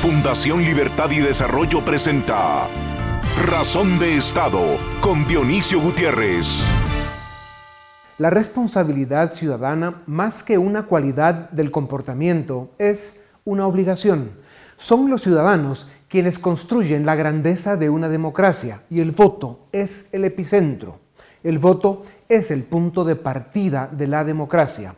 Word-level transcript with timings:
Fundación 0.00 0.62
Libertad 0.62 1.10
y 1.10 1.18
Desarrollo 1.18 1.84
presenta 1.84 2.66
Razón 3.44 3.98
de 3.98 4.16
Estado 4.16 4.78
con 5.02 5.26
Dionisio 5.26 5.78
Gutiérrez. 5.78 6.66
La 8.16 8.30
responsabilidad 8.30 9.30
ciudadana, 9.30 10.00
más 10.06 10.42
que 10.42 10.56
una 10.56 10.86
cualidad 10.86 11.50
del 11.50 11.70
comportamiento, 11.70 12.70
es 12.78 13.18
una 13.44 13.66
obligación. 13.66 14.30
Son 14.78 15.10
los 15.10 15.20
ciudadanos 15.20 15.86
quienes 16.08 16.38
construyen 16.38 17.04
la 17.04 17.14
grandeza 17.14 17.76
de 17.76 17.90
una 17.90 18.08
democracia 18.08 18.84
y 18.88 19.00
el 19.00 19.10
voto 19.10 19.66
es 19.70 20.06
el 20.12 20.24
epicentro. 20.24 20.98
El 21.42 21.58
voto 21.58 22.04
es 22.26 22.50
el 22.50 22.62
punto 22.62 23.04
de 23.04 23.16
partida 23.16 23.90
de 23.92 24.06
la 24.06 24.24
democracia. 24.24 24.94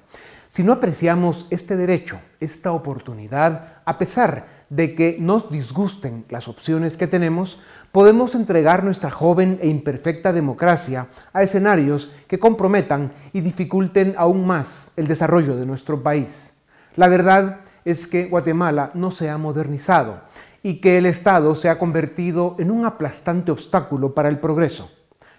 Si 0.47 0.63
no 0.63 0.75
apreciamos 0.75 1.49
este 1.51 1.77
derecho, 1.77 2.21
esta 2.39 2.71
oportunidad, 2.71 3.79
a 3.85 3.99
pesar 3.99 4.52
de 4.73 4.95
que 4.95 5.19
nos 5.21 5.51
disgusten 5.51 6.25
las 6.31 6.49
opciones 6.49 6.97
que 6.97 7.07
tenemos, 7.07 7.59
podemos 7.93 8.35
entregar 8.35 8.83
nuestra 8.83 9.11
joven 9.11 9.59
e 9.61 9.69
imperfecta 9.69 10.33
democracia 10.33 11.09
a 11.35 11.43
escenarios 11.43 12.11
que 12.27 12.39
comprometan 12.39 13.13
y 13.35 13.43
dificulten 13.43 14.15
aún 14.17 14.47
más 14.47 14.93
el 14.97 15.09
desarrollo 15.09 15.57
de 15.57 15.67
nuestro 15.67 16.03
país. 16.03 16.55
La 16.97 17.09
verdad 17.09 17.61
es 17.85 18.07
que 18.07 18.25
Guatemala 18.25 18.93
no 18.95 19.11
se 19.11 19.29
ha 19.29 19.37
modernizado 19.37 20.23
y 20.63 20.81
que 20.81 20.97
el 20.97 21.05
Estado 21.05 21.55
se 21.55 21.69
ha 21.69 21.79
convertido 21.79 22.57
en 22.59 22.71
un 22.71 22.87
aplastante 22.87 23.53
obstáculo 23.53 24.15
para 24.15 24.31
el 24.31 24.39
progreso. 24.39 24.91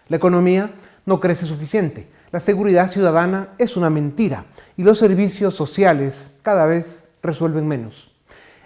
La 0.10 0.18
economía 0.18 0.76
no 1.08 1.20
crece 1.20 1.48
suficiente, 1.48 2.08
la 2.32 2.40
seguridad 2.40 2.88
ciudadana 2.88 3.50
es 3.58 3.78
una 3.78 3.90
mentira 3.90 4.46
y 4.78 4.84
los 4.84 5.00
servicios 5.00 5.56
sociales 5.56 6.34
cada 6.44 6.68
vez 6.68 7.10
resuelven 7.24 7.68
menos. 7.68 8.13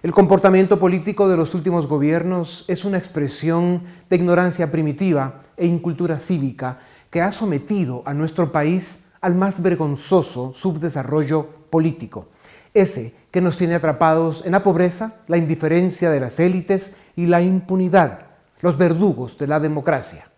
El 0.04 0.12
comportamiento 0.12 0.78
político 0.78 1.28
de 1.28 1.36
los 1.36 1.56
últimos 1.56 1.88
gobiernos 1.88 2.66
es 2.68 2.86
una 2.86 3.00
expresión 3.00 3.82
de 4.12 4.16
ignorancia 4.16 4.72
primitiva 4.72 5.42
e 5.58 5.66
incultura 5.66 6.20
cívica 6.20 6.78
que 7.10 7.20
ha 7.20 7.32
sometido 7.32 8.04
a 8.06 8.14
nuestro 8.14 8.52
país 8.52 9.00
al 9.22 9.34
más 9.34 9.60
vergonzoso 9.60 10.54
subdesarrollo 10.54 11.48
político, 11.72 12.28
ese 12.76 13.16
que 13.32 13.42
nos 13.42 13.58
tiene 13.58 13.74
atrapados 13.74 14.46
en 14.46 14.52
la 14.52 14.62
pobreza, 14.62 15.16
la 15.26 15.38
indiferencia 15.38 16.12
de 16.12 16.20
las 16.20 16.40
élites 16.40 16.94
y 17.16 17.26
la 17.26 17.42
impunidad, 17.42 18.28
los 18.62 18.78
verdugos 18.78 19.40
de 19.40 19.48
la 19.48 19.60
democracia. 19.60 20.30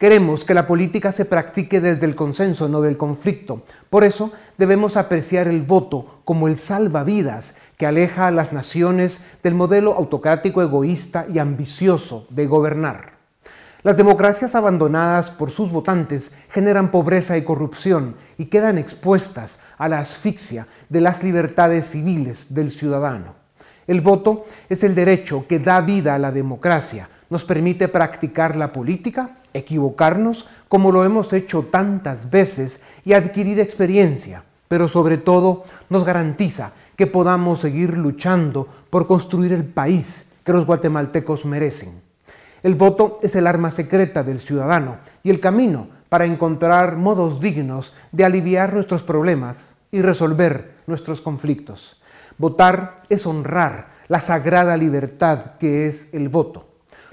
Queremos 0.00 0.46
que 0.46 0.54
la 0.54 0.66
política 0.66 1.12
se 1.12 1.26
practique 1.26 1.78
desde 1.78 2.06
el 2.06 2.14
consenso, 2.14 2.70
no 2.70 2.80
del 2.80 2.96
conflicto. 2.96 3.64
Por 3.90 4.02
eso 4.02 4.32
debemos 4.56 4.96
apreciar 4.96 5.46
el 5.46 5.60
voto 5.60 6.22
como 6.24 6.48
el 6.48 6.56
salvavidas 6.56 7.54
que 7.76 7.84
aleja 7.84 8.26
a 8.26 8.30
las 8.30 8.54
naciones 8.54 9.20
del 9.42 9.54
modelo 9.54 9.94
autocrático, 9.94 10.62
egoísta 10.62 11.26
y 11.30 11.38
ambicioso 11.38 12.26
de 12.30 12.46
gobernar. 12.46 13.12
Las 13.82 13.98
democracias 13.98 14.54
abandonadas 14.54 15.30
por 15.30 15.50
sus 15.50 15.70
votantes 15.70 16.32
generan 16.48 16.90
pobreza 16.90 17.36
y 17.36 17.44
corrupción 17.44 18.16
y 18.38 18.46
quedan 18.46 18.78
expuestas 18.78 19.58
a 19.76 19.86
la 19.90 19.98
asfixia 19.98 20.66
de 20.88 21.02
las 21.02 21.22
libertades 21.22 21.84
civiles 21.90 22.54
del 22.54 22.72
ciudadano. 22.72 23.34
El 23.86 24.00
voto 24.00 24.46
es 24.70 24.82
el 24.82 24.94
derecho 24.94 25.44
que 25.46 25.58
da 25.58 25.82
vida 25.82 26.14
a 26.14 26.18
la 26.18 26.32
democracia, 26.32 27.10
nos 27.28 27.44
permite 27.44 27.86
practicar 27.88 28.56
la 28.56 28.72
política, 28.72 29.36
equivocarnos 29.54 30.46
como 30.68 30.92
lo 30.92 31.04
hemos 31.04 31.32
hecho 31.32 31.66
tantas 31.70 32.30
veces 32.30 32.82
y 33.04 33.12
adquirir 33.12 33.60
experiencia, 33.60 34.44
pero 34.68 34.88
sobre 34.88 35.18
todo 35.18 35.64
nos 35.88 36.04
garantiza 36.04 36.72
que 36.96 37.06
podamos 37.06 37.60
seguir 37.60 37.96
luchando 37.96 38.68
por 38.90 39.06
construir 39.06 39.52
el 39.52 39.64
país 39.64 40.26
que 40.44 40.52
los 40.52 40.66
guatemaltecos 40.66 41.44
merecen. 41.44 42.00
El 42.62 42.74
voto 42.74 43.18
es 43.22 43.34
el 43.36 43.46
arma 43.46 43.70
secreta 43.70 44.22
del 44.22 44.40
ciudadano 44.40 44.98
y 45.22 45.30
el 45.30 45.40
camino 45.40 45.88
para 46.08 46.26
encontrar 46.26 46.96
modos 46.96 47.40
dignos 47.40 47.94
de 48.12 48.24
aliviar 48.24 48.74
nuestros 48.74 49.02
problemas 49.02 49.76
y 49.90 50.02
resolver 50.02 50.74
nuestros 50.86 51.20
conflictos. 51.20 52.00
Votar 52.36 53.00
es 53.08 53.26
honrar 53.26 53.88
la 54.08 54.20
sagrada 54.20 54.76
libertad 54.76 55.52
que 55.58 55.86
es 55.86 56.08
el 56.12 56.28
voto. 56.28 56.68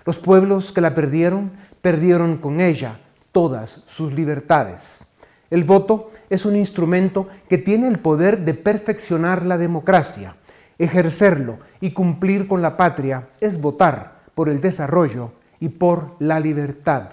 Los 0.06 0.20
pueblos 0.20 0.72
que 0.72 0.82
la 0.82 0.94
perdieron, 0.96 1.52
perdieron 1.82 2.38
con 2.38 2.60
ella 2.60 3.00
todas 3.32 3.84
sus 3.86 4.14
libertades. 4.14 5.08
El 5.50 5.64
voto 5.64 6.10
es 6.30 6.46
un 6.46 6.56
instrumento 6.56 7.28
que 7.48 7.58
tiene 7.58 7.88
el 7.88 8.00
poder 8.00 8.44
de 8.44 8.54
perfeccionar 8.54 9.46
la 9.46 9.58
democracia. 9.58 10.36
Ejercerlo 10.78 11.60
y 11.80 11.92
cumplir 11.92 12.48
con 12.48 12.62
la 12.62 12.76
patria 12.78 13.30
es 13.40 13.62
votar 13.62 14.24
por 14.36 14.50
el 14.50 14.60
desarrollo 14.62 15.32
y 15.60 15.70
por 15.70 16.16
la 16.20 16.40
libertad. 16.40 17.10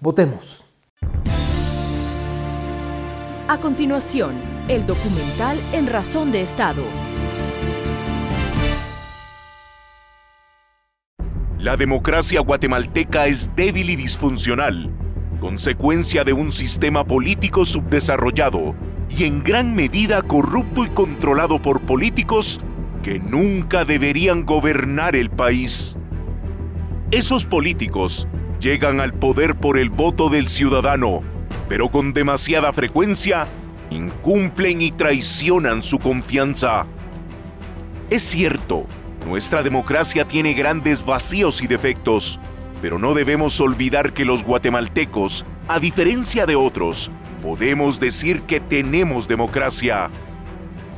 Votemos. 0.00 0.64
A 3.46 3.58
continuación, 3.60 4.34
el 4.68 4.86
documental 4.86 5.58
En 5.74 5.86
Razón 5.86 6.32
de 6.32 6.40
Estado. 6.40 7.03
La 11.64 11.78
democracia 11.78 12.42
guatemalteca 12.42 13.26
es 13.26 13.50
débil 13.56 13.88
y 13.88 13.96
disfuncional 13.96 14.92
consecuencia 15.40 16.22
de 16.22 16.34
un 16.34 16.52
sistema 16.52 17.06
político 17.06 17.64
subdesarrollado 17.64 18.74
y 19.08 19.24
en 19.24 19.42
gran 19.42 19.74
medida 19.74 20.20
corrupto 20.20 20.84
y 20.84 20.90
controlado 20.90 21.62
por 21.62 21.80
políticos 21.80 22.60
que 23.02 23.18
nunca 23.18 23.86
deberían 23.86 24.44
gobernar 24.44 25.16
el 25.16 25.30
país. 25.30 25.96
Esos 27.10 27.46
políticos 27.46 28.28
llegan 28.60 29.00
al 29.00 29.14
poder 29.14 29.54
por 29.54 29.78
el 29.78 29.88
voto 29.88 30.28
del 30.28 30.48
ciudadano, 30.48 31.22
pero 31.66 31.88
con 31.88 32.12
demasiada 32.12 32.74
frecuencia 32.74 33.46
incumplen 33.88 34.82
y 34.82 34.90
traicionan 34.90 35.80
su 35.80 35.98
confianza. 35.98 36.86
Es 38.10 38.22
cierto, 38.22 38.86
nuestra 39.24 39.62
democracia 39.62 40.26
tiene 40.26 40.54
grandes 40.54 41.04
vacíos 41.04 41.62
y 41.62 41.66
defectos, 41.66 42.38
pero 42.82 42.98
no 42.98 43.14
debemos 43.14 43.60
olvidar 43.60 44.12
que 44.12 44.24
los 44.24 44.44
guatemaltecos, 44.44 45.46
a 45.68 45.78
diferencia 45.78 46.46
de 46.46 46.56
otros, 46.56 47.10
podemos 47.42 47.98
decir 47.98 48.42
que 48.42 48.60
tenemos 48.60 49.26
democracia. 49.26 50.10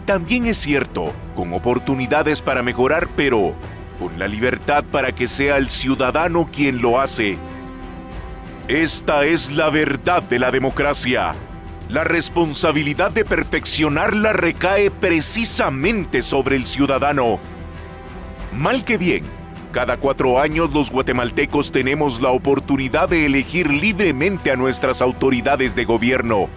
También 0.04 0.47
es 0.47 0.56
cierto, 0.56 1.12
con 1.34 1.53
oportunidades 1.53 2.42
para 2.42 2.62
mejorar, 2.62 3.09
pero 3.16 3.54
con 3.98 4.19
la 4.19 4.28
libertad 4.28 4.84
para 4.84 5.12
que 5.12 5.28
sea 5.28 5.56
el 5.56 5.70
ciudadano 5.70 6.48
quien 6.53 6.82
lo 6.82 7.00
hace. 7.00 7.38
Esta 8.69 9.25
es 9.25 9.53
la 9.53 9.70
verdad 9.70 10.22
de 10.25 10.41
la 10.41 10.50
democracia. 10.50 11.34
La 11.88 12.03
responsabilidad 12.03 13.12
de 13.12 13.25
perfeccionarla 13.25 14.32
recae 14.32 14.91
precisamente 14.91 16.22
sobre 16.22 16.56
el 16.56 16.66
ciudadano. 16.66 17.38
Mal 18.56 18.87
que 18.87 18.97
bien, 18.97 19.22
cada 19.71 19.99
cuatro 19.99 20.41
años 20.41 20.71
los 20.72 20.91
guatemaltecos 20.91 21.71
tenemos 21.71 22.22
la 22.22 22.31
oportunidad 22.31 23.06
de 23.11 23.27
elegir 23.27 23.71
libremente 23.71 24.50
a 24.50 24.56
nuestras 24.56 25.03
autoridades 25.03 25.77
de 25.77 25.84
gobierno. 25.84 26.49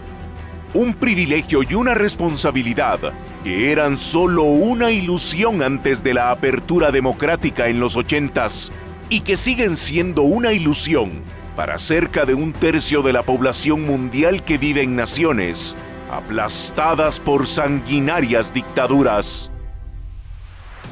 Un 0.74 0.94
privilegio 0.94 1.60
y 1.70 1.74
una 1.74 1.96
responsabilidad 1.96 3.00
que 3.44 3.74
eran 3.74 3.98
solo 3.98 4.44
una 4.44 4.92
ilusión 4.92 5.62
antes 5.62 6.02
de 6.02 6.14
la 6.14 6.32
apertura 6.32 6.90
democrática 6.92 7.68
en 7.68 7.82
los 7.82 7.98
ochentas 7.98 8.72
y 9.10 9.20
que 9.20 9.36
siguen 9.36 9.76
siendo 9.76 10.22
una 10.22 10.54
ilusión 10.54 11.22
para 11.58 11.78
cerca 11.78 12.24
de 12.24 12.34
un 12.34 12.54
tercio 12.54 13.02
de 13.02 13.12
la 13.12 13.24
población 13.24 13.82
mundial 13.82 14.46
que 14.46 14.58
vive 14.58 14.84
en 14.84 14.96
naciones 14.96 15.76
aplastadas 16.10 17.20
por 17.20 17.46
sanguinarias 17.46 18.54
dictaduras. 18.54 19.49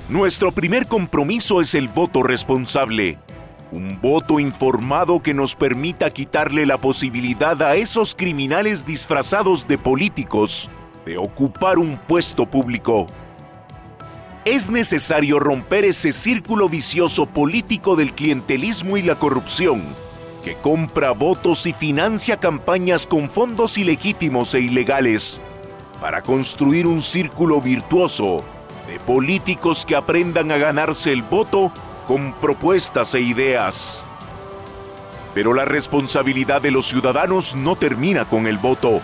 Nuestro 0.10 0.54
primer 0.54 0.88
compromiso 0.88 1.60
es 1.60 1.76
el 1.76 1.90
voto 1.90 2.24
responsable. 2.24 3.20
Un 3.74 4.00
voto 4.00 4.40
informado 4.40 5.20
que 5.20 5.34
nos 5.34 5.54
permita 5.54 6.12
quitarle 6.12 6.66
la 6.66 6.78
posibilidad 6.78 7.62
a 7.62 7.76
esos 7.76 8.16
criminales 8.16 8.86
disfrazados 8.86 9.68
de 9.68 9.78
políticos 9.78 10.70
de 11.06 11.18
ocupar 11.18 11.78
un 11.78 11.98
puesto 11.98 12.46
público. 12.46 13.08
Es 14.46 14.70
necesario 14.70 15.42
romper 15.42 15.84
ese 15.84 16.14
círculo 16.14 16.70
vicioso 16.70 17.26
político 17.26 17.98
del 17.98 18.14
clientelismo 18.14 18.96
y 18.96 19.02
la 19.02 19.20
corrupción, 19.20 19.84
que 20.42 20.56
compra 20.56 21.12
votos 21.12 21.66
y 21.66 21.74
financia 21.74 22.38
campañas 22.38 23.06
con 23.06 23.30
fondos 23.30 23.78
ilegítimos 23.78 24.54
e 24.54 24.62
ilegales, 24.62 25.42
para 26.00 26.22
construir 26.22 26.88
un 26.88 27.02
círculo 27.02 27.60
virtuoso 27.60 28.46
de 28.88 29.00
políticos 29.00 29.86
que 29.86 29.96
aprendan 29.96 30.52
a 30.52 30.58
ganarse 30.58 31.12
el 31.12 31.22
voto 31.22 31.72
con 32.08 32.34
propuestas 32.34 33.14
e 33.14 33.22
ideas. 33.22 34.04
Pero 35.34 35.54
la 35.54 35.66
responsabilidad 35.66 36.62
de 36.62 36.72
los 36.72 36.88
ciudadanos 36.88 37.56
no 37.56 37.76
termina 37.76 38.26
con 38.26 38.48
el 38.48 38.58
voto. 38.58 39.02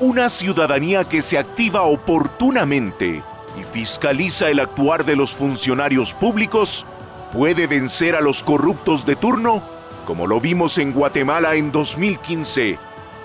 Una 0.00 0.28
ciudadanía 0.28 1.04
que 1.04 1.22
se 1.22 1.38
activa 1.38 1.82
oportunamente 1.82 3.22
y 3.58 3.64
fiscaliza 3.64 4.50
el 4.50 4.60
actuar 4.60 5.04
de 5.04 5.16
los 5.16 5.34
funcionarios 5.34 6.14
públicos, 6.14 6.86
puede 7.32 7.66
vencer 7.66 8.16
a 8.16 8.20
los 8.20 8.42
corruptos 8.42 9.06
de 9.06 9.16
turno, 9.16 9.62
como 10.06 10.26
lo 10.26 10.40
vimos 10.40 10.78
en 10.78 10.92
Guatemala 10.92 11.54
en 11.54 11.72
2015 11.72 12.78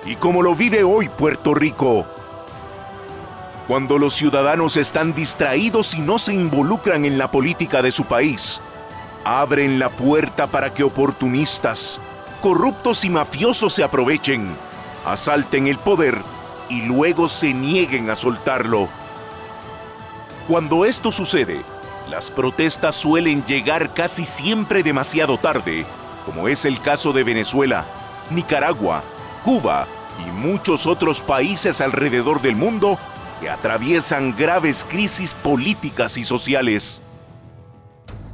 y 0.05 0.15
como 0.15 0.41
lo 0.41 0.55
vive 0.55 0.83
hoy 0.83 1.09
Puerto 1.09 1.53
Rico. 1.53 2.20
Cuando 3.71 3.97
los 3.97 4.15
ciudadanos 4.15 4.75
están 4.75 5.15
distraídos 5.15 5.95
y 5.95 6.01
no 6.01 6.17
se 6.17 6.33
involucran 6.33 7.05
en 7.05 7.17
la 7.17 7.31
política 7.31 7.81
de 7.81 7.93
su 7.93 8.03
país, 8.03 8.59
abren 9.23 9.79
la 9.79 9.87
puerta 9.87 10.45
para 10.47 10.73
que 10.73 10.83
oportunistas, 10.83 12.01
corruptos 12.41 13.05
y 13.05 13.09
mafiosos 13.09 13.71
se 13.71 13.85
aprovechen, 13.85 14.57
asalten 15.05 15.67
el 15.67 15.77
poder 15.77 16.21
y 16.67 16.81
luego 16.81 17.29
se 17.29 17.53
nieguen 17.53 18.09
a 18.09 18.15
soltarlo. 18.17 18.89
Cuando 20.49 20.83
esto 20.83 21.13
sucede, 21.13 21.61
las 22.09 22.29
protestas 22.29 22.97
suelen 22.97 23.45
llegar 23.45 23.93
casi 23.93 24.25
siempre 24.25 24.83
demasiado 24.83 25.37
tarde, 25.37 25.85
como 26.25 26.49
es 26.49 26.65
el 26.65 26.81
caso 26.81 27.13
de 27.13 27.23
Venezuela, 27.23 27.85
Nicaragua, 28.31 29.01
Cuba 29.45 29.87
y 30.27 30.29
muchos 30.29 30.87
otros 30.87 31.21
países 31.21 31.79
alrededor 31.79 32.41
del 32.41 32.57
mundo 32.57 32.99
que 33.41 33.49
atraviesan 33.49 34.35
graves 34.37 34.85
crisis 34.87 35.33
políticas 35.33 36.15
y 36.15 36.23
sociales. 36.23 37.01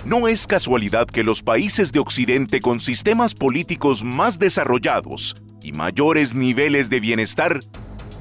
No 0.06 0.27
es 0.27 0.45
casualidad 0.45 1.07
que 1.07 1.24
los 1.24 1.42
países 1.42 1.92
de 1.92 2.00
Occidente 2.00 2.59
con 2.59 2.81
sistemas 2.81 3.33
políticos 3.33 4.04
más 4.04 4.38
desarrollados 4.38 5.36
y 5.62 5.71
mayores 5.71 6.36
niveles 6.36 6.89
de 6.89 7.00
bienestar 7.00 7.62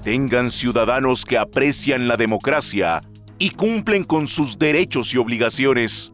tengan 0.02 0.52
ciudadanos 0.52 1.24
que 1.24 1.36
aprecian 1.36 2.06
la 2.06 2.16
democracia 2.16 3.02
y 3.38 3.50
cumplen 3.50 4.04
con 4.04 4.28
sus 4.28 4.56
derechos 4.56 5.12
y 5.12 5.18
obligaciones. 5.18 6.12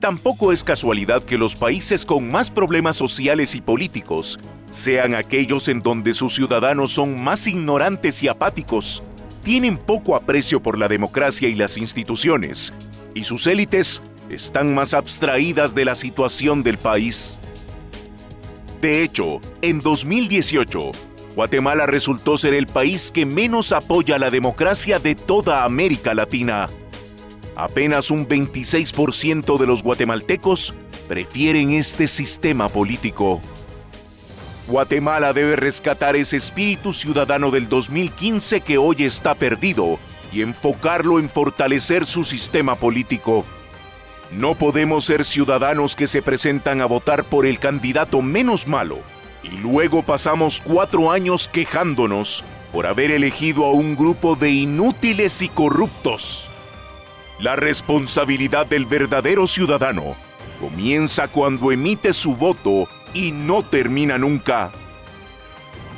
Tampoco 0.00 0.52
es 0.52 0.64
casualidad 0.64 1.22
que 1.22 1.38
los 1.38 1.54
países 1.54 2.06
con 2.06 2.30
más 2.30 2.50
problemas 2.50 2.96
sociales 2.96 3.54
y 3.54 3.60
políticos 3.60 4.38
sean 4.70 5.14
aquellos 5.14 5.68
en 5.68 5.80
donde 5.80 6.14
sus 6.14 6.34
ciudadanos 6.34 6.92
son 6.92 7.22
más 7.22 7.46
ignorantes 7.46 8.22
y 8.22 8.28
apáticos, 8.28 9.02
tienen 9.46 9.78
poco 9.78 10.16
aprecio 10.16 10.60
por 10.60 10.76
la 10.76 10.88
democracia 10.88 11.48
y 11.48 11.54
las 11.54 11.76
instituciones, 11.76 12.74
y 13.14 13.22
sus 13.22 13.46
élites 13.46 14.02
están 14.28 14.74
más 14.74 14.92
abstraídas 14.92 15.72
de 15.72 15.84
la 15.84 15.94
situación 15.94 16.64
del 16.64 16.78
país. 16.78 17.38
De 18.80 19.04
hecho, 19.04 19.40
en 19.62 19.82
2018, 19.82 20.90
Guatemala 21.36 21.86
resultó 21.86 22.36
ser 22.36 22.54
el 22.54 22.66
país 22.66 23.12
que 23.12 23.24
menos 23.24 23.70
apoya 23.70 24.18
la 24.18 24.32
democracia 24.32 24.98
de 24.98 25.14
toda 25.14 25.62
América 25.62 26.12
Latina. 26.12 26.66
Apenas 27.54 28.10
un 28.10 28.26
26% 28.26 29.58
de 29.58 29.66
los 29.68 29.84
guatemaltecos 29.84 30.74
prefieren 31.06 31.70
este 31.70 32.08
sistema 32.08 32.68
político. 32.68 33.40
Guatemala 34.66 35.32
debe 35.32 35.54
rescatar 35.54 36.16
ese 36.16 36.36
espíritu 36.36 36.92
ciudadano 36.92 37.52
del 37.52 37.68
2015 37.68 38.62
que 38.62 38.78
hoy 38.78 38.96
está 39.04 39.36
perdido 39.36 40.00
y 40.32 40.42
enfocarlo 40.42 41.20
en 41.20 41.28
fortalecer 41.28 42.04
su 42.04 42.24
sistema 42.24 42.74
político. 42.74 43.44
No 44.32 44.56
podemos 44.56 45.04
ser 45.04 45.24
ciudadanos 45.24 45.94
que 45.94 46.08
se 46.08 46.20
presentan 46.20 46.80
a 46.80 46.86
votar 46.86 47.22
por 47.22 47.46
el 47.46 47.60
candidato 47.60 48.22
menos 48.22 48.66
malo 48.66 48.98
y 49.44 49.50
luego 49.50 50.02
pasamos 50.02 50.60
cuatro 50.60 51.12
años 51.12 51.46
quejándonos 51.46 52.42
por 52.72 52.88
haber 52.88 53.12
elegido 53.12 53.66
a 53.66 53.70
un 53.70 53.94
grupo 53.94 54.34
de 54.34 54.50
inútiles 54.50 55.42
y 55.42 55.48
corruptos. 55.48 56.50
La 57.38 57.54
responsabilidad 57.54 58.66
del 58.66 58.84
verdadero 58.84 59.46
ciudadano 59.46 60.16
comienza 60.60 61.28
cuando 61.28 61.70
emite 61.70 62.12
su 62.12 62.34
voto 62.34 62.88
y 63.16 63.32
no 63.32 63.62
termina 63.62 64.18
nunca. 64.18 64.70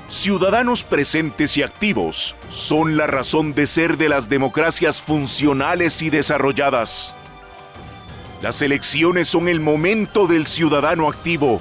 Ciudadanos 0.07 0.85
presentes 0.85 1.57
y 1.57 1.63
activos 1.63 2.37
son 2.49 2.97
la 2.97 3.09
razón 3.09 3.55
de 3.55 3.67
ser 3.67 3.99
de 3.99 4.09
las 4.09 4.29
democracias 4.29 5.03
funcionales 5.03 6.01
y 6.01 6.11
desarrolladas. 6.11 7.15
Las 8.41 8.63
elecciones 8.63 9.27
son 9.29 9.49
el 9.49 9.59
momento 9.59 10.29
del 10.29 10.47
ciudadano 10.47 11.09
activo. 11.09 11.61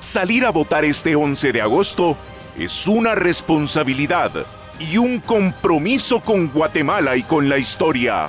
Salir 0.00 0.44
a 0.44 0.50
votar 0.50 0.84
este 0.84 1.16
11 1.16 1.52
de 1.52 1.62
agosto 1.62 2.18
es 2.56 2.86
una 2.86 3.14
responsabilidad 3.14 4.30
y 4.78 4.98
un 4.98 5.18
compromiso 5.18 6.20
con 6.20 6.48
Guatemala 6.48 7.16
y 7.16 7.22
con 7.22 7.48
la 7.48 7.56
historia. 7.56 8.28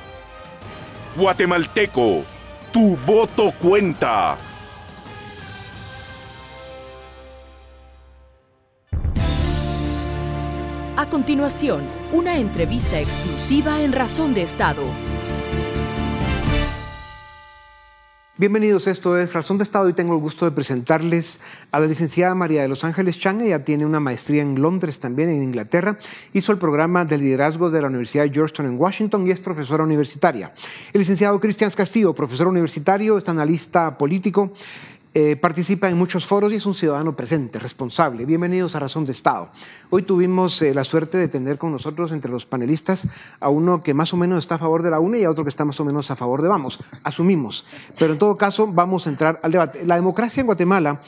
Guatemalteco, 1.17 2.23
tu 2.71 2.95
voto 3.05 3.53
cuenta. 3.59 4.37
Continuación, 11.11 11.81
una 12.13 12.37
entrevista 12.37 12.97
exclusiva 12.97 13.81
en 13.81 13.91
Razón 13.91 14.33
de 14.33 14.43
Estado. 14.43 14.81
Bienvenidos, 18.37 18.87
esto 18.87 19.17
es 19.17 19.33
Razón 19.33 19.57
de 19.57 19.65
Estado 19.65 19.89
y 19.89 19.93
tengo 19.93 20.15
el 20.15 20.21
gusto 20.21 20.45
de 20.45 20.51
presentarles 20.51 21.41
a 21.71 21.81
la 21.81 21.87
licenciada 21.87 22.33
María 22.33 22.61
de 22.61 22.69
Los 22.69 22.85
Ángeles 22.85 23.19
Chang. 23.19 23.41
Ella 23.41 23.65
tiene 23.65 23.85
una 23.85 23.99
maestría 23.99 24.41
en 24.41 24.61
Londres, 24.61 25.01
también 25.01 25.29
en 25.29 25.43
Inglaterra. 25.43 25.99
Hizo 26.31 26.53
el 26.53 26.57
programa 26.57 27.03
de 27.03 27.17
liderazgo 27.17 27.69
de 27.69 27.81
la 27.81 27.89
Universidad 27.89 28.23
de 28.23 28.31
Georgetown 28.31 28.69
en 28.69 28.79
Washington 28.79 29.27
y 29.27 29.31
es 29.31 29.41
profesora 29.41 29.83
universitaria. 29.83 30.53
El 30.93 30.99
licenciado 30.99 31.39
Cristian 31.41 31.69
Castillo, 31.71 32.15
profesor 32.15 32.47
universitario, 32.47 33.17
es 33.17 33.27
analista 33.27 33.97
político, 33.97 34.53
eh, 35.13 35.35
participa 35.35 35.89
en 35.89 35.97
muchos 35.97 36.25
foros 36.25 36.53
y 36.53 36.55
es 36.55 36.65
un 36.65 36.73
ciudadano 36.73 37.15
presente, 37.17 37.59
responsable. 37.59 38.25
Bienvenidos 38.25 38.75
a 38.75 38.79
Razón 38.79 39.05
de 39.05 39.11
Estado. 39.11 39.51
Hoy 39.89 40.03
tuvimos 40.03 40.61
eh, 40.61 40.73
la 40.73 40.85
suerte 40.85 41.17
de 41.17 41.27
tener 41.27 41.57
con 41.57 41.73
nosotros 41.73 42.13
entre 42.13 42.31
los 42.31 42.45
panelistas 42.45 43.09
a 43.41 43.49
uno 43.49 43.81
que 43.81 43.93
más 43.93 44.13
o 44.13 44.17
menos 44.17 44.39
está 44.39 44.55
a 44.55 44.59
favor 44.59 44.83
de 44.83 44.89
la 44.89 45.01
UNE 45.01 45.19
y 45.19 45.23
a 45.25 45.29
otro 45.29 45.43
que 45.43 45.49
está 45.49 45.65
más 45.65 45.79
o 45.81 45.85
menos 45.85 46.09
a 46.11 46.15
favor 46.15 46.41
de 46.41 46.47
Vamos. 46.47 46.79
Asumimos. 47.03 47.65
Pero 47.99 48.13
en 48.13 48.19
todo 48.19 48.37
caso, 48.37 48.67
vamos 48.67 49.05
a 49.05 49.09
entrar 49.09 49.39
al 49.43 49.51
debate. 49.51 49.85
La 49.85 49.95
democracia 49.95 50.39
en 50.39 50.47
Guatemala 50.47 51.01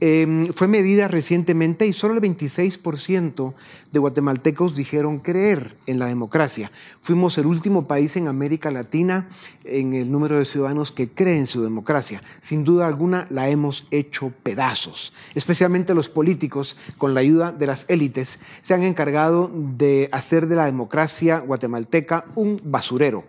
em, 0.00 0.52
fue 0.52 0.68
medida 0.68 1.08
recientemente 1.08 1.86
y 1.86 1.92
solo 1.92 2.14
el 2.14 2.20
26% 2.20 3.54
de 3.92 3.98
guatemaltecos 3.98 4.74
dijeron 4.74 5.18
creer 5.18 5.76
en 5.86 5.98
la 5.98 6.06
democracia. 6.06 6.70
Fuimos 7.00 7.38
el 7.38 7.46
último 7.46 7.86
país 7.86 8.16
en 8.16 8.28
América 8.28 8.70
Latina 8.70 9.28
en 9.64 9.94
el 9.94 10.10
número 10.10 10.38
de 10.38 10.44
ciudadanos 10.44 10.92
que 10.92 11.08
creen 11.08 11.40
en 11.40 11.46
su 11.46 11.62
democracia. 11.62 12.22
Sin 12.40 12.64
duda 12.64 12.86
alguna, 12.86 13.26
la 13.30 13.48
hemos 13.48 13.86
hecho 13.90 14.32
pedazos. 14.42 15.12
Especialmente 15.34 15.94
los 15.94 16.08
políticos, 16.08 16.76
con 16.98 17.14
la 17.14 17.20
ayuda 17.20 17.52
de 17.52 17.66
las 17.66 17.86
élites, 17.88 18.38
se 18.60 18.74
han 18.74 18.82
encargado 18.82 19.50
de 19.54 20.08
hacer 20.12 20.46
de 20.46 20.56
la 20.56 20.66
democracia 20.66 21.38
guatemalteca 21.38 22.26
un 22.34 22.60
basurero. 22.64 23.24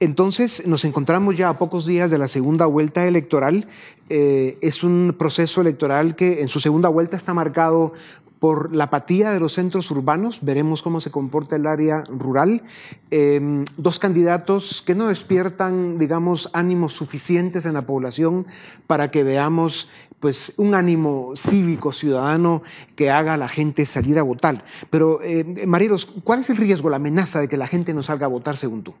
Entonces 0.00 0.66
nos 0.66 0.86
encontramos 0.86 1.36
ya 1.36 1.50
a 1.50 1.58
pocos 1.58 1.84
días 1.84 2.10
de 2.10 2.16
la 2.16 2.26
segunda 2.26 2.64
vuelta 2.64 3.06
electoral. 3.06 3.66
Eh, 4.12 4.58
es 4.60 4.82
un 4.82 5.14
proceso 5.16 5.60
electoral 5.60 6.16
que 6.16 6.42
en 6.42 6.48
su 6.48 6.58
segunda 6.58 6.88
vuelta 6.88 7.16
está 7.16 7.32
marcado 7.32 7.92
por 8.40 8.74
la 8.74 8.84
apatía 8.84 9.30
de 9.30 9.38
los 9.38 9.52
centros 9.52 9.90
urbanos, 9.90 10.40
veremos 10.42 10.82
cómo 10.82 11.00
se 11.00 11.10
comporta 11.10 11.56
el 11.56 11.66
área 11.66 12.04
rural, 12.08 12.62
em, 13.10 13.66
dos 13.76 13.98
candidatos 13.98 14.82
que 14.82 14.94
no 14.94 15.08
despiertan, 15.08 15.98
digamos, 15.98 16.48
ánimos 16.54 16.94
suficientes 16.94 17.66
en 17.66 17.74
la 17.74 17.82
población 17.82 18.46
para 18.86 19.10
que 19.10 19.22
veamos 19.22 19.88
pues 20.18 20.54
un 20.56 20.74
ánimo 20.74 21.34
cívico, 21.36 21.92
ciudadano, 21.92 22.62
que 22.96 23.10
haga 23.10 23.34
a 23.34 23.38
la 23.38 23.48
gente 23.48 23.86
salir 23.86 24.18
a 24.18 24.22
votar. 24.22 24.64
Pero, 24.90 25.22
eh, 25.22 25.66
Marilos, 25.66 26.06
¿cuál 26.06 26.40
es 26.40 26.50
el 26.50 26.56
riesgo, 26.56 26.90
la 26.90 26.96
amenaza 26.96 27.40
de 27.40 27.48
que 27.48 27.56
la 27.56 27.66
gente 27.66 27.94
no 27.94 28.02
salga 28.02 28.26
a 28.26 28.28
votar 28.28 28.56
según 28.56 28.82
tú? 28.82 28.94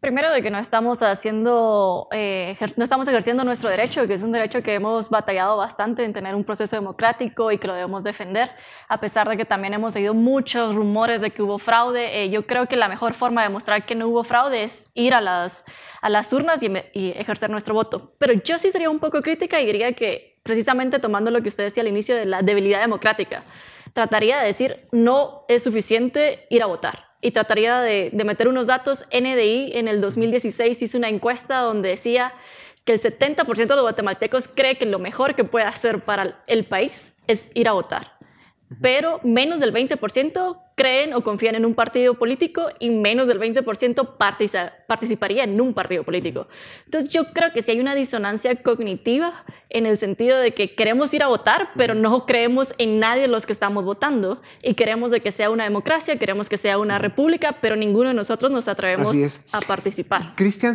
Primero 0.00 0.30
de 0.30 0.40
que 0.42 0.50
no 0.50 0.58
estamos 0.58 1.02
haciendo, 1.02 2.08
eh, 2.10 2.56
no 2.76 2.84
estamos 2.84 3.06
ejerciendo 3.06 3.44
nuestro 3.44 3.68
derecho, 3.68 4.06
que 4.06 4.14
es 4.14 4.22
un 4.22 4.32
derecho 4.32 4.62
que 4.62 4.72
hemos 4.72 5.10
batallado 5.10 5.58
bastante 5.58 6.04
en 6.04 6.14
tener 6.14 6.34
un 6.34 6.42
proceso 6.42 6.74
democrático 6.74 7.52
y 7.52 7.58
que 7.58 7.66
lo 7.66 7.74
debemos 7.74 8.02
defender, 8.02 8.50
a 8.88 8.98
pesar 8.98 9.28
de 9.28 9.36
que 9.36 9.44
también 9.44 9.74
hemos 9.74 9.94
oído 9.96 10.14
muchos 10.14 10.74
rumores 10.74 11.20
de 11.20 11.30
que 11.30 11.42
hubo 11.42 11.58
fraude. 11.58 12.22
Eh, 12.22 12.30
yo 12.30 12.46
creo 12.46 12.64
que 12.64 12.76
la 12.76 12.88
mejor 12.88 13.12
forma 13.12 13.42
de 13.42 13.48
demostrar 13.48 13.84
que 13.84 13.94
no 13.94 14.08
hubo 14.08 14.24
fraude 14.24 14.64
es 14.64 14.90
ir 14.94 15.12
a 15.12 15.20
las, 15.20 15.66
a 16.00 16.08
las 16.08 16.32
urnas 16.32 16.62
y, 16.62 16.72
y 16.94 17.10
ejercer 17.10 17.50
nuestro 17.50 17.74
voto. 17.74 18.14
Pero 18.16 18.32
yo 18.32 18.58
sí 18.58 18.70
sería 18.70 18.88
un 18.88 19.00
poco 19.00 19.20
crítica 19.20 19.60
y 19.60 19.66
diría 19.66 19.92
que 19.92 20.40
precisamente 20.42 20.98
tomando 20.98 21.30
lo 21.30 21.42
que 21.42 21.50
usted 21.50 21.64
decía 21.64 21.82
al 21.82 21.88
inicio 21.88 22.16
de 22.16 22.24
la 22.24 22.40
debilidad 22.40 22.80
democrática, 22.80 23.44
trataría 23.92 24.38
de 24.38 24.46
decir 24.46 24.78
no 24.92 25.44
es 25.46 25.62
suficiente 25.62 26.46
ir 26.48 26.62
a 26.62 26.66
votar 26.66 27.09
y 27.20 27.32
trataría 27.32 27.80
de, 27.80 28.10
meter 28.24 28.48
unos 28.48 28.66
datos. 28.66 29.04
NDI 29.10 29.72
en 29.74 29.88
el 29.88 30.00
2016 30.00 30.82
hizo 30.82 30.98
una 30.98 31.08
encuesta 31.08 31.60
donde 31.60 31.90
decía 31.90 32.32
que 32.84 32.94
el 32.94 33.00
70% 33.00 33.54
de 33.54 33.66
los 33.66 33.82
guatemaltecos 33.82 34.48
cree 34.48 34.76
que 34.76 34.86
lo 34.86 34.98
mejor 34.98 35.34
que 35.34 35.44
puede 35.44 35.66
hacer 35.66 36.00
para 36.00 36.42
el 36.46 36.64
país 36.64 37.12
es 37.26 37.50
ir 37.54 37.68
a 37.68 37.72
votar. 37.72 38.12
Pero 38.80 39.20
menos 39.22 39.60
del 39.60 39.72
20% 39.74 40.62
creen 40.80 41.12
o 41.12 41.22
confían 41.22 41.56
en 41.56 41.66
un 41.66 41.74
partido 41.74 42.14
político 42.14 42.68
y 42.78 42.88
menos 42.88 43.28
del 43.28 43.38
20% 43.38 44.16
participaría 44.86 45.44
en 45.44 45.60
un 45.60 45.74
partido 45.74 46.04
político. 46.04 46.48
Entonces 46.86 47.10
yo 47.10 47.34
creo 47.34 47.52
que 47.52 47.60
si 47.60 47.72
hay 47.72 47.80
una 47.80 47.94
disonancia 47.94 48.56
cognitiva 48.62 49.44
en 49.68 49.84
el 49.84 49.98
sentido 49.98 50.38
de 50.38 50.54
que 50.54 50.74
queremos 50.74 51.12
ir 51.12 51.22
a 51.22 51.26
votar, 51.26 51.68
pero 51.76 51.94
no 51.94 52.24
creemos 52.24 52.74
en 52.78 52.98
nadie 52.98 53.22
de 53.22 53.28
los 53.28 53.44
que 53.44 53.52
estamos 53.52 53.84
votando 53.84 54.40
y 54.62 54.72
queremos 54.72 55.10
de 55.10 55.20
que 55.20 55.32
sea 55.32 55.50
una 55.50 55.64
democracia, 55.64 56.18
queremos 56.18 56.48
que 56.48 56.56
sea 56.56 56.78
una 56.78 56.98
república, 56.98 57.58
pero 57.60 57.76
ninguno 57.76 58.08
de 58.08 58.14
nosotros 58.14 58.50
nos 58.50 58.66
atrevemos 58.66 59.12
a 59.52 59.60
participar. 59.60 60.32
Cristian, 60.34 60.74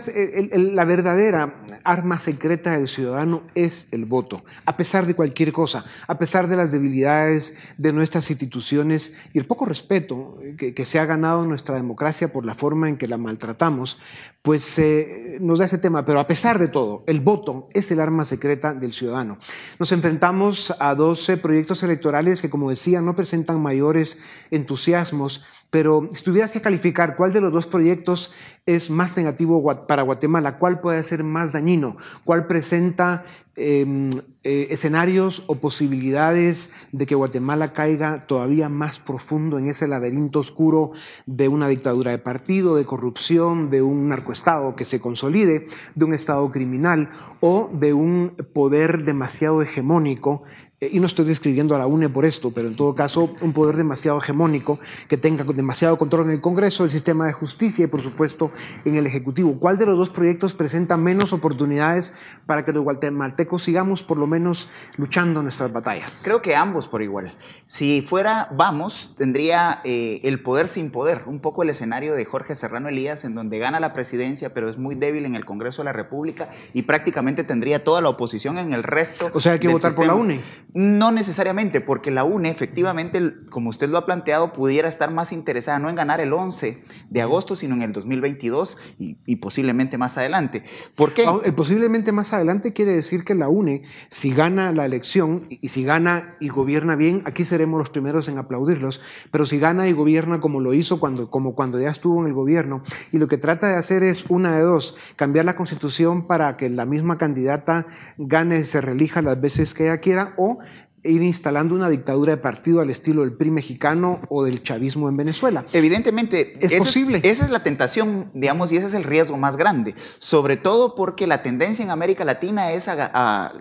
la 0.53 0.85
verdadera 0.85 1.63
arma 1.83 2.19
secreta 2.19 2.77
del 2.77 2.88
ciudadano 2.88 3.41
es 3.55 3.88
el 3.91 4.05
voto, 4.05 4.45
a 4.65 4.77
pesar 4.77 5.07
de 5.07 5.15
cualquier 5.15 5.51
cosa, 5.51 5.83
a 6.07 6.19
pesar 6.19 6.47
de 6.47 6.57
las 6.57 6.71
debilidades 6.71 7.57
de 7.77 7.91
nuestras 7.91 8.29
instituciones 8.29 9.13
y 9.33 9.39
el 9.39 9.45
poco 9.45 9.65
respeto 9.65 9.94
que, 10.03 10.73
que 10.73 10.85
se 10.85 10.99
ha 10.99 11.05
ganado 11.05 11.45
nuestra 11.45 11.75
democracia 11.75 12.31
por 12.33 12.45
la 12.45 12.55
forma 12.55 12.89
en 12.89 12.97
que 12.97 13.07
la 13.07 13.17
maltratamos, 13.17 13.97
pues 14.41 14.77
eh, 14.79 15.37
nos 15.41 15.59
da 15.59 15.65
ese 15.65 15.77
tema. 15.77 16.05
Pero 16.05 16.19
a 16.19 16.27
pesar 16.27 16.59
de 16.59 16.67
todo, 16.67 17.03
el 17.07 17.19
voto 17.19 17.67
es 17.73 17.89
el 17.91 17.99
arma 17.99 18.25
secreta 18.25 18.73
del 18.73 18.93
ciudadano. 18.93 19.37
Nos 19.79 19.91
enfrentamos 19.91 20.73
a 20.79 20.95
12 20.95 21.37
proyectos 21.37 21.81
electorales 21.83 22.41
que, 22.41 22.49
como 22.49 22.69
decía, 22.69 23.01
no 23.01 23.15
presentan 23.15 23.61
mayores 23.61 24.19
entusiasmos, 24.51 25.43
pero 25.75 26.08
si 26.10 26.24
tuvieras 26.24 26.53
que 26.53 26.62
calificar 26.62 27.17
cuál 27.17 27.34
de 27.34 27.41
los 27.41 27.51
dos 27.51 27.67
proyectos 27.67 28.32
es 28.65 28.89
más 28.89 29.17
negativo 29.17 29.62
para 29.86 30.03
Guatemala, 30.03 30.58
cuál 30.58 30.79
puede 30.79 31.03
ser 31.03 31.25
más 31.25 31.51
dañino, 31.51 31.98
cuál 32.24 32.48
presenta 32.48 33.25
em, 33.58 34.10
eh, 34.46 34.67
escenarios 34.70 35.44
o 35.48 35.55
posibilidades 35.55 36.72
de 36.94 37.05
que 37.05 37.13
Guatemala 37.13 37.74
caiga 37.74 38.22
todavía 38.22 38.70
más 38.70 39.00
profundo 39.00 39.60
en 39.60 39.67
ese 39.67 39.89
laberinto 39.89 40.39
oscuro 40.39 40.91
de 41.25 41.50
una 41.50 41.67
dictadura 41.67 42.12
de 42.12 42.20
partido, 42.20 42.77
de 42.77 42.86
corrupción, 42.86 43.70
de 43.70 43.82
un 43.82 44.08
narcoestado 44.08 44.77
que 44.77 44.86
se 44.86 45.01
consolide, 45.01 45.67
de 45.94 46.05
un 46.05 46.13
estado 46.13 46.50
criminal 46.51 47.10
o 47.41 47.70
de 47.74 47.91
un 47.91 48.34
poder 48.53 49.03
demasiado 49.03 49.62
hegemónico 49.62 50.44
y 50.82 51.00
no 51.00 51.08
estoy 51.08 51.25
describiendo 51.25 51.74
a 51.74 51.79
la 51.79 51.88
UNE 51.88 52.10
por 52.10 52.25
esto, 52.25 52.51
pero 52.51 52.67
en 52.67 52.75
todo 52.75 52.94
caso 52.96 53.34
un 53.41 53.53
poder 53.53 53.77
demasiado 53.77 54.17
hegemónico 54.17 54.77
que 55.08 55.15
tenga 55.15 55.46
demasiado 55.46 55.98
control 55.98 56.25
en 56.25 56.32
el 56.32 56.41
Congreso, 56.41 56.84
el 56.84 56.91
sistema 56.91 57.25
de 57.25 57.32
justicia 57.32 57.86
y 57.86 57.88
por 57.88 58.01
supuesto 58.01 58.51
en 58.84 58.96
el 58.96 59.08
Ejecutivo. 59.08 59.58
¿Cuál 59.58 59.77
de 59.77 59.86
los 59.86 59.98
dos 59.98 60.10
proyectos 60.10 60.53
presenta 60.53 60.98
menos 60.98 61.32
oportunidades 61.32 62.13
para 62.46 62.65
que 62.65 62.74
los 62.74 62.84
guatemaltecos 62.84 63.63
sigamos 63.63 64.03
por 64.03 64.17
lo 64.17 64.27
menos 64.27 64.70
luchando 64.98 65.41
nuestras 65.41 65.72
batallas? 65.72 66.22
Creo 66.25 66.41
que 66.41 66.55
ambos 66.55 66.89
por 66.89 67.01
igual. 67.01 67.34
Si 67.67 68.01
fuera 68.01 68.50
vamos, 68.51 69.15
tendría 69.17 69.79
eh, 69.86 70.20
el 70.24 70.41
poder 70.44 70.67
sin 70.67 70.91
poder, 70.91 71.24
un 71.25 71.39
poco 71.39 71.63
el 71.63 71.70
escenario 71.70 72.15
de 72.15 72.25
Jorge 72.25 72.53
Serrano 72.53 72.89
Elías, 72.89 73.24
en 73.24 73.34
donde 73.34 73.60
gana 73.60 73.79
la 73.79 73.94
presidencia, 73.94 74.53
pero 74.53 74.70
es 74.70 74.77
muy 74.77 74.96
débil 74.96 75.25
en 75.25 75.36
el 75.36 75.46
Congreso 75.46 75.84
de 75.84 75.86
la 75.86 75.94
República 75.94 76.50
y 76.74 76.82
prácticamente 76.82 77.46
tendría 77.46 77.84
toda 77.86 78.01
la 78.01 78.10
oposición 78.10 78.58
en 78.58 78.74
el 78.74 78.84
resto. 78.84 79.32
O 79.34 79.39
sea, 79.39 79.53
hay 79.53 79.60
que 79.60 79.70
votar 79.70 79.96
por 79.96 80.05
la 80.05 80.15
UNE. 80.15 80.41
No 80.77 81.13
necesariamente, 81.13 81.79
porque 81.79 82.12
la 82.12 82.25
UNE 82.25 82.50
efectivamente, 82.50 83.34
como 83.50 83.70
usted 83.70 83.88
lo 83.88 83.98
ha 83.98 84.05
planteado, 84.05 84.51
pudiera 84.51 84.89
estar 84.89 85.10
más 85.10 85.32
interesada 85.32 85.79
no 85.79 85.89
en 85.89 85.96
ganar 85.96 86.20
el 86.20 86.34
11 86.34 86.84
de 87.10 87.22
agosto, 87.22 87.55
sino 87.55 87.75
en 87.75 87.82
el 87.82 87.94
2022 87.94 88.77
y, 89.00 89.36
posiblemente 89.38 89.98
más 89.98 90.17
adelante. 90.17 90.63
¿Por 90.96 91.13
qué? 91.13 91.25
El 91.46 91.53
posiblemente 91.53 92.12
más 92.12 92.34
adelante 92.34 92.74
quiere 92.74 92.91
decir 92.91 93.24
que 93.24 93.36
la 93.36 93.48
UNE, 93.48 93.84
si 94.10 94.32
gana 94.32 94.74
la 94.74 94.86
elección 94.86 95.46
y, 95.48 95.70
si 95.70 95.86
gana 95.86 96.36
y 96.41 96.50
gobierna 96.50 96.98
bien, 96.98 97.22
aquí 97.24 97.46
seremos 97.46 97.79
los 97.79 97.89
primeros 97.89 98.27
en 98.27 98.38
aplaudirlos, 98.38 99.00
pero 99.32 99.46
si 99.46 99.60
gana 99.60 99.88
y 99.88 99.94
gobierna 99.94 100.41
como 100.41 100.60
lo 100.60 100.74
hizo 100.74 101.00
cuando, 101.00 101.29
como 101.29 101.55
cuando 101.55 101.79
ya 101.79 101.89
estuvo 101.89 102.20
en 102.20 102.27
el 102.27 102.34
gobierno, 102.34 102.84
y 103.13 103.17
lo 103.17 103.29
que 103.29 103.38
trata 103.38 103.70
de 103.70 103.75
hacer 103.75 104.03
es 104.03 104.25
una 104.27 104.58
de 104.58 104.63
dos, 104.63 104.98
cambiar 105.15 105.46
la 105.46 105.55
constitución 105.55 106.27
para 106.27 106.53
que 106.55 106.70
la 106.70 106.86
misma 106.86 107.17
candidata 107.17 107.88
gane 108.17 108.60
y 108.60 108.63
se 108.65 108.82
relija 108.82 109.22
las 109.22 109.39
veces 109.39 109.74
que 109.74 109.84
ella 109.84 110.00
quiera, 110.00 110.34
o 110.36 110.60
ir 111.05 111.21
instalando 111.21 111.75
una 111.75 111.89
dictadura 111.89 112.35
de 112.35 112.41
partido 112.41 112.81
al 112.81 112.89
estilo 112.89 113.21
del 113.21 113.33
PRI 113.33 113.51
mexicano 113.51 114.19
o 114.29 114.43
del 114.43 114.63
chavismo 114.63 115.09
en 115.09 115.17
Venezuela. 115.17 115.65
Evidentemente, 115.74 116.57
es 116.59 116.79
posible. 116.79 117.21
esa 117.24 117.45
es 117.45 117.51
la 117.51 117.63
tentación, 117.63 118.31
digamos, 118.33 118.71
y 118.71 118.77
ese 118.77 118.88
es 118.88 118.93
el 118.93 119.03
riesgo 119.03 119.38
más 119.38 119.57
grande, 119.57 119.95
sobre 120.19 120.57
todo 120.57 120.95
porque 120.95 121.27
la 121.27 121.41
tendencia 121.41 121.83
en 121.83 121.91
América 121.91 122.25
Latina 122.25 122.71
es 122.71 122.88
a 122.88 123.53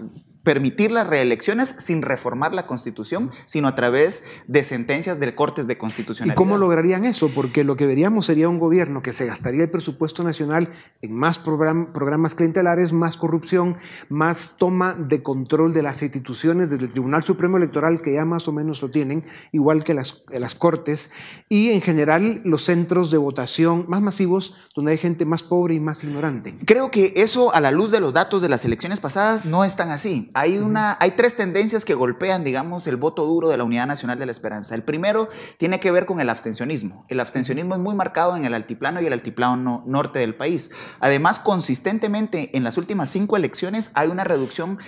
permitir 0.44 0.92
las 0.92 1.06
reelecciones 1.06 1.74
sin 1.78 2.02
reformar 2.02 2.54
la 2.54 2.66
Constitución, 2.66 3.30
sino 3.46 3.66
a 3.66 3.74
través 3.74 4.22
de 4.46 4.62
sentencias 4.62 5.18
de 5.18 5.34
cortes 5.34 5.66
de 5.66 5.78
constitucionalidad. 5.78 6.34
¿Y 6.34 6.36
cómo 6.36 6.58
lograrían 6.58 7.06
eso? 7.06 7.30
Porque 7.30 7.64
lo 7.64 7.76
que 7.76 7.86
veríamos 7.86 8.26
sería 8.26 8.48
un 8.48 8.58
gobierno 8.58 9.02
que 9.02 9.14
se 9.14 9.26
gastaría 9.26 9.62
el 9.62 9.70
presupuesto 9.70 10.22
nacional 10.22 10.68
en 11.00 11.14
más 11.14 11.38
programas 11.38 12.34
clientelares, 12.34 12.92
más 12.92 13.16
corrupción, 13.16 13.76
más 14.10 14.56
toma 14.58 14.94
de 14.94 15.22
control 15.22 15.72
de 15.72 15.82
las 15.82 16.02
instituciones 16.02 16.70
desde 16.70 16.84
el 16.84 16.90
Tribunal 16.90 17.22
Supremo 17.22 17.56
Electoral, 17.56 18.02
que 18.02 18.12
ya 18.12 18.26
más 18.26 18.46
o 18.46 18.52
menos 18.52 18.82
lo 18.82 18.90
tienen, 18.90 19.24
igual 19.50 19.82
que 19.82 19.94
las, 19.94 20.24
las 20.28 20.54
cortes, 20.54 21.10
y 21.48 21.70
en 21.70 21.80
general 21.80 22.42
los 22.44 22.64
centros 22.64 23.10
de 23.10 23.16
votación 23.16 23.86
más 23.88 24.02
masivos, 24.02 24.54
donde 24.76 24.92
hay 24.92 24.98
gente 24.98 25.24
más 25.24 25.42
pobre 25.42 25.74
y 25.74 25.80
más 25.80 26.04
ignorante. 26.04 26.54
Creo 26.66 26.90
que 26.90 27.14
eso, 27.16 27.54
a 27.54 27.62
la 27.62 27.70
luz 27.70 27.90
de 27.90 28.00
los 28.00 28.12
datos 28.12 28.42
de 28.42 28.50
las 28.50 28.66
elecciones 28.66 29.00
pasadas, 29.00 29.46
no 29.46 29.64
es 29.64 29.76
tan 29.76 29.90
así 29.90 30.30
hay, 30.34 30.58
una, 30.58 30.96
hay 31.00 31.12
tres 31.12 31.36
tendencias 31.36 31.84
que 31.84 31.94
golpean, 31.94 32.44
digamos, 32.44 32.86
el 32.86 32.96
voto 32.96 33.24
duro 33.24 33.48
de 33.48 33.56
la 33.56 33.64
Unidad 33.64 33.86
Nacional 33.86 34.18
de 34.18 34.26
la 34.26 34.32
Esperanza. 34.32 34.74
El 34.74 34.82
primero 34.82 35.28
tiene 35.58 35.80
que 35.80 35.90
ver 35.90 36.06
con 36.06 36.20
el 36.20 36.28
abstencionismo. 36.28 37.06
El 37.08 37.20
abstencionismo 37.20 37.74
es 37.74 37.80
muy 37.80 37.94
marcado 37.94 38.36
en 38.36 38.44
el 38.44 38.52
altiplano 38.52 39.00
y 39.00 39.06
el 39.06 39.12
altiplano 39.12 39.84
norte 39.86 40.18
del 40.18 40.34
país. 40.34 40.70
Además, 41.00 41.38
consistentemente 41.38 42.56
en 42.56 42.64
las 42.64 42.76
últimas 42.76 43.10
cinco 43.10 43.36
elecciones 43.36 43.92
hay 43.94 44.08
una 44.08 44.24
reducción 44.24 44.78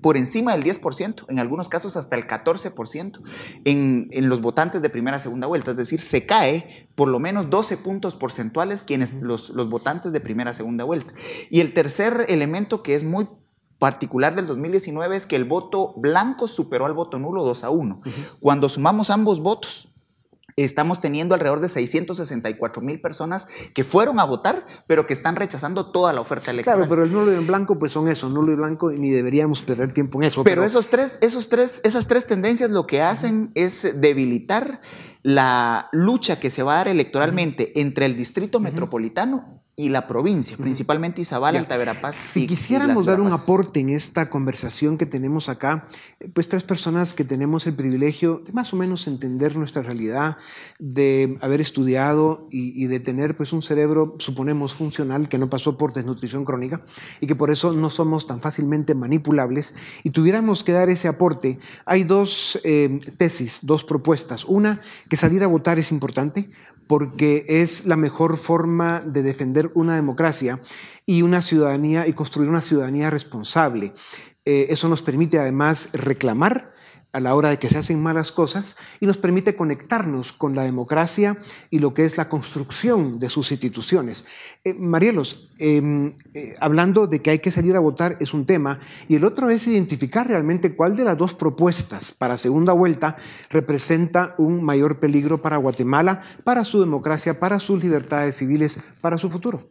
por 0.00 0.16
encima 0.16 0.52
del 0.52 0.64
10%, 0.64 1.26
en 1.28 1.38
algunos 1.38 1.68
casos 1.68 1.96
hasta 1.96 2.16
el 2.16 2.26
14% 2.26 3.22
en, 3.64 4.08
en, 4.10 4.28
los 4.28 4.40
votantes 4.40 4.82
de 4.82 4.90
primera 4.90 5.16
y 5.16 5.20
segunda 5.20 5.46
vuelta. 5.46 5.72
Es 5.72 5.76
decir, 5.76 6.00
se 6.00 6.26
cae 6.26 6.88
por 6.94 7.08
lo 7.08 7.18
menos 7.18 7.50
12 7.50 7.76
puntos 7.78 8.16
porcentuales 8.16 8.84
quienes, 8.84 9.12
los, 9.14 9.50
los 9.50 9.68
votantes 9.68 10.12
de 10.12 10.20
primera 10.20 10.50
y 10.50 10.54
segunda 10.54 10.84
vuelta. 10.84 11.12
Y 11.50 11.60
el 11.60 11.74
tercer 11.74 12.26
elemento 12.28 12.82
que 12.82 12.94
es 12.94 13.04
muy 13.04 13.28
particular 13.80 14.36
del 14.36 14.46
2019 14.46 15.16
es 15.16 15.26
que 15.26 15.34
el 15.34 15.44
voto 15.44 15.94
blanco 15.96 16.46
superó 16.46 16.86
al 16.86 16.92
voto 16.92 17.18
nulo 17.18 17.42
2 17.42 17.64
a 17.64 17.70
1. 17.70 18.02
Cuando 18.38 18.68
sumamos 18.68 19.10
ambos 19.10 19.40
votos, 19.40 19.90
estamos 20.56 21.00
teniendo 21.00 21.34
alrededor 21.34 21.60
de 21.60 21.68
664 21.68 22.82
mil 22.82 23.00
personas 23.00 23.48
que 23.74 23.82
fueron 23.82 24.20
a 24.20 24.24
votar, 24.24 24.66
pero 24.86 25.06
que 25.06 25.14
están 25.14 25.34
rechazando 25.34 25.86
toda 25.86 26.12
la 26.12 26.20
oferta 26.20 26.50
electoral. 26.50 26.80
Claro, 26.80 26.90
pero 26.90 27.04
el 27.04 27.12
nulo 27.12 27.32
y 27.32 27.36
el 27.36 27.46
blanco, 27.46 27.78
pues 27.78 27.92
son 27.92 28.06
eso, 28.08 28.28
nulo 28.28 28.52
y 28.52 28.56
blanco, 28.56 28.92
y 28.92 28.98
ni 28.98 29.10
deberíamos 29.10 29.62
perder 29.62 29.92
tiempo 29.92 30.20
en 30.20 30.24
eso. 30.24 30.44
Pero, 30.44 30.62
Esos 30.62 30.88
tres, 30.88 31.18
esos 31.22 31.48
tres, 31.48 31.80
esas 31.82 32.06
tres 32.06 32.26
tendencias 32.26 32.70
lo 32.70 32.86
que 32.86 33.00
hacen 33.00 33.50
es 33.54 34.00
debilitar 34.00 34.82
la 35.22 35.88
lucha 35.92 36.38
que 36.38 36.50
se 36.50 36.62
va 36.62 36.74
a 36.74 36.76
dar 36.76 36.88
electoralmente 36.88 37.80
entre 37.80 38.06
el 38.06 38.16
distrito 38.16 38.60
metropolitano 38.60 39.59
y 39.80 39.88
la 39.88 40.06
provincia, 40.06 40.58
principalmente 40.58 41.22
Izabal, 41.22 41.56
Alta 41.56 41.78
Verapaz. 41.78 42.14
Si 42.14 42.46
quisiéramos 42.46 43.06
dar 43.06 43.18
un 43.18 43.32
aporte 43.32 43.80
en 43.80 43.88
esta 43.88 44.28
conversación 44.28 44.98
que 44.98 45.06
tenemos 45.06 45.48
acá, 45.48 45.88
pues 46.34 46.48
tres 46.48 46.64
personas 46.64 47.14
que 47.14 47.24
tenemos 47.24 47.66
el 47.66 47.74
privilegio 47.74 48.42
de 48.44 48.52
más 48.52 48.74
o 48.74 48.76
menos 48.76 49.06
entender 49.06 49.56
nuestra 49.56 49.80
realidad, 49.80 50.36
de 50.78 51.38
haber 51.40 51.62
estudiado 51.62 52.46
y, 52.50 52.86
de 52.88 53.00
tener 53.00 53.38
pues 53.38 53.54
un 53.54 53.62
cerebro, 53.62 54.16
suponemos, 54.18 54.74
funcional, 54.74 55.30
que 55.30 55.38
no 55.38 55.48
pasó 55.48 55.78
por 55.78 55.94
desnutrición 55.94 56.44
crónica 56.44 56.84
y 57.22 57.26
que 57.26 57.34
por 57.34 57.50
eso 57.50 57.72
no 57.72 57.88
somos 57.88 58.26
tan 58.26 58.42
fácilmente 58.42 58.94
manipulables, 58.94 59.74
y 60.04 60.10
tuviéramos 60.10 60.62
que 60.62 60.72
dar 60.72 60.90
ese 60.90 61.08
aporte, 61.08 61.58
hay 61.86 62.04
dos 62.04 62.60
eh, 62.64 63.00
tesis, 63.16 63.60
dos 63.62 63.84
propuestas. 63.84 64.44
Una, 64.44 64.82
que 65.08 65.16
salir 65.16 65.42
a 65.42 65.46
votar 65.46 65.78
es 65.78 65.90
importante 65.90 66.50
porque 66.90 67.44
es 67.46 67.86
la 67.86 67.94
mejor 67.94 68.36
forma 68.36 68.98
de 68.98 69.22
defender 69.22 69.70
una 69.74 69.94
democracia 69.94 70.60
y 71.06 71.22
una 71.22 71.40
ciudadanía 71.40 72.08
y 72.08 72.14
construir 72.14 72.48
una 72.48 72.62
ciudadanía 72.62 73.10
responsable. 73.10 73.94
Eh, 74.44 74.66
eso 74.70 74.88
nos 74.88 75.00
permite 75.00 75.38
además 75.38 75.90
reclamar 75.92 76.74
a 77.12 77.20
la 77.20 77.34
hora 77.34 77.50
de 77.50 77.58
que 77.58 77.68
se 77.68 77.78
hacen 77.78 78.02
malas 78.02 78.32
cosas 78.32 78.76
y 79.00 79.06
nos 79.06 79.16
permite 79.16 79.56
conectarnos 79.56 80.32
con 80.32 80.54
la 80.54 80.62
democracia 80.62 81.38
y 81.70 81.78
lo 81.78 81.94
que 81.94 82.04
es 82.04 82.16
la 82.16 82.28
construcción 82.28 83.18
de 83.18 83.28
sus 83.28 83.50
instituciones. 83.52 84.24
Eh, 84.64 84.74
Marielos, 84.74 85.50
em, 85.58 86.14
eh, 86.34 86.54
hablando 86.60 87.06
de 87.06 87.20
que 87.20 87.30
hay 87.30 87.38
que 87.40 87.50
salir 87.50 87.76
a 87.76 87.80
votar 87.80 88.16
es 88.20 88.32
un 88.32 88.46
tema 88.46 88.80
y 89.08 89.16
el 89.16 89.24
otro 89.24 89.50
es 89.50 89.66
identificar 89.66 90.26
realmente 90.26 90.74
cuál 90.74 90.96
de 90.96 91.04
las 91.04 91.18
dos 91.18 91.34
propuestas 91.34 92.12
para 92.12 92.36
segunda 92.36 92.72
vuelta 92.72 93.16
representa 93.50 94.34
un 94.38 94.62
mayor 94.62 95.00
peligro 95.00 95.42
para 95.42 95.56
Guatemala, 95.56 96.22
para 96.44 96.64
su 96.64 96.80
democracia, 96.80 97.40
para 97.40 97.60
sus 97.60 97.82
libertades 97.82 98.36
civiles, 98.36 98.78
para 99.00 99.18
su 99.18 99.28
futuro. 99.28 99.68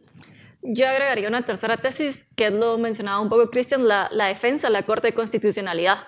Yo 0.62 0.86
agregaría 0.86 1.26
una 1.26 1.46
tercera 1.46 1.78
tesis, 1.78 2.26
que 2.36 2.50
lo 2.50 2.76
mencionaba 2.76 3.20
un 3.20 3.30
poco 3.30 3.48
Cristian, 3.48 3.88
la, 3.88 4.08
la 4.12 4.26
defensa 4.26 4.66
de 4.66 4.74
la 4.74 4.84
Corte 4.84 5.06
de 5.08 5.14
Constitucionalidad 5.14 6.00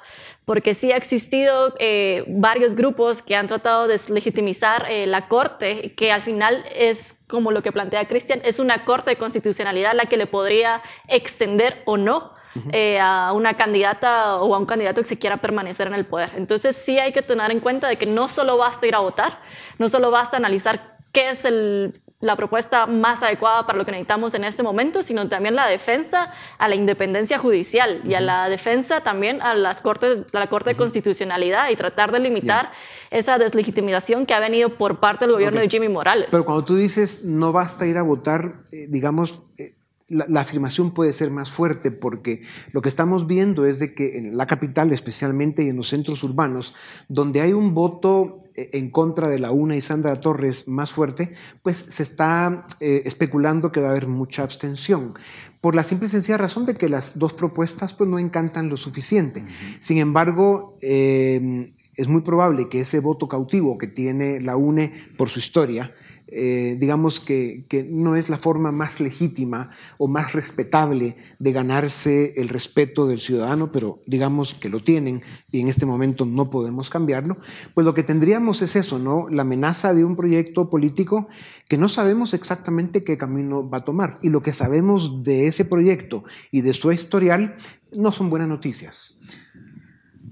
porque 0.45 0.75
sí 0.75 0.91
ha 0.93 0.97
existido 0.97 1.75
eh, 1.79 2.25
varios 2.27 2.75
grupos 2.75 3.23
que 3.23 3.37
han 3.37 3.47
tratado 3.47 3.87
de 3.87 3.95
deslegitimizar 3.95 4.87
eh, 4.91 5.07
la 5.07 5.29
Corte, 5.29 5.95
que 5.95 6.11
al 6.11 6.23
final 6.23 6.65
es 6.75 7.21
como 7.29 7.53
lo 7.53 7.63
que 7.63 7.71
plantea 7.71 8.09
Cristian, 8.09 8.41
es 8.45 8.59
una 8.59 8.85
Corte 8.85 9.11
de 9.11 9.17
Constitucionalidad 9.17 9.95
la 9.95 10.07
que 10.07 10.17
le 10.17 10.27
podría 10.27 10.83
extender 11.07 11.83
o 11.85 11.97
no 11.97 12.33
eh, 12.73 12.99
a 13.01 13.33
una 13.33 13.55
candidata 13.55 14.37
o 14.37 14.55
a 14.55 14.59
un 14.59 14.67
candidato 14.67 15.01
que 15.01 15.09
se 15.09 15.19
quiera 15.19 15.37
permanecer 15.37 15.87
en 15.87 15.95
el 15.95 16.05
poder. 16.05 16.33
Entonces 16.37 16.77
sí 16.77 16.99
hay 16.99 17.13
que 17.13 17.23
tener 17.23 17.51
en 17.51 17.61
cuenta 17.61 17.89
de 17.89 17.97
que 17.97 18.07
no 18.07 18.29
solo 18.29 18.57
basta 18.59 18.87
ir 18.87 18.95
a 18.95 18.99
votar, 18.99 19.41
no 19.79 19.89
solo 19.89 20.11
basta 20.11 20.37
analizar 20.37 20.99
qué 21.13 21.31
es 21.31 21.45
el 21.45 22.02
la 22.23 22.37
propuesta 22.37 22.87
más 22.87 23.23
adecuada 23.23 23.67
para 23.67 23.77
lo 23.77 23.85
que 23.85 23.91
necesitamos 23.91 24.33
en 24.35 24.45
este 24.45 24.63
momento, 24.63 25.03
sino 25.03 25.29
también 25.29 25.57
la 25.57 25.67
defensa 25.67 26.33
a 26.57 26.69
la 26.69 26.77
independencia 26.77 27.37
judicial 27.37 28.01
y 28.05 28.15
a 28.15 28.21
la 28.21 28.49
defensa 28.49 29.03
también 29.03 29.43
a 29.43 29.55
las 29.55 29.81
cortes, 29.81 30.21
a 30.33 30.39
la 30.39 30.47
Corte 30.47 30.71
de 30.71 30.77
Constitucionalidad 30.77 31.69
y 31.71 31.77
tratar 31.77 32.13
de 32.13 32.21
limitar 32.21 32.71
esa 33.11 33.39
deslegitimización 33.39 34.25
que 34.25 34.35
ha 34.35 34.41
venido 34.41 34.71
por 34.71 35.01
parte 35.01 35.25
del 35.25 35.35
gobierno 35.35 35.61
de 35.61 35.69
Jimmy 35.69 35.89
Morales. 35.89 36.29
Pero 36.31 36.45
cuando 36.45 36.65
tú 36.65 36.77
dices 36.77 37.25
no 37.25 37.53
basta 37.53 37.87
ir 37.87 37.99
a 37.99 38.03
votar, 38.03 38.63
eh, 38.71 38.87
digamos, 38.89 39.43
eh, 39.59 39.75
la, 40.13 40.41
afirmación 40.41 40.93
puede 40.93 41.13
ser 41.13 41.31
más 41.31 41.51
fuerte 41.51 41.91
porque 41.91 42.43
lo 42.73 42.83
que 42.83 42.89
estamos 42.89 43.27
viendo 43.27 43.67
es 43.67 43.79
de 43.79 43.95
que 43.95 44.19
en 44.19 44.37
la 44.37 44.47
capital, 44.47 44.93
especialmente 44.93 45.65
y 45.65 45.71
en 45.71 45.77
los 45.77 45.89
centros 45.89 46.23
urbanos, 46.23 46.75
donde 47.09 47.41
hay 47.41 47.53
un 47.53 47.75
voto 47.75 48.39
eh, 48.55 48.71
en 48.75 48.91
contra 48.91 49.29
de 49.29 49.39
la 49.39 49.51
UNA 49.51 49.77
y 49.77 49.81
Sandra 49.81 50.17
Torres 50.17 50.69
más 50.69 50.93
fuerte, 50.93 51.33
pues 51.63 51.77
se 51.77 52.03
está 52.03 52.67
eh, 52.81 53.03
especulando 53.05 53.73
que 53.73 53.81
va 53.81 53.89
a 53.89 53.91
haber 53.93 54.07
mucha 54.07 54.43
abstención 54.43 55.15
por 55.61 55.77
la 55.77 55.85
simple 55.85 56.09
y 56.09 56.11
sencilla 56.11 56.39
razón 56.39 56.67
de 56.67 56.75
que 56.75 56.89
las 56.89 57.19
dos 57.19 57.33
propuestas 57.33 57.95
pues, 57.95 58.11
no 58.11 58.19
encantan 58.19 58.69
lo 58.69 58.77
suficiente. 58.77 59.45
Sin 59.79 59.99
embargo, 59.99 60.77
eh, 60.83 61.73
es 61.95 62.09
muy 62.09 62.23
probable 62.23 62.69
que 62.69 62.81
ese 62.81 63.01
voto 63.01 63.29
cautivo 63.29 63.79
que 63.79 63.87
tiene 63.87 64.41
la 64.41 64.57
UNE 64.57 64.93
por 65.17 65.29
su 65.29 65.39
historia, 65.39 65.95
eh, 66.35 66.77
digamos 66.79 67.21
que, 67.21 67.67
no 67.91 68.17
es 68.17 68.31
la 68.31 68.39
forma 68.39 68.73
más 68.73 69.01
legítima 69.01 69.71
o 69.99 70.09
más 70.09 70.33
respetable 70.33 71.17
de 71.39 71.53
ganarse 71.53 72.33
el 72.37 72.49
respeto 72.49 73.07
del 73.07 73.21
ciudadano, 73.21 73.71
pero 73.71 74.03
digamos 74.07 74.55
que 74.55 74.69
lo 74.69 74.81
tienen 74.81 75.23
y 75.51 75.61
en 75.61 75.69
este 75.69 75.85
momento 75.85 76.25
no 76.25 76.49
podemos 76.49 76.89
cambiarlo, 76.89 77.37
pues 77.75 77.85
lo 77.85 77.93
que 77.93 78.03
tendríamos 78.03 78.63
es 78.63 78.77
eso, 78.77 78.99
¿no? 78.99 79.27
La 79.29 79.43
amenaza 79.43 79.93
de 79.93 80.05
un 80.05 80.17
proyecto 80.17 80.71
político 80.71 81.29
que 81.69 81.77
no 81.79 81.89
sabemos 81.89 82.35
exactamente 82.35 83.03
qué 83.03 83.19
camino 83.19 83.69
va 83.69 83.79
a 83.79 83.85
tomar. 83.85 84.19
Y 84.23 84.31
lo 84.31 84.43
que 84.43 84.53
sabemos 84.53 85.23
de 85.23 85.47
ese 85.47 85.65
proyecto 85.65 86.25
y 86.51 86.63
de 86.63 86.73
su 86.73 86.93
historial 86.93 87.57
no 87.93 88.13
son 88.13 88.31
buenas 88.31 88.49
noticias. 88.49 89.19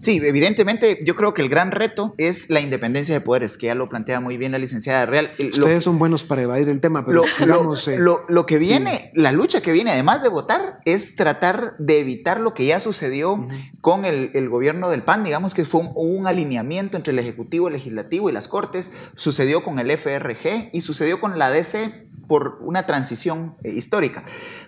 Sí, 0.00 0.18
evidentemente 0.24 0.98
yo 1.04 1.14
creo 1.14 1.34
que 1.34 1.42
el 1.42 1.50
gran 1.50 1.72
reto 1.72 2.14
es 2.16 2.48
la 2.48 2.60
independencia 2.60 3.14
de 3.14 3.20
poderes, 3.20 3.58
que 3.58 3.66
ya 3.66 3.74
lo 3.74 3.90
plantea 3.90 4.18
muy 4.18 4.38
bien 4.38 4.52
la 4.52 4.58
licenciada 4.58 5.04
Real. 5.04 5.30
Ustedes 5.38 5.84
son 5.84 5.98
buenos 5.98 6.24
para 6.24 6.40
evadir 6.40 6.70
el 6.70 6.80
tema, 6.80 7.04
pero 7.04 7.22
lo, 7.46 7.74
eh, 7.86 7.98
lo, 8.28 8.46
que 8.46 8.56
viene, 8.56 9.12
la 9.14 9.30
lucha 9.30 9.60
que 9.60 9.72
viene, 9.72 9.90
además 9.90 10.22
de 10.22 10.30
votar, 10.30 10.80
es 10.86 11.16
tratar 11.16 11.76
de 11.78 12.00
evitar 12.00 12.40
lo 12.40 12.54
que 12.54 12.64
ya 12.64 12.80
sucedió 12.80 13.46
con 13.82 14.06
el, 14.06 14.48
gobierno 14.48 14.88
del 14.88 15.02
PAN, 15.02 15.22
digamos 15.22 15.52
que 15.52 15.66
fue 15.66 15.82
un, 15.82 15.92
un, 15.94 16.26
alineamiento 16.26 16.96
entre 16.96 17.12
el 17.12 17.18
Ejecutivo, 17.18 17.68
el 17.68 17.74
Legislativo 17.74 18.30
y 18.30 18.32
las 18.32 18.48
Cortes, 18.48 18.92
sucedió 19.14 19.62
con 19.62 19.78
el 19.78 19.90
FRG 19.90 20.70
y 20.72 20.80
sucedió 20.80 21.20
con 21.20 21.38
la 21.38 21.50
DC 21.50 22.09
por 22.30 22.58
una 22.60 22.86
transición 22.86 23.56
eh, 23.64 23.72
histórica. 23.72 24.22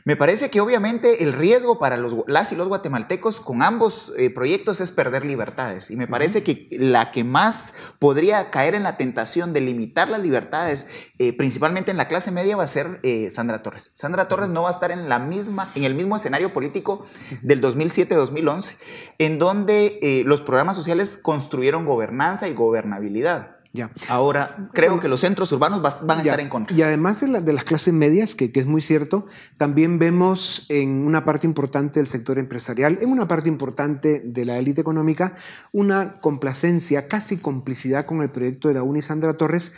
Me 0.05 0.17
parece 0.17 0.51
que 0.51 0.61
obviamente 0.61 1.23
el 1.23 1.33
riesgo 1.33 1.79
para 1.79 1.97
los, 1.97 2.17
las 2.27 2.51
y 2.51 2.57
los 2.57 2.67
guatemaltecos 2.67 3.39
con 3.39 3.63
ambos 3.63 4.13
eh, 4.19 4.31
proyectos 4.31 4.81
es 4.81 4.91
perder 4.91 5.25
libertades. 5.25 5.89
Y 5.93 5.95
me 5.95 6.09
parece 6.09 6.43
que 6.43 6.67
la 6.73 7.13
que 7.13 7.23
más 7.23 7.75
podría 8.01 8.51
caer 8.51 8.75
en 8.75 8.83
la 8.83 8.97
tentación 8.97 9.53
de 9.53 9.61
limitar 9.61 10.09
las 10.09 10.21
libertades, 10.21 10.89
eh, 11.21 11.33
principalmente 11.37 11.93
en 11.93 11.99
la 11.99 12.09
clase 12.09 12.33
media, 12.33 12.57
va 12.57 12.65
a 12.65 12.67
ser 12.67 13.01
Sandra 13.31 13.63
Torres. 13.63 13.93
Sandra 13.95 14.27
Torres 14.27 14.49
no 14.49 14.63
va 14.63 14.71
a 14.71 14.73
estar 14.73 14.91
en, 14.91 15.09
la 15.09 15.21
misma, 15.21 15.71
en 15.77 15.85
el 15.85 15.95
mismo 15.95 16.17
escenario 16.17 16.53
político 16.53 17.07
del 17.43 17.63
2007-2011, 17.63 18.75
en 19.19 19.39
donde 19.39 20.25
los 20.27 20.41
programas 20.41 20.75
sociales 20.75 21.17
construyeron 21.17 21.87
gobernanza 21.87 22.49
y 22.49 22.55
gobernabilidad. 22.55 23.62
Ya. 23.75 23.91
Ahora, 24.09 24.69
creo 24.75 25.01
que 25.01 25.09
los 25.09 25.21
centros 25.21 25.51
urbanos 25.51 25.81
van 25.81 26.19
a 26.19 26.21
estar 26.21 26.41
en 26.41 26.51
contra. 26.51 26.77
Y 26.77 26.83
además 26.83 27.21
de, 27.23 27.53
las 27.53 27.65
clases 27.65 27.95
medias, 27.95 28.35
que, 28.35 28.53
es 28.55 28.67
muy 28.67 28.83
cierto, 28.83 29.27
también 29.57 29.99
vemos 29.99 30.67
en 30.69 31.07
una 31.07 31.25
parte 31.25 31.47
importante 31.47 31.99
del 31.99 32.07
sector 32.07 32.39
empresarial, 32.39 32.99
en 33.01 33.11
una 33.11 33.27
parte 33.27 33.49
importante 33.49 34.21
de 34.25 34.45
la 34.45 34.59
élite 34.59 34.83
económica, 34.83 35.37
una 35.73 36.21
complacencia, 36.21 37.09
casi 37.09 37.39
complicidad 37.39 38.05
con 38.05 38.21
el 38.21 38.31
proyecto 38.31 38.69
de 38.69 38.75
la 38.75 38.83
Unisandra 38.83 39.39
Torres, 39.39 39.73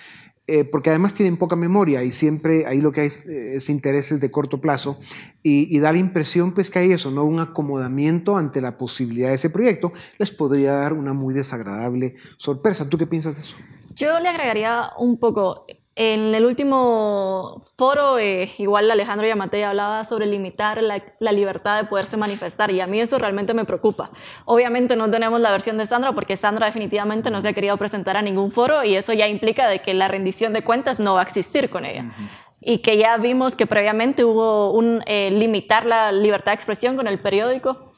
eh, 0.47 0.65
porque 0.65 0.91
además 0.91 1.15
tienen 1.15 1.39
poca 1.39 1.57
memoria 1.57 2.03
y 2.03 2.13
siempre 2.13 2.67
ahí 2.67 2.83
lo 2.83 2.93
que 2.93 3.01
hay 3.03 3.09
eh, 3.09 3.53
es 3.55 3.71
intereses 3.71 4.21
de 4.21 4.31
corto 4.31 4.61
plazo 4.61 5.01
y, 5.43 5.79
da 5.79 5.91
la 5.91 5.97
impresión 5.97 6.53
pues 6.53 6.69
que 6.69 6.81
hay 6.81 6.93
eso, 6.93 7.11
¿no? 7.11 7.25
un 7.25 7.41
acomodamiento 7.41 8.37
ante 8.37 8.61
la 8.61 8.77
posibilidad 8.77 9.29
de 9.29 9.37
ese 9.37 9.49
proyecto, 9.49 9.93
les 10.19 10.33
podría 10.33 10.73
dar 10.73 10.93
una 10.93 11.15
muy 11.15 11.33
desagradable 11.33 12.17
sorpresa. 12.37 12.89
¿Tú 12.91 12.99
qué 12.99 13.07
piensas 13.07 13.37
de 13.37 13.41
eso? 13.41 13.57
Yo 13.95 14.19
le 14.19 14.29
agregaría 14.29 14.91
un 14.99 15.19
poco, 15.19 15.67
en 15.97 16.35
el 16.35 16.45
último 16.45 17.65
foro, 17.79 18.19
eh, 18.19 18.51
igual 18.59 18.91
Alejandro 18.91 19.29
Yamatei 19.29 19.63
hablaba 19.63 20.05
sobre 20.05 20.27
limitar 20.27 20.83
la, 20.83 21.01
la, 21.21 21.31
libertad 21.31 21.81
de 21.81 21.89
poderse 21.89 22.17
manifestar 22.17 22.73
y 22.73 22.81
a 22.81 22.89
mí 22.89 23.01
eso 23.01 23.19
realmente 23.19 23.55
me 23.55 23.65
preocupa. 23.65 24.11
Obviamente 24.47 24.97
no 24.97 25.09
tenemos 25.09 25.41
la 25.41 25.53
versión 25.53 25.79
de 25.79 25.87
Sandra 25.87 26.13
porque 26.13 26.37
Sandra 26.37 26.67
definitivamente 26.67 27.31
no 27.31 27.41
se 27.41 27.49
ha 27.49 27.53
querido 27.53 27.77
presentar 27.77 28.17
a 28.17 28.23
ningún 28.23 28.51
foro 28.51 28.83
y 28.83 28.97
eso 28.97 29.13
ya 29.13 29.29
implica 29.29 29.69
de 29.69 29.81
que 29.83 29.95
la 29.95 30.09
rendición 30.09 30.53
de 30.53 30.65
cuentas 30.65 30.99
no 30.99 31.15
va 31.15 31.21
a 31.21 31.25
existir 31.25 31.71
con 31.71 31.85
ella. 31.85 32.13
Y 32.61 32.79
que 32.79 32.97
ya 32.97 33.17
vimos 33.19 33.55
que 33.55 33.67
previamente 33.67 34.25
hubo 34.25 34.73
un 34.73 35.03
eh, 35.07 35.31
limitar 35.31 35.87
la 35.87 36.11
libertad 36.11 36.53
de 36.53 36.57
expresión 36.57 36.97
con 36.97 37.07
el 37.07 37.21
periódico 37.21 37.93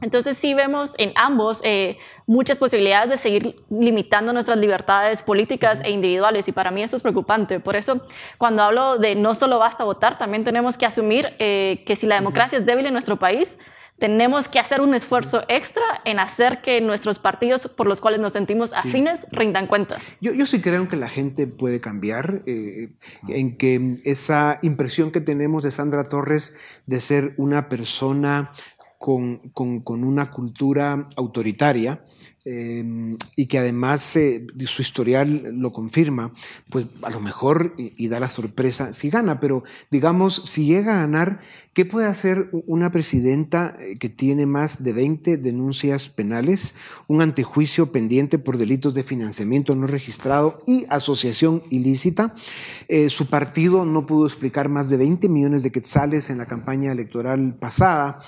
entonces 0.00 0.36
sí 0.36 0.54
vemos 0.54 0.94
en 0.98 1.12
ambos 1.16 1.60
eh, 1.64 1.98
muchas 2.26 2.58
posibilidades 2.58 3.10
de 3.10 3.18
seguir 3.18 3.56
limitando 3.70 4.32
nuestras 4.32 4.58
libertades 4.58 5.22
políticas 5.22 5.80
e 5.84 5.90
individuales 5.90 6.46
y 6.48 6.52
para 6.52 6.70
mí 6.70 6.82
eso 6.82 6.96
es 6.96 7.02
preocupante. 7.02 7.60
Por 7.60 7.74
eso 7.76 8.06
cuando 8.36 8.62
hablo 8.62 8.98
de 8.98 9.14
no 9.14 9.34
solo 9.34 9.58
basta 9.58 9.84
votar, 9.84 10.18
también 10.18 10.44
tenemos 10.44 10.78
que 10.78 10.86
asumir 10.86 11.34
eh, 11.38 11.82
que 11.86 11.96
si 11.96 12.06
la 12.06 12.16
democracia 12.16 12.58
es 12.58 12.66
débil 12.66 12.86
en 12.86 12.92
nuestro 12.92 13.16
país, 13.16 13.58
tenemos 13.98 14.46
que 14.48 14.58
hacer 14.58 14.80
un 14.80 14.94
esfuerzo 14.94 15.42
extra 15.48 15.82
en 16.04 16.20
hacer 16.20 16.60
que 16.62 16.80
nuestros 16.80 17.18
partidos 17.18 17.66
por 17.66 17.86
los 17.86 18.00
cuales 18.00 18.20
nos 18.20 18.32
sentimos 18.32 18.72
afines 18.72 19.26
rindan 19.32 19.66
cuentas. 19.66 20.16
Yo, 20.20 20.32
yo, 20.32 20.46
sí 20.46 20.60
creo 20.60 20.88
que 20.88 20.96
la 20.96 21.08
gente 21.08 21.46
puede 21.46 21.80
cambiar, 21.80 22.42
eh, 22.46 22.90
en 23.26 23.56
que 23.56 23.96
esa 24.04 24.60
impresión 24.62 25.10
que 25.10 25.20
tenemos 25.20 25.64
de 25.64 25.72
Sandra 25.72 26.04
Torres 26.04 26.54
de 26.86 27.00
ser 27.00 27.34
una 27.38 27.68
persona 27.68 28.52
con, 28.98 29.38
con, 29.54 30.02
una 30.02 30.28
cultura 30.28 31.06
autoritaria 31.14 32.04
em, 32.44 33.16
y 33.36 33.46
que 33.46 33.58
además 33.58 34.16
eh, 34.16 34.44
su 34.66 34.82
historial 34.82 35.52
lo 35.54 35.72
confirma, 35.72 36.32
pues 36.68 36.86
a 37.02 37.10
lo 37.10 37.20
mejor 37.20 37.74
y, 37.76 38.08
da 38.08 38.18
la 38.18 38.30
sorpresa 38.30 38.92
si 38.92 39.08
gana, 39.08 39.38
pero 39.38 39.62
digamos, 39.90 40.42
si 40.44 40.64
llega 40.64 40.96
a 40.96 41.00
ganar, 41.02 41.40
¿qué 41.74 41.84
puede 41.84 42.08
hacer 42.08 42.50
una 42.66 42.90
presidenta 42.90 43.76
eh, 43.78 43.98
que 43.98 44.08
tiene 44.08 44.46
más 44.46 44.82
de 44.82 44.92
20 44.92 45.36
denuncias 45.36 46.08
penales, 46.08 46.74
un 47.06 47.22
antejuicio 47.22 47.92
pendiente 47.92 48.38
por 48.38 48.58
delitos 48.58 48.94
de 48.94 49.04
financiamiento 49.04 49.76
no 49.76 49.86
registrado 49.86 50.60
y 50.66 50.86
asociación 50.88 51.62
ilícita? 51.70 52.34
Eh, 52.88 53.10
su 53.10 53.26
partido 53.26 53.84
no 53.84 54.06
pudo 54.06 54.26
explicar 54.26 54.68
más 54.68 54.88
de 54.88 54.96
20 54.96 55.28
millones 55.28 55.62
de 55.62 55.70
quetzales 55.70 56.30
en 56.30 56.38
la 56.38 56.46
campaña 56.46 56.90
electoral 56.90 57.54
pasada. 57.54 58.20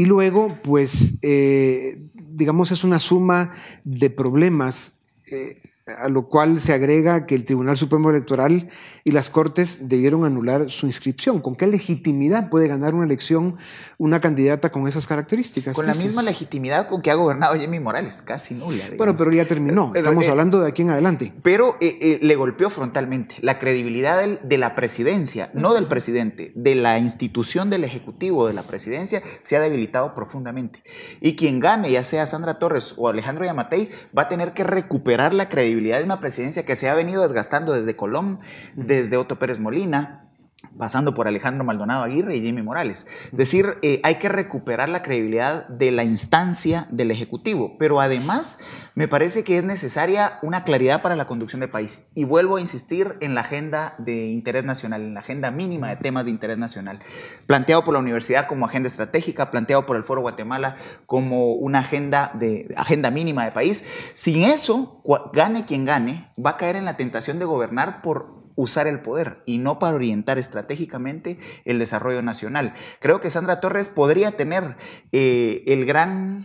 Y 0.00 0.06
luego, 0.06 0.56
pues, 0.62 1.18
eh, 1.20 1.98
digamos, 2.14 2.70
es 2.70 2.84
una 2.84 3.00
suma 3.00 3.50
de 3.84 4.08
problemas 4.08 5.02
eh, 5.30 5.60
a 5.98 6.08
lo 6.08 6.28
cual 6.28 6.60
se 6.60 6.72
agrega 6.72 7.26
que 7.26 7.34
el 7.34 7.44
Tribunal 7.44 7.76
Supremo 7.76 8.10
Electoral 8.10 8.68
y 9.04 9.12
las 9.12 9.30
Cortes 9.30 9.88
debieron 9.88 10.24
anular 10.24 10.70
su 10.70 10.86
inscripción. 10.86 11.40
¿Con 11.40 11.56
qué 11.56 11.66
legitimidad 11.66 12.48
puede 12.48 12.68
ganar 12.68 12.94
una 12.94 13.04
elección 13.04 13.56
una 13.98 14.20
candidata 14.20 14.70
con 14.70 14.88
esas 14.88 15.06
características? 15.06 15.74
Con 15.74 15.86
la 15.86 15.94
misma 15.94 16.22
legitimidad 16.22 16.88
con 16.88 17.02
que 17.02 17.10
ha 17.10 17.14
gobernado 17.14 17.54
Jimmy 17.54 17.80
Morales, 17.80 18.22
casi 18.22 18.54
nula. 18.54 18.84
Bueno, 18.96 19.16
pero 19.16 19.32
ya 19.32 19.44
terminó, 19.44 19.92
estamos 19.94 20.26
eh, 20.26 20.30
hablando 20.30 20.60
de 20.60 20.68
aquí 20.68 20.82
en 20.82 20.90
adelante. 20.90 21.32
Pero 21.42 21.76
eh, 21.80 21.98
eh, 22.00 22.18
le 22.22 22.36
golpeó 22.36 22.70
frontalmente 22.70 23.36
la 23.40 23.58
credibilidad 23.58 24.26
de 24.26 24.58
la 24.58 24.74
presidencia, 24.74 25.50
no 25.54 25.74
del 25.74 25.86
presidente, 25.86 26.52
de 26.54 26.74
la 26.74 26.98
institución 26.98 27.70
del 27.70 27.84
Ejecutivo, 27.84 28.46
de 28.46 28.54
la 28.54 28.62
presidencia, 28.62 29.22
se 29.40 29.56
ha 29.56 29.60
debilitado 29.60 30.14
profundamente. 30.14 30.82
Y 31.20 31.36
quien 31.36 31.60
gane, 31.60 31.90
ya 31.90 32.04
sea 32.04 32.26
Sandra 32.26 32.58
Torres 32.58 32.94
o 32.96 33.08
Alejandro 33.08 33.44
Yamatei, 33.44 33.90
va 34.16 34.22
a 34.22 34.28
tener 34.28 34.54
que 34.54 34.64
recuperar 34.64 35.34
la 35.34 35.48
credibilidad 35.48 35.79
de 35.80 36.04
una 36.04 36.20
presidencia 36.20 36.64
que 36.64 36.76
se 36.76 36.88
ha 36.88 36.94
venido 36.94 37.22
desgastando 37.22 37.72
desde 37.72 37.96
Colón, 37.96 38.40
desde 38.74 39.16
Otto 39.16 39.38
Pérez 39.38 39.58
Molina, 39.58 40.29
pasando 40.78 41.14
por 41.14 41.28
Alejandro 41.28 41.64
Maldonado 41.64 42.04
Aguirre 42.04 42.36
y 42.36 42.42
Jimmy 42.42 42.62
Morales. 42.62 43.06
Es 43.24 43.36
decir, 43.36 43.66
eh, 43.82 44.00
hay 44.02 44.16
que 44.16 44.28
recuperar 44.28 44.88
la 44.88 45.02
credibilidad 45.02 45.68
de 45.68 45.90
la 45.90 46.04
instancia 46.04 46.86
del 46.90 47.10
Ejecutivo, 47.10 47.76
pero 47.78 48.00
además 48.00 48.58
me 48.94 49.08
parece 49.08 49.44
que 49.44 49.58
es 49.58 49.64
necesaria 49.64 50.38
una 50.42 50.64
claridad 50.64 51.02
para 51.02 51.16
la 51.16 51.26
conducción 51.26 51.60
del 51.60 51.70
país. 51.70 52.08
Y 52.14 52.24
vuelvo 52.24 52.56
a 52.56 52.60
insistir 52.60 53.16
en 53.20 53.34
la 53.34 53.42
agenda 53.42 53.94
de 53.98 54.26
interés 54.26 54.64
nacional, 54.64 55.02
en 55.02 55.14
la 55.14 55.20
agenda 55.20 55.50
mínima 55.50 55.88
de 55.88 55.96
temas 55.96 56.24
de 56.24 56.30
interés 56.30 56.58
nacional, 56.58 57.00
planteado 57.46 57.84
por 57.84 57.94
la 57.94 58.00
universidad 58.00 58.46
como 58.46 58.66
agenda 58.66 58.88
estratégica, 58.88 59.50
planteado 59.50 59.86
por 59.86 59.96
el 59.96 60.04
Foro 60.04 60.20
Guatemala 60.20 60.76
como 61.06 61.52
una 61.52 61.80
agenda, 61.80 62.32
de, 62.34 62.72
agenda 62.76 63.10
mínima 63.10 63.44
de 63.44 63.52
país. 63.52 63.84
Sin 64.14 64.44
eso, 64.44 65.02
gane 65.32 65.64
quien 65.64 65.84
gane, 65.84 66.30
va 66.44 66.50
a 66.50 66.56
caer 66.56 66.76
en 66.76 66.84
la 66.84 66.96
tentación 66.96 67.38
de 67.38 67.44
gobernar 67.44 68.02
por 68.02 68.39
usar 68.56 68.86
el 68.86 69.00
poder 69.00 69.42
y 69.46 69.58
no 69.58 69.78
para 69.78 69.96
orientar 69.96 70.38
estratégicamente 70.38 71.38
el 71.64 71.78
desarrollo 71.78 72.22
nacional. 72.22 72.74
Creo 73.00 73.20
que 73.20 73.30
Sandra 73.30 73.60
Torres 73.60 73.88
podría 73.88 74.32
tener 74.32 74.76
eh, 75.12 75.64
el 75.66 75.86
gran 75.86 76.44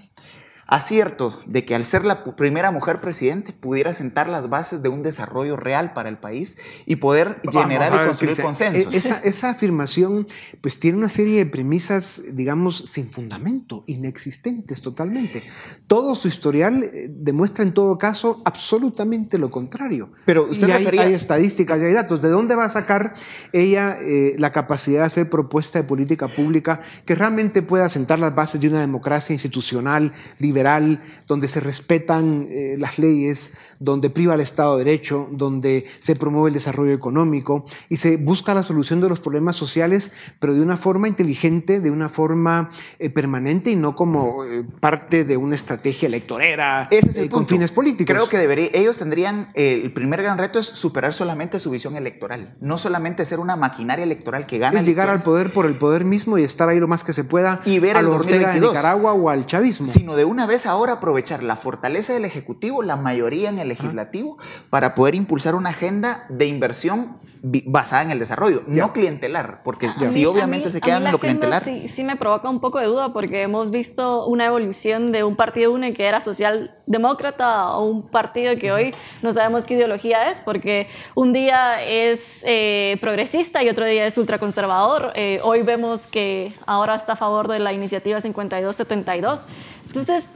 acierto 0.67 1.39
de 1.45 1.63
que 1.63 1.75
al 1.75 1.85
ser 1.85 2.05
la 2.05 2.23
primera 2.35 2.71
mujer 2.71 2.99
presidente 2.99 3.53
pudiera 3.53 3.93
sentar 3.93 4.27
las 4.27 4.49
bases 4.49 4.81
de 4.81 4.89
un 4.89 5.03
desarrollo 5.03 5.55
real 5.55 5.93
para 5.93 6.09
el 6.09 6.17
país 6.17 6.57
y 6.87 6.95
poder 6.95 7.41
generar 7.51 8.01
y 8.01 8.07
construir 8.07 8.41
consensos. 8.41 8.93
E-, 8.93 8.97
esa, 8.97 9.19
esa, 9.19 9.51
afirmación 9.51 10.27
pues 10.61 10.79
tiene 10.79 10.97
una 10.97 11.09
serie 11.09 11.37
de 11.37 11.45
premisas, 11.45 12.21
digamos, 12.33 12.77
sin 12.87 13.11
fundamento, 13.11 13.83
inexistentes 13.85 14.81
totalmente. 14.81 15.43
Todo 15.85 16.15
su 16.15 16.27
historial 16.27 16.83
eh, 16.83 17.09
demuestra 17.09 17.63
en 17.63 17.73
todo 17.73 17.97
caso 17.99 18.41
absolutamente 18.43 19.37
lo 19.37 19.51
contrario. 19.51 20.11
Pero 20.25 20.43
usted 20.43 20.67
y 20.67 20.97
hay, 20.97 21.13
estadísticas 21.13 21.79
y 21.81 21.85
hay 21.85 21.93
datos. 21.93 22.21
¿De 22.21 22.29
dónde 22.29 22.55
va 22.55 22.65
a 22.65 22.69
sacar 22.69 23.13
ella 23.53 23.97
eh, 24.01 24.33
la 24.39 24.51
capacidad 24.51 25.01
de 25.01 25.05
hacer 25.05 25.29
propuesta 25.29 25.79
de 25.79 25.83
política 25.87 26.27
pública 26.27 26.81
que 27.05 27.13
realmente 27.13 27.61
pueda 27.61 27.87
sentar 27.87 28.19
las 28.19 28.33
bases 28.33 28.59
de 28.59 28.67
una 28.67 28.79
democracia 28.79 29.33
institucional, 29.33 30.11
libre 30.39 30.54
liberal, 30.55 31.01
donde 31.27 31.47
se 31.47 31.59
respetan 31.59 32.47
eh, 32.49 32.75
las 32.79 32.97
leyes, 32.97 33.51
donde 33.79 34.09
priva 34.09 34.35
el 34.35 34.41
Estado 34.41 34.77
de 34.77 34.85
Derecho, 34.85 35.27
donde 35.31 35.85
se 35.99 36.15
promueve 36.15 36.47
el 36.47 36.53
desarrollo 36.53 36.93
económico 36.93 37.65
y 37.89 37.97
se 37.97 38.15
busca 38.17 38.53
la 38.53 38.63
solución 38.63 39.01
de 39.01 39.09
los 39.09 39.19
problemas 39.19 39.57
sociales, 39.57 40.11
pero 40.39 40.53
de 40.53 40.61
una 40.61 40.77
forma 40.77 41.07
inteligente, 41.07 41.81
de 41.81 41.91
una 41.91 42.07
forma 42.07 42.69
eh, 42.99 43.09
permanente 43.09 43.69
y 43.69 43.75
no 43.75 43.95
como 43.95 44.45
eh, 44.45 44.63
parte 44.79 45.25
de 45.25 45.35
una 45.35 45.55
estrategia 45.55 46.07
electorera 46.07 46.87
con 47.29 47.47
fines 47.47 47.71
políticos. 47.71 48.13
Creo 48.13 48.29
que 48.29 48.37
debería, 48.37 48.69
ellos 48.73 48.97
tendrían, 48.97 49.49
el 49.55 49.91
primer 49.91 50.21
gran 50.23 50.37
reto 50.37 50.59
es 50.59 50.67
superar 50.67 51.13
solamente 51.13 51.59
su 51.59 51.69
visión 51.69 51.97
electoral, 51.97 52.55
no 52.61 52.77
solamente 52.77 53.25
ser 53.25 53.39
una 53.39 53.57
maquinaria 53.57 54.03
electoral 54.03 54.45
que 54.45 54.57
gana. 54.57 54.79
Es 54.79 54.87
llegar 54.87 55.09
al 55.09 55.19
poder 55.19 55.51
por 55.51 55.65
el 55.65 55.77
poder 55.77 56.05
mismo 56.05 56.37
y 56.37 56.43
estar 56.43 56.69
ahí 56.69 56.79
lo 56.79 56.87
más 56.87 57.03
que 57.03 57.11
se 57.11 57.25
pueda 57.25 57.61
y 57.65 57.79
ver 57.79 57.97
a 57.97 57.99
al 57.99 58.07
Ortega 58.07 58.53
de 58.53 58.61
Nicaragua 58.61 59.13
o 59.13 59.29
al 59.29 59.45
chavismo. 59.45 59.87
Sino 59.87 60.15
de 60.15 60.25
una 60.25 60.44
vez 60.45 60.65
ahora 60.65 60.93
aprovechar 60.93 61.43
la 61.43 61.55
fortaleza 61.55 62.13
del 62.13 62.25
Ejecutivo, 62.25 62.83
la 62.83 62.95
mayoría 62.95 63.49
en 63.49 63.59
el 63.59 63.69
Legislativo, 63.69 64.37
para 64.69 64.95
poder 64.95 65.15
impulsar 65.15 65.55
una 65.55 65.69
agenda 65.69 66.25
de 66.29 66.45
inversión 66.45 67.17
basada 67.65 68.03
en 68.03 68.11
el 68.11 68.19
desarrollo, 68.19 68.63
no 68.65 68.91
clientelar, 68.91 69.61
porque 69.63 69.89
si 69.89 70.25
obviamente 70.25 70.71
se 70.71 70.81
quedan 70.81 71.05
en 71.05 71.11
lo 71.11 71.19
clientelar. 71.19 71.63
Sí, 71.63 71.87
sí 71.89 72.03
me 72.03 72.15
provoca 72.15 72.49
un 72.49 72.59
poco 72.59 72.79
de 72.79 72.87
duda 72.87 73.13
porque 73.13 73.43
hemos 73.43 73.69
visto 73.69 74.25
una 74.25 74.45
evolución 74.45 75.11
de 75.11 75.23
un 75.23 75.35
partido 75.35 75.71
UNE 75.71 75.93
que 75.93 76.05
era 76.05 76.21
socialdemócrata 76.21 77.61
a 77.61 77.79
un 77.79 78.09
partido 78.09 78.55
que 78.57 78.71
hoy 78.71 78.95
no 79.21 79.31
sabemos 79.31 79.65
qué 79.65 79.75
ideología 79.75 80.31
es, 80.31 80.39
porque 80.39 80.87
un 81.13 81.33
día 81.33 81.83
es 81.83 82.43
eh, 82.47 82.97
progresista 82.99 83.63
y 83.63 83.69
otro 83.69 83.85
día 83.85 84.07
es 84.07 84.17
ultraconservador. 84.17 85.11
Eh, 85.15 85.39
hoy 85.43 85.61
vemos 85.61 86.07
que 86.07 86.55
ahora 86.65 86.95
está 86.95 87.13
a 87.13 87.17
favor 87.17 87.47
de 87.47 87.59
la 87.59 87.73
iniciativa 87.73 88.19
5272. 88.21 89.47
Entonces, 89.85 90.31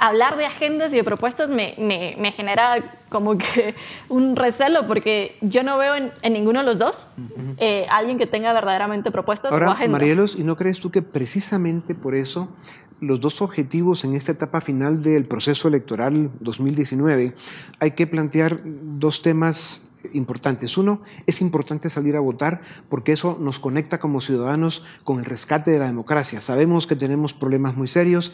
hablar 0.00 0.38
de 0.38 0.46
agendas 0.46 0.92
y 0.94 0.96
de 0.96 1.04
propuestas 1.04 1.50
me, 1.50 1.74
me, 1.78 2.32
genera 2.32 2.98
como 3.10 3.36
que 3.36 3.74
un 4.08 4.34
recelo 4.34 4.86
porque 4.86 5.36
yo 5.42 5.62
no 5.62 5.76
veo 5.76 5.94
en, 5.94 6.32
ninguno 6.32 6.60
de 6.60 6.64
los 6.64 6.78
dos 6.78 7.06
eh, 7.58 7.86
alguien 7.90 8.18
que 8.18 8.26
tenga 8.26 8.52
verdaderamente 8.54 9.10
propuestas 9.10 9.52
Ahora, 9.52 9.68
o 9.68 9.70
agendas. 9.72 10.00
Marielos, 10.00 10.36
¿y 10.36 10.42
no 10.42 10.56
crees 10.56 10.80
tú 10.80 10.90
que 10.90 11.02
precisamente 11.02 11.94
por 11.94 12.14
eso 12.14 12.48
los 13.00 13.20
dos 13.20 13.42
objetivos 13.42 14.04
en 14.04 14.14
esta 14.14 14.32
etapa 14.32 14.62
final 14.62 15.02
del 15.02 15.26
proceso 15.26 15.68
electoral 15.68 16.30
2019 16.40 17.34
hay 17.78 17.90
que 17.90 18.06
plantear 18.06 18.60
dos 18.64 19.20
temas 19.20 19.90
importantes. 20.12 20.78
Uno, 20.78 21.02
es 21.26 21.40
importante 21.40 21.90
salir 21.90 22.16
a 22.16 22.20
votar 22.20 22.62
porque 22.88 23.12
eso 23.12 23.36
nos 23.40 23.58
conecta 23.58 23.98
como 23.98 24.20
ciudadanos 24.20 24.82
con 25.04 25.18
el 25.18 25.24
rescate 25.24 25.70
de 25.70 25.78
la 25.78 25.86
democracia. 25.86 26.40
Sabemos 26.40 26.86
que 26.86 26.96
tenemos 26.96 27.34
problemas 27.34 27.76
muy 27.76 27.88
serios, 27.88 28.32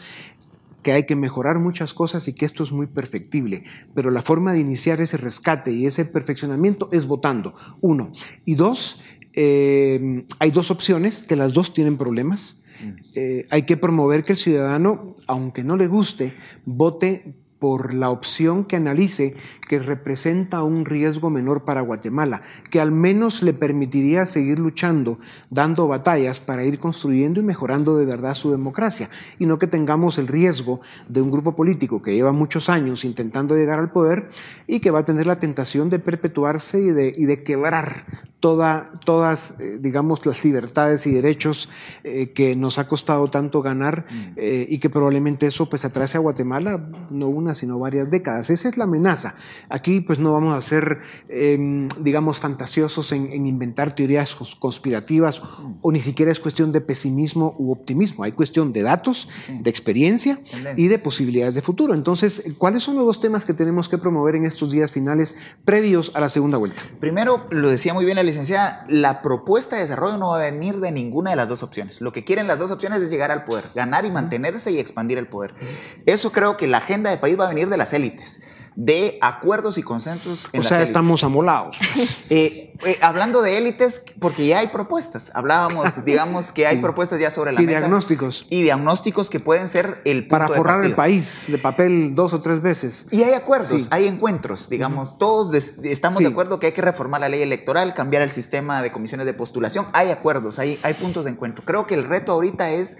que 0.87 0.93
hay 0.93 1.03
que 1.03 1.17
mejorar 1.17 1.59
muchas 1.59 1.93
cosas 1.93 2.29
y 2.29 2.33
que 2.33 2.45
esto 2.45 2.63
es 2.63 2.71
muy 2.71 2.87
perfectible, 2.87 3.65
pero 3.93 4.09
la 4.09 4.21
forma 4.21 4.53
de 4.53 4.61
iniciar 4.61 5.01
ese 5.01 5.17
rescate 5.17 5.73
y 5.73 5.85
ese 5.85 6.05
perfeccionamiento 6.05 6.87
es 6.93 7.07
votando, 7.07 7.53
uno. 7.81 8.13
Y 8.45 8.55
dos, 8.55 9.01
eh, 9.33 10.23
hay 10.39 10.51
dos 10.51 10.71
opciones, 10.71 11.23
que 11.23 11.35
las 11.35 11.51
dos 11.51 11.73
tienen 11.73 11.97
problemas. 11.97 12.61
Mm. 12.81 12.91
Eh, 13.15 13.47
hay 13.49 13.63
que 13.63 13.75
promover 13.75 14.23
que 14.23 14.31
el 14.31 14.37
ciudadano, 14.37 15.17
aunque 15.27 15.65
no 15.65 15.75
le 15.75 15.87
guste, 15.87 16.33
vote 16.63 17.35
por 17.59 17.93
la 17.93 18.09
opción 18.09 18.63
que 18.65 18.75
analice 18.75 19.35
que 19.67 19.79
representa 19.79 20.63
un 20.63 20.85
riesgo 20.85 21.29
menor 21.29 21.65
para 21.65 21.81
Guatemala, 21.81 22.41
que 22.69 22.79
al 22.79 22.91
menos 22.91 23.43
le 23.43 23.53
permitiría 23.53 24.25
seguir 24.25 24.59
luchando, 24.59 25.19
dando 25.49 25.87
batallas 25.87 26.39
para 26.39 26.63
ir 26.63 26.79
construyendo 26.79 27.39
y 27.39 27.43
mejorando 27.43 27.97
de 27.97 28.05
verdad 28.05 28.35
su 28.35 28.51
democracia, 28.51 29.09
y 29.39 29.45
no 29.45 29.59
que 29.59 29.67
tengamos 29.67 30.17
el 30.17 30.27
riesgo 30.27 30.81
de 31.07 31.21
un 31.21 31.31
grupo 31.31 31.55
político 31.55 32.01
que 32.01 32.13
lleva 32.13 32.31
muchos 32.31 32.69
años 32.69 33.03
intentando 33.03 33.55
llegar 33.55 33.79
al 33.79 33.91
poder 33.91 34.29
y 34.67 34.79
que 34.79 34.91
va 34.91 34.99
a 34.99 35.05
tener 35.05 35.27
la 35.27 35.39
tentación 35.39 35.89
de 35.89 35.99
perpetuarse 35.99 36.79
y 36.79 36.91
de, 36.91 37.13
y 37.15 37.25
de 37.25 37.43
quebrar 37.43 38.05
toda, 38.39 38.91
todas, 39.03 39.55
eh, 39.59 39.77
digamos, 39.81 40.25
las 40.25 40.43
libertades 40.45 41.07
y 41.07 41.11
derechos 41.11 41.69
eh, 42.03 42.31
que 42.33 42.55
nos 42.55 42.77
ha 42.77 42.87
costado 42.87 43.29
tanto 43.29 43.61
ganar 43.61 44.05
mm. 44.09 44.33
eh, 44.37 44.67
y 44.69 44.77
que 44.77 44.89
probablemente 44.89 45.47
eso 45.47 45.67
pues 45.69 45.85
atrase 45.85 46.17
a 46.17 46.21
Guatemala 46.21 46.89
no 47.09 47.27
una, 47.27 47.46
sino 47.55 47.79
varias 47.79 48.09
décadas. 48.09 48.49
Esa 48.49 48.69
es 48.69 48.77
la 48.77 48.85
amenaza. 48.85 49.35
Aquí 49.69 50.01
pues 50.01 50.19
no 50.19 50.33
vamos 50.33 50.53
a 50.53 50.61
ser, 50.61 50.99
em, 51.29 51.87
digamos, 51.99 52.39
fantasiosos 52.39 53.11
en, 53.11 53.45
inventar 53.45 53.95
teorías 53.95 54.35
conspirativas 54.59 55.41
o 55.81 55.91
ni 55.91 56.01
siquiera 56.01 56.31
es 56.31 56.39
cuestión 56.39 56.71
de 56.71 56.81
pesimismo 56.81 57.55
u 57.57 57.71
optimismo. 57.71 58.23
Hay 58.23 58.31
cuestión 58.31 58.73
de 58.73 58.81
datos, 58.81 59.29
de 59.49 59.69
experiencia 59.69 60.39
y 60.75 60.87
de 60.87 60.99
posibilidades 60.99 61.55
de 61.55 61.61
futuro. 61.61 61.93
Entonces, 61.93 62.43
¿cuáles 62.57 62.83
son 62.83 62.95
los 62.95 63.05
dos 63.05 63.19
temas 63.19 63.45
que 63.45 63.53
tenemos 63.53 63.89
que 63.89 63.97
promover 63.97 64.35
en 64.35 64.45
estos 64.45 64.71
días 64.71 64.91
finales 64.91 65.35
previos 65.65 66.11
a 66.15 66.19
la 66.19 66.29
segunda 66.29 66.57
vuelta? 66.57 66.81
Primero, 66.99 67.45
lo 67.49 67.69
decía 67.69 67.93
muy 67.93 68.05
bien 68.05 68.15
la 68.15 68.23
licenciada, 68.23 68.85
la 68.89 69.21
propuesta 69.21 69.75
de 69.75 69.81
desarrollo 69.81 70.17
no 70.17 70.29
va 70.29 70.37
a 70.37 70.51
venir 70.51 70.79
de 70.79 70.91
ninguna 70.91 71.31
de 71.31 71.35
las 71.35 71.47
dos 71.47 71.63
opciones. 71.63 72.01
Lo 72.01 72.11
que 72.11 72.23
quieren 72.23 72.47
las 72.47 72.59
dos 72.59 72.71
opciones 72.71 73.01
es 73.01 73.09
llegar 73.09 73.31
al 73.31 73.45
poder, 73.45 73.65
ganar 73.75 74.05
y 74.05 74.11
mantenerse 74.11 74.71
y 74.71 74.79
expandir 74.79 75.17
el 75.17 75.27
poder. 75.27 75.53
Eso 76.05 76.31
creo 76.31 76.57
que 76.57 76.67
la 76.67 76.79
agenda 76.79 77.09
de 77.09 77.17
país 77.17 77.36
va 77.39 77.45
a 77.45 77.49
venir 77.49 77.69
de 77.69 77.77
las 77.77 77.93
élites 77.93 78.41
de 78.77 79.17
acuerdos 79.21 79.79
y 79.79 79.81
consensos 79.81 80.49
en 80.53 80.59
O 80.59 80.63
sea, 80.63 80.83
estamos 80.83 81.23
amolados. 81.23 81.77
Eh, 82.29 82.73
eh, 82.85 82.97
hablando 83.01 83.41
de 83.41 83.57
élites, 83.57 84.01
porque 84.19 84.45
ya 84.45 84.59
hay 84.59 84.67
propuestas. 84.67 85.31
Hablábamos, 85.33 86.03
digamos, 86.05 86.51
que 86.51 86.67
hay 86.67 86.77
propuestas 86.77 87.19
ya 87.19 87.31
sobre 87.31 87.53
la 87.53 87.61
y 87.61 87.65
mesa. 87.65 87.77
Y 87.77 87.81
diagnósticos. 87.81 88.45
Y 88.49 88.61
diagnósticos 88.63 89.29
que 89.29 89.39
pueden 89.39 89.67
ser 89.69 90.01
el 90.03 90.27
Para 90.27 90.47
forrar 90.49 90.83
el 90.83 90.93
país 90.93 91.45
de 91.47 91.57
papel 91.57 92.13
dos 92.13 92.33
o 92.33 92.41
tres 92.41 92.61
veces. 92.61 93.07
Y 93.11 93.23
hay 93.23 93.33
acuerdos, 93.33 93.87
hay 93.91 94.07
encuentros, 94.07 94.69
digamos. 94.69 95.17
Todos 95.17 95.55
estamos 95.83 96.19
de 96.19 96.27
acuerdo 96.27 96.59
que 96.59 96.67
hay 96.67 96.73
que 96.73 96.81
reformar 96.81 97.21
la 97.21 97.29
ley 97.29 97.41
electoral, 97.41 97.93
cambiar 97.93 98.21
el 98.21 98.31
sistema 98.31 98.83
de 98.83 98.91
comisiones 98.91 99.25
de 99.25 99.33
postulación. 99.33 99.87
Hay 99.93 100.11
acuerdos, 100.11 100.59
hay, 100.59 100.79
hay 100.83 100.93
puntos 100.93 101.23
de 101.23 101.31
encuentro. 101.31 101.63
Creo 101.65 101.87
que 101.87 101.95
el 101.95 102.03
reto 102.03 102.33
ahorita 102.33 102.69
es 102.71 102.97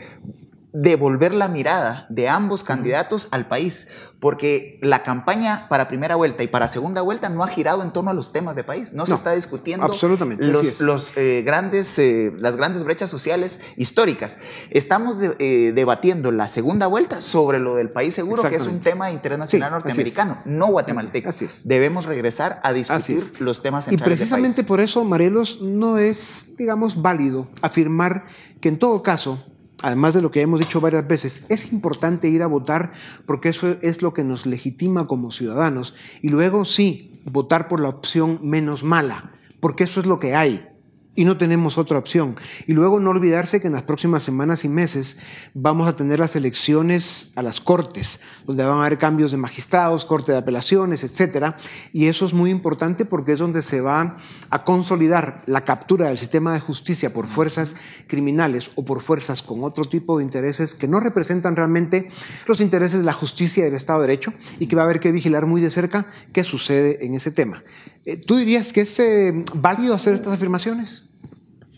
devolver 0.79 1.33
la 1.33 1.47
mirada 1.47 2.05
de 2.09 2.29
ambos 2.29 2.63
candidatos 2.63 3.29
al 3.31 3.47
país, 3.47 3.87
porque 4.19 4.79
la 4.83 5.01
campaña 5.01 5.67
para 5.69 5.87
primera 5.87 6.15
vuelta 6.15 6.43
y 6.43 6.47
para 6.47 6.67
segunda 6.67 7.01
vuelta 7.01 7.29
no 7.29 7.43
ha 7.43 7.47
girado 7.47 7.81
en 7.81 7.91
torno 7.91 8.11
a 8.11 8.13
los 8.13 8.31
temas 8.31 8.55
de 8.55 8.63
país, 8.63 8.93
no, 8.93 9.07
se 9.07 9.15
está 9.15 9.31
discutiendo 9.31 9.83
absolutamente, 9.83 10.45
los, 10.45 11.17
eh, 11.17 11.41
grandes, 11.43 11.97
eh, 11.97 12.31
las 12.37 12.57
grandes 12.57 12.83
brechas 12.83 13.09
sociales 13.09 13.59
históricas. 13.75 14.37
Estamos 14.69 15.17
eh, 15.39 15.71
debatiendo 15.73 16.31
la 16.31 16.47
segunda 16.47 16.85
vuelta 16.85 17.21
sobre 17.21 17.57
lo 17.57 17.75
del 17.75 17.89
país 17.89 18.13
seguro, 18.13 18.43
que 18.47 18.55
es 18.55 18.67
un 18.67 18.79
tema 18.79 19.09
internacional 19.11 19.71
norteamericano, 19.71 20.41
no 20.45 20.67
guatemalteco. 20.67 21.31
Debemos 21.63 22.05
regresar 22.05 22.59
a 22.61 22.71
discutir 22.71 23.23
los 23.39 23.63
temas 23.63 23.85
centrales. 23.85 24.05
Y 24.05 24.15
precisamente 24.15 24.63
por 24.63 24.79
eso, 24.79 25.03
Marelos, 25.03 25.59
no 25.59 25.97
es, 25.97 26.55
digamos, 26.55 27.01
válido 27.01 27.47
afirmar 27.63 28.25
que 28.61 28.69
en 28.69 28.77
todo 28.77 29.01
caso 29.01 29.43
además 29.81 30.13
de 30.13 30.21
lo 30.21 30.31
que 30.31 30.41
hemos 30.41 30.59
dicho 30.59 30.81
varias 30.81 31.07
veces, 31.07 31.43
es 31.49 31.71
importante 31.71 32.29
ir 32.29 32.43
a 32.43 32.47
votar 32.47 32.93
porque 33.25 33.49
eso 33.49 33.75
es 33.81 34.01
lo 34.01 34.13
que 34.13 34.23
nos 34.23 34.45
legitima 34.45 35.07
como 35.07 35.31
ciudadanos. 35.31 35.95
Y 36.21 36.29
luego 36.29 36.65
sí, 36.65 37.21
votar 37.25 37.67
por 37.67 37.79
la 37.79 37.89
opción 37.89 38.39
menos 38.41 38.83
mala, 38.83 39.31
porque 39.59 39.83
eso 39.83 39.99
es 39.99 40.05
lo 40.05 40.19
que 40.19 40.35
hay. 40.35 40.67
Y 41.17 41.25
no 41.25 41.35
tenemos 41.35 41.77
otra 41.77 41.97
opción. 41.97 42.35
Y 42.67 42.73
luego 42.73 42.99
no 42.99 43.09
olvidarse 43.09 43.59
que 43.59 43.67
en 43.67 43.73
las 43.73 43.81
próximas 43.81 44.23
semanas 44.23 44.63
y 44.63 44.69
meses 44.69 45.17
vamos 45.55 45.87
a 45.87 45.95
tener 45.95 46.19
las 46.19 46.35
elecciones 46.35 47.31
a 47.35 47.41
las 47.41 47.59
cortes, 47.59 48.19
donde 48.45 48.63
van 48.63 48.77
a 48.77 48.85
haber 48.85 48.99
cambios 48.99 49.31
de 49.31 49.37
magistrados, 49.37 50.05
corte 50.05 50.31
de 50.31 50.37
apelaciones, 50.37 51.03
etcétera, 51.03 51.57
y 51.91 52.05
eso 52.05 52.25
es 52.25 52.33
muy 52.33 52.51
importante 52.51 53.03
porque 53.03 53.33
es 53.33 53.39
donde 53.39 53.63
se 53.63 53.81
va 53.81 54.17
a 54.51 54.63
consolidar 54.63 55.41
la 55.47 55.63
captura 55.65 56.07
del 56.07 56.19
sistema 56.19 56.53
de 56.53 56.59
justicia 56.59 57.11
por 57.11 57.25
fuerzas 57.25 57.75
criminales 58.05 58.69
o 58.75 58.85
por 58.85 59.01
fuerzas 59.01 59.41
con 59.41 59.63
otro 59.63 59.85
tipo 59.85 60.19
de 60.19 60.23
intereses 60.23 60.75
que 60.75 60.87
no 60.87 60.99
representan 60.99 61.55
realmente 61.55 62.09
los 62.45 62.61
intereses 62.61 62.99
de 62.99 63.05
la 63.05 63.13
justicia 63.13 63.61
y 63.61 63.65
del 63.65 63.73
Estado 63.75 64.01
de 64.01 64.07
Derecho 64.07 64.33
y 64.59 64.67
que 64.67 64.75
va 64.75 64.83
a 64.83 64.85
haber 64.85 64.99
que 64.99 65.11
vigilar 65.11 65.47
muy 65.47 65.61
de 65.61 65.71
cerca 65.71 66.05
qué 66.31 66.43
sucede 66.43 67.03
en 67.03 67.15
ese 67.15 67.31
tema. 67.31 67.63
Eh, 68.05 68.17
¿Tú 68.17 68.37
dirías 68.37 68.71
que 68.71 68.81
es 68.81 68.99
eh, 68.99 69.43
válido 69.55 69.95
hacer 69.95 70.13
estas 70.13 70.33
afirmaciones? 70.33 71.06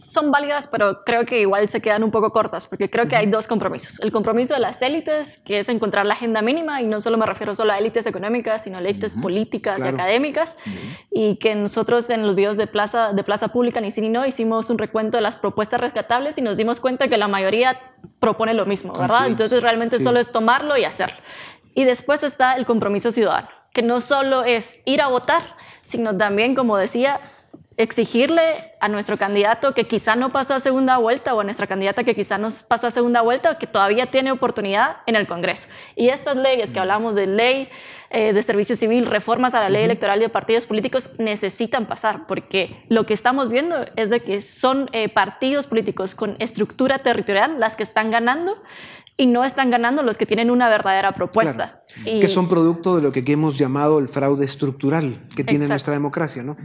Son 0.10 0.32
válidas, 0.32 0.68
pero 0.68 1.04
creo 1.04 1.26
que 1.26 1.42
igual 1.42 1.70
se 1.70 1.82
quedan 1.82 2.04
un 2.04 2.12
poco 2.12 2.32
cortas, 2.32 2.66
porque 2.66 2.90
creo 2.90 3.08
que 3.08 3.16
hay 3.16 3.28
dos 3.28 3.48
compromisos. 3.48 4.00
El 4.00 4.12
compromiso 4.12 4.56
de 4.56 4.60
las 4.60 4.82
élites, 4.82 5.38
que 5.46 5.60
es 5.60 5.70
encontrar 5.70 6.06
la 6.06 6.16
agenda 6.16 6.42
mínima, 6.42 6.82
y 6.82 6.88
no 6.88 7.00
solo 7.00 7.18
me 7.18 7.26
refiero 7.26 7.54
solo 7.54 7.74
a 7.74 7.78
élites 7.78 8.08
económicas, 8.08 8.64
sino 8.64 8.78
a 8.78 8.82
élites 8.82 9.16
políticas 9.22 9.80
y 9.80 9.88
académicas, 9.88 10.58
y 11.12 11.36
que 11.36 11.54
nosotros 11.56 12.10
en 12.10 12.26
los 12.26 12.36
videos 12.36 12.58
de 12.58 12.66
Plaza, 12.66 13.14
de 13.14 13.24
Plaza 13.24 13.50
Pública, 13.50 13.82
ni 13.82 13.92
sí 13.92 14.02
ni 14.02 14.10
no, 14.10 14.26
hicimos 14.26 14.70
un 14.70 14.80
recuento 14.80 15.18
de 15.18 15.22
las 15.22 15.36
propuestas 15.36 15.80
rescatables 15.80 16.38
y 16.38 16.42
nos 16.42 16.58
dimos 16.58 16.80
cuenta 16.80 17.08
que 17.08 17.18
la 17.18 17.28
mayoría 17.28 17.80
propone 18.20 18.54
lo 18.54 18.66
mismo, 18.66 18.94
¿verdad? 18.94 19.28
Entonces 19.28 19.62
realmente 19.62 20.00
solo 20.00 20.20
es 20.20 20.32
tomarlo 20.32 20.76
y 20.78 20.86
hacerlo. 20.86 21.18
Y 21.76 21.84
después 21.84 22.24
está 22.24 22.56
el 22.56 22.66
compromiso 22.66 23.12
ciudadano, 23.12 23.48
que 23.74 23.84
no 23.84 24.02
solo 24.02 24.44
es 24.44 24.80
ir 24.86 25.02
a 25.02 25.08
votar, 25.08 25.42
sino 25.82 26.18
también, 26.18 26.56
como 26.56 26.78
decía, 26.78 27.20
exigirle 27.80 28.74
a 28.82 28.90
nuestro 28.90 29.18
candidato 29.18 29.74
que 29.74 29.88
quizá 29.88 30.18
no 30.18 30.34
pasó 30.34 30.54
a 30.54 30.60
segunda 30.60 30.98
vuelta 30.98 31.34
o 31.34 31.40
a 31.40 31.46
nuestra 31.46 31.66
candidata 31.66 32.04
que 32.04 32.14
quizá 32.14 32.38
no 32.38 32.50
pasó 32.68 32.88
a 32.88 32.92
segunda 32.92 33.22
vuelta, 33.22 33.58
que 33.58 33.68
todavía 33.68 34.08
tiene 34.08 34.34
oportunidad 34.34 34.98
en 35.06 35.16
el 35.16 35.28
Congreso. 35.28 35.70
Y 35.96 36.10
estas 36.10 36.36
leyes 36.36 36.74
que 36.74 36.80
hablamos 36.80 37.16
de 37.16 37.26
ley 37.26 37.70
eh, 38.10 38.34
de 38.34 38.44
servicio 38.44 38.76
civil, 38.76 39.06
reformas 39.06 39.56
a 39.56 39.62
la 39.62 39.70
ley 39.70 39.86
electoral 39.86 40.20
de 40.20 40.28
partidos 40.28 40.66
políticos, 40.66 41.12
necesitan 41.20 41.86
pasar, 41.86 42.28
porque 42.28 42.84
lo 42.90 43.06
que 43.06 43.14
estamos 43.14 43.50
viendo 43.50 43.86
es 43.96 44.10
de 44.10 44.24
que 44.24 44.42
son 44.42 44.90
eh, 44.92 45.08
partidos 45.08 45.66
políticos 45.66 46.16
con 46.16 46.36
estructura 46.40 47.00
territorial 47.00 47.62
las 47.62 47.78
que 47.78 47.84
están 47.84 48.12
ganando 48.12 48.62
y 49.20 49.28
no 49.28 49.44
están 49.44 49.70
ganando 49.70 50.02
los 50.02 50.18
que 50.18 50.26
tienen 50.26 50.50
una 50.50 50.70
verdadera 50.70 51.12
propuesta. 51.12 51.84
Que 52.06 52.30
son 52.30 52.48
producto 52.48 52.96
de 52.96 53.02
lo 53.02 53.12
que 53.12 53.22
hemos 53.28 53.58
llamado 53.58 54.00
el 54.00 54.08
fraude 54.08 54.46
estructural 54.46 55.20
que 55.36 55.44
tiene 55.44 55.68
nuestra 55.68 55.92
democracia, 55.92 56.42
¿no? 56.42 56.56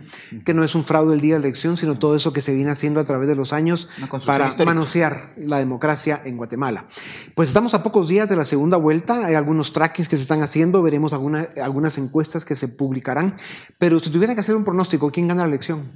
Que 0.45 0.55
no 0.55 0.63
es 0.63 0.77
un 0.77 0.85
fraude 0.85 1.15
el 1.15 1.21
día 1.21 1.35
de 1.35 1.41
la 1.41 1.47
elección, 1.49 1.77
sino 1.77 1.99
todo 1.99 2.15
eso 2.15 2.33
que 2.33 2.41
se 2.41 2.55
viene 2.55 2.71
haciendo 2.71 3.01
a 3.01 3.05
través 3.05 3.27
de 3.27 3.35
los 3.35 3.53
años 3.53 3.89
para 4.25 4.55
manosear 4.65 5.33
la 5.37 5.59
democracia 5.59 6.23
en 6.25 6.37
Guatemala. 6.37 6.87
Pues 7.35 7.49
estamos 7.49 7.75
a 7.75 7.83
pocos 7.83 8.07
días 8.07 8.29
de 8.29 8.37
la 8.37 8.45
segunda 8.45 8.77
vuelta, 8.77 9.27
hay 9.27 9.35
algunos 9.35 9.73
trackings 9.73 10.09
que 10.09 10.17
se 10.17 10.23
están 10.23 10.45
haciendo, 10.45 10.81
veremos 10.81 11.13
alguna, 11.13 11.49
algunas 11.61 11.99
encuestas 11.99 12.45
que 12.45 12.55
se 12.55 12.69
publicarán, 12.69 13.35
pero 13.79 13.99
si 13.99 14.11
tuviera 14.11 14.33
que 14.33 14.41
hacer 14.41 14.55
un 14.55 14.63
pronóstico, 14.63 15.11
¿quién 15.11 15.27
gana 15.27 15.43
la 15.43 15.49
elección? 15.49 15.91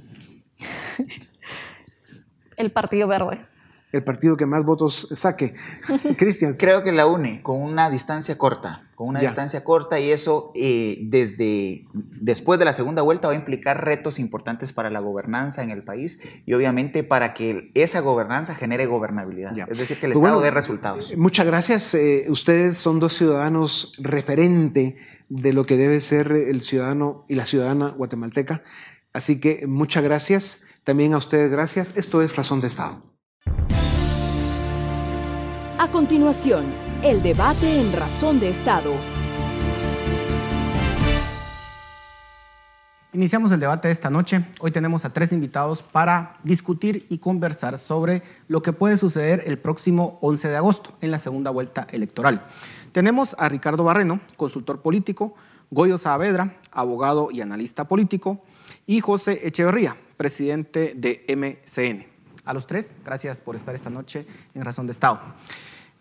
el 2.57 2.73
Partido 2.73 3.07
Verde 3.07 3.39
el 3.91 4.03
partido 4.03 4.37
que 4.37 4.45
más 4.45 4.65
votos 4.65 5.07
saque. 5.13 5.53
Cristian. 6.17 6.53
Creo 6.53 6.83
que 6.83 6.91
la 6.91 7.07
une 7.07 7.41
con 7.41 7.61
una 7.61 7.89
distancia 7.89 8.37
corta, 8.37 8.87
con 8.95 9.07
una 9.07 9.19
distancia 9.19 9.63
corta 9.63 9.99
y 9.99 10.11
eso 10.11 10.51
eh, 10.55 10.99
desde 11.03 11.83
después 11.93 12.59
de 12.59 12.65
la 12.65 12.73
segunda 12.73 13.01
vuelta 13.01 13.27
va 13.27 13.33
a 13.33 13.37
implicar 13.37 13.83
retos 13.83 14.19
importantes 14.19 14.73
para 14.73 14.89
la 14.89 14.99
gobernanza 14.99 15.63
en 15.63 15.71
el 15.71 15.83
país 15.83 16.21
y 16.45 16.53
obviamente 16.53 17.03
para 17.03 17.33
que 17.33 17.71
esa 17.73 18.01
gobernanza 18.01 18.53
genere 18.53 18.85
gobernabilidad. 18.85 19.57
Es 19.69 19.79
decir, 19.79 19.97
que 19.99 20.05
el 20.05 20.13
pues 20.13 20.23
Estado 20.23 20.41
dé 20.41 20.51
resultados. 20.51 21.11
Eh, 21.11 21.17
muchas 21.17 21.45
gracias. 21.45 21.93
Eh, 21.95 22.25
ustedes 22.29 22.77
son 22.77 22.99
dos 22.99 23.13
ciudadanos 23.13 23.93
referente 23.99 24.97
de 25.29 25.53
lo 25.53 25.63
que 25.63 25.77
debe 25.77 25.99
ser 26.01 26.31
el 26.31 26.61
ciudadano 26.61 27.25
y 27.27 27.35
la 27.35 27.45
ciudadana 27.45 27.89
guatemalteca. 27.89 28.61
Así 29.13 29.39
que 29.39 29.65
muchas 29.67 30.03
gracias. 30.03 30.61
También 30.83 31.13
a 31.13 31.17
ustedes 31.17 31.51
gracias. 31.51 31.93
Esto 31.95 32.21
es 32.21 32.35
Razón 32.35 32.61
de 32.61 32.67
Estado. 32.67 32.99
A 35.77 35.87
continuación, 35.91 36.65
el 37.03 37.23
debate 37.23 37.79
en 37.79 37.93
Razón 37.93 38.39
de 38.39 38.49
Estado. 38.49 38.91
Iniciamos 43.11 43.51
el 43.51 43.59
debate 43.59 43.87
de 43.87 43.93
esta 43.93 44.09
noche. 44.09 44.45
Hoy 44.59 44.71
tenemos 44.71 45.03
a 45.03 45.11
tres 45.11 45.31
invitados 45.31 45.81
para 45.81 46.37
discutir 46.43 47.07
y 47.09 47.17
conversar 47.17 47.79
sobre 47.79 48.21
lo 48.47 48.61
que 48.61 48.71
puede 48.71 48.97
suceder 48.97 49.43
el 49.47 49.57
próximo 49.57 50.19
11 50.21 50.49
de 50.49 50.57
agosto 50.57 50.93
en 51.01 51.11
la 51.11 51.17
segunda 51.17 51.49
vuelta 51.49 51.87
electoral. 51.91 52.45
Tenemos 52.91 53.35
a 53.39 53.49
Ricardo 53.49 53.83
Barreno, 53.83 54.19
consultor 54.37 54.81
político, 54.81 55.33
Goyo 55.71 55.97
Saavedra, 55.97 56.57
abogado 56.71 57.29
y 57.31 57.41
analista 57.41 57.87
político, 57.87 58.43
y 58.85 58.99
José 58.99 59.47
Echeverría, 59.47 59.95
presidente 60.17 60.93
de 60.95 61.25
MCN. 61.35 62.18
A 62.49 62.53
los 62.55 62.65
tres, 62.65 62.95
gracias 63.05 63.41
por 63.41 63.55
estar 63.55 63.75
esta 63.75 63.91
noche 63.91 64.25
en 64.55 64.65
Razón 64.65 64.87
de 64.87 64.91
Estado. 64.91 65.19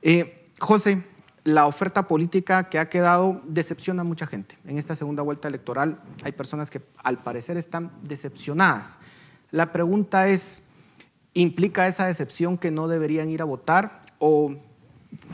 Eh, 0.00 0.46
José, 0.58 1.04
la 1.44 1.66
oferta 1.66 2.06
política 2.06 2.70
que 2.70 2.78
ha 2.78 2.88
quedado 2.88 3.42
decepciona 3.44 4.00
a 4.00 4.04
mucha 4.06 4.26
gente. 4.26 4.56
En 4.64 4.78
esta 4.78 4.96
segunda 4.96 5.22
vuelta 5.22 5.46
electoral 5.46 6.00
hay 6.24 6.32
personas 6.32 6.70
que 6.70 6.80
al 7.04 7.18
parecer 7.18 7.58
están 7.58 7.92
decepcionadas. 8.02 8.98
La 9.50 9.72
pregunta 9.72 10.28
es, 10.28 10.62
¿implica 11.34 11.86
esa 11.86 12.06
decepción 12.06 12.56
que 12.56 12.70
no 12.70 12.88
deberían 12.88 13.28
ir 13.28 13.42
a 13.42 13.44
votar 13.44 14.00
o 14.18 14.56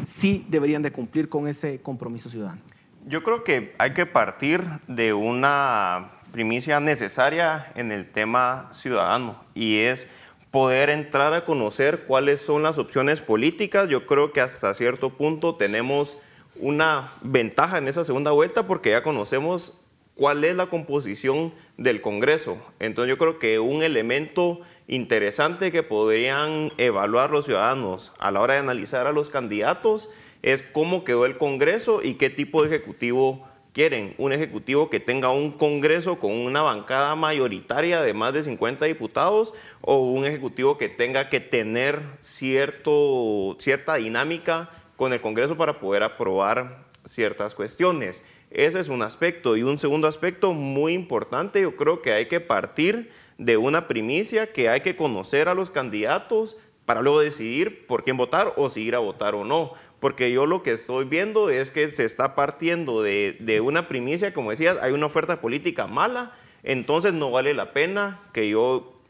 sí 0.02 0.44
deberían 0.48 0.82
de 0.82 0.90
cumplir 0.90 1.28
con 1.28 1.46
ese 1.46 1.80
compromiso 1.80 2.28
ciudadano? 2.28 2.60
Yo 3.06 3.22
creo 3.22 3.44
que 3.44 3.76
hay 3.78 3.94
que 3.94 4.06
partir 4.06 4.64
de 4.88 5.12
una 5.12 6.10
primicia 6.32 6.80
necesaria 6.80 7.70
en 7.76 7.92
el 7.92 8.10
tema 8.10 8.68
ciudadano 8.72 9.44
y 9.54 9.76
es 9.76 10.08
poder 10.54 10.88
entrar 10.88 11.34
a 11.34 11.44
conocer 11.44 12.04
cuáles 12.06 12.40
son 12.40 12.62
las 12.62 12.78
opciones 12.78 13.20
políticas. 13.20 13.88
Yo 13.88 14.06
creo 14.06 14.32
que 14.32 14.40
hasta 14.40 14.72
cierto 14.72 15.10
punto 15.10 15.56
tenemos 15.56 16.16
una 16.54 17.12
ventaja 17.22 17.78
en 17.78 17.88
esa 17.88 18.04
segunda 18.04 18.30
vuelta 18.30 18.68
porque 18.68 18.90
ya 18.90 19.02
conocemos 19.02 19.72
cuál 20.14 20.44
es 20.44 20.54
la 20.54 20.66
composición 20.66 21.52
del 21.76 22.00
Congreso. 22.00 22.56
Entonces 22.78 23.10
yo 23.10 23.18
creo 23.18 23.40
que 23.40 23.58
un 23.58 23.82
elemento 23.82 24.60
interesante 24.86 25.72
que 25.72 25.82
podrían 25.82 26.70
evaluar 26.78 27.32
los 27.32 27.46
ciudadanos 27.46 28.12
a 28.20 28.30
la 28.30 28.40
hora 28.40 28.54
de 28.54 28.60
analizar 28.60 29.08
a 29.08 29.12
los 29.12 29.30
candidatos 29.30 30.08
es 30.42 30.62
cómo 30.62 31.02
quedó 31.02 31.26
el 31.26 31.36
Congreso 31.36 32.00
y 32.00 32.14
qué 32.14 32.30
tipo 32.30 32.62
de 32.62 32.68
ejecutivo 32.68 33.44
quieren 33.74 34.14
un 34.18 34.32
ejecutivo 34.32 34.88
que 34.88 35.00
tenga 35.00 35.30
un 35.30 35.50
Congreso 35.50 36.20
con 36.20 36.30
una 36.30 36.62
bancada 36.62 37.16
mayoritaria 37.16 38.00
de 38.02 38.14
más 38.14 38.32
de 38.32 38.44
50 38.44 38.86
diputados 38.86 39.52
o 39.80 39.98
un 39.98 40.24
ejecutivo 40.24 40.78
que 40.78 40.88
tenga 40.88 41.28
que 41.28 41.40
tener 41.40 42.00
cierto, 42.20 43.56
cierta 43.58 43.96
dinámica 43.96 44.70
con 44.96 45.12
el 45.12 45.20
Congreso 45.20 45.56
para 45.56 45.80
poder 45.80 46.04
aprobar 46.04 46.84
ciertas 47.04 47.56
cuestiones. 47.56 48.22
Ese 48.50 48.78
es 48.78 48.88
un 48.88 49.02
aspecto. 49.02 49.56
Y 49.56 49.64
un 49.64 49.78
segundo 49.78 50.06
aspecto 50.06 50.52
muy 50.52 50.92
importante, 50.92 51.60
yo 51.60 51.74
creo 51.74 52.00
que 52.00 52.12
hay 52.12 52.28
que 52.28 52.40
partir 52.40 53.10
de 53.38 53.56
una 53.56 53.88
primicia 53.88 54.52
que 54.52 54.68
hay 54.68 54.82
que 54.82 54.94
conocer 54.94 55.48
a 55.48 55.54
los 55.54 55.70
candidatos 55.70 56.56
para 56.84 57.02
luego 57.02 57.20
decidir 57.20 57.88
por 57.88 58.04
quién 58.04 58.16
votar 58.16 58.52
o 58.56 58.70
si 58.70 58.82
ir 58.82 58.94
a 58.94 59.00
votar 59.00 59.34
o 59.34 59.44
no 59.44 59.72
porque 60.04 60.30
yo 60.30 60.44
lo 60.44 60.62
que 60.62 60.74
estoy 60.74 61.06
viendo 61.06 61.48
es 61.48 61.70
que 61.70 61.88
se 61.88 62.04
está 62.04 62.34
partiendo 62.34 63.02
de, 63.02 63.62
una 63.64 63.88
primicia, 63.88 64.34
como 64.34 64.50
decías, 64.50 64.76
hay 64.82 64.92
una 64.92 65.06
oferta 65.06 65.40
política 65.40 65.86
mala, 65.86 66.32
entonces 66.62 67.14
no 67.14 67.30
vale 67.30 67.54
la 67.54 67.72
pena 67.72 68.20
que 68.34 68.50
yo 68.50 69.00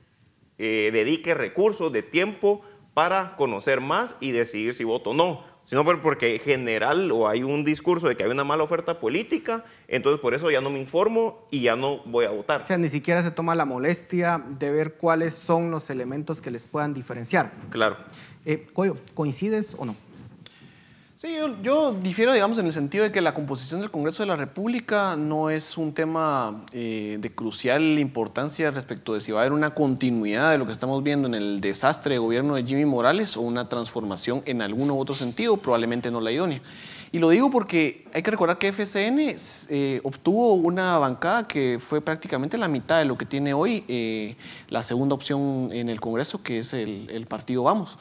eh, 0.56 0.90
dedique 0.92 1.34
recursos 1.34 1.92
de 1.92 2.04
tiempo 2.04 2.62
para 2.94 3.34
conocer 3.34 3.80
más 3.80 4.14
y 4.20 4.30
decidir 4.30 4.72
si 4.72 4.84
voto 4.84 5.10
o 5.10 5.14
no, 5.14 5.42
sino 5.64 5.84
porque 5.84 6.36
en 6.36 6.40
general 6.40 7.10
o 7.10 7.26
hay 7.26 7.42
un 7.42 7.64
discurso 7.64 8.06
de 8.06 8.16
que 8.16 8.22
hay 8.22 8.30
una 8.30 8.44
mala 8.44 8.62
oferta 8.62 9.00
política, 9.00 9.64
entonces 9.88 10.20
por 10.20 10.32
eso 10.32 10.48
ya 10.52 10.60
no 10.60 10.70
me 10.70 10.78
informo 10.78 11.48
y 11.50 11.62
ya 11.62 11.74
no 11.74 12.04
voy 12.04 12.26
a 12.26 12.30
votar. 12.30 12.60
O 12.60 12.64
sea, 12.64 12.78
ni 12.78 12.86
siquiera 12.86 13.20
se 13.20 13.32
toma 13.32 13.56
la 13.56 13.64
molestia 13.64 14.40
de 14.48 14.70
ver 14.70 14.94
cuáles 14.94 15.34
son 15.34 15.72
los 15.72 15.90
elementos 15.90 16.40
que 16.40 16.52
les 16.52 16.66
puedan 16.66 16.94
diferenciar. 16.94 17.50
Claro. 17.70 17.96
Eh, 18.46 18.68
Coyo, 18.72 18.96
¿coincides 19.14 19.74
o 19.76 19.86
no? 19.86 19.96
Sí, 21.24 21.38
yo, 21.62 21.94
difiero, 21.94 22.34
digamos, 22.34 22.58
en 22.58 22.66
el 22.66 22.74
sentido 22.74 23.02
de 23.02 23.10
que 23.10 23.22
la 23.22 23.32
composición 23.32 23.80
del 23.80 23.90
Congreso 23.90 24.22
de 24.22 24.26
la 24.26 24.36
República 24.36 25.16
no 25.16 25.48
es 25.48 25.78
un 25.78 25.94
tema 25.94 26.66
eh, 26.72 27.16
de 27.18 27.30
crucial 27.30 27.98
importancia 27.98 28.70
respecto 28.70 29.14
de 29.14 29.22
si 29.22 29.32
va 29.32 29.38
a 29.38 29.42
haber 29.44 29.54
una 29.54 29.70
continuidad 29.70 30.50
de 30.50 30.58
lo 30.58 30.66
que 30.66 30.72
estamos 30.72 31.02
viendo 31.02 31.26
en 31.26 31.32
el 31.32 31.62
desastre 31.62 32.16
de 32.16 32.18
gobierno 32.18 32.56
de 32.56 32.64
Jimmy 32.64 32.84
Morales 32.84 33.38
o 33.38 33.40
una 33.40 33.70
transformación 33.70 34.42
en 34.44 34.60
algún 34.60 34.90
u 34.90 35.00
otro 35.00 35.14
sentido, 35.14 35.56
probablemente 35.56 36.10
no 36.10 36.20
la 36.20 36.30
idónea. 36.30 36.60
Y 37.10 37.20
lo 37.20 37.30
digo 37.30 37.50
porque 37.50 38.04
hay 38.12 38.22
que 38.22 38.30
recordar 38.30 38.58
que 38.58 38.70
FCN 38.70 39.36
eh, 39.70 40.02
obtuvo 40.04 40.52
una 40.52 40.98
bancada 40.98 41.48
que 41.48 41.78
fue 41.80 42.02
prácticamente 42.02 42.58
la 42.58 42.68
mitad 42.68 42.98
de 42.98 43.06
lo 43.06 43.16
que 43.16 43.24
tiene 43.24 43.54
hoy 43.54 43.82
eh, 43.88 44.36
la 44.68 44.82
segunda 44.82 45.14
opción 45.14 45.70
en 45.72 45.88
el 45.88 46.02
Congreso, 46.02 46.42
que 46.42 46.58
es 46.58 46.74
el 46.74 47.26
partido 47.30 47.62
Vamos. 47.62 47.96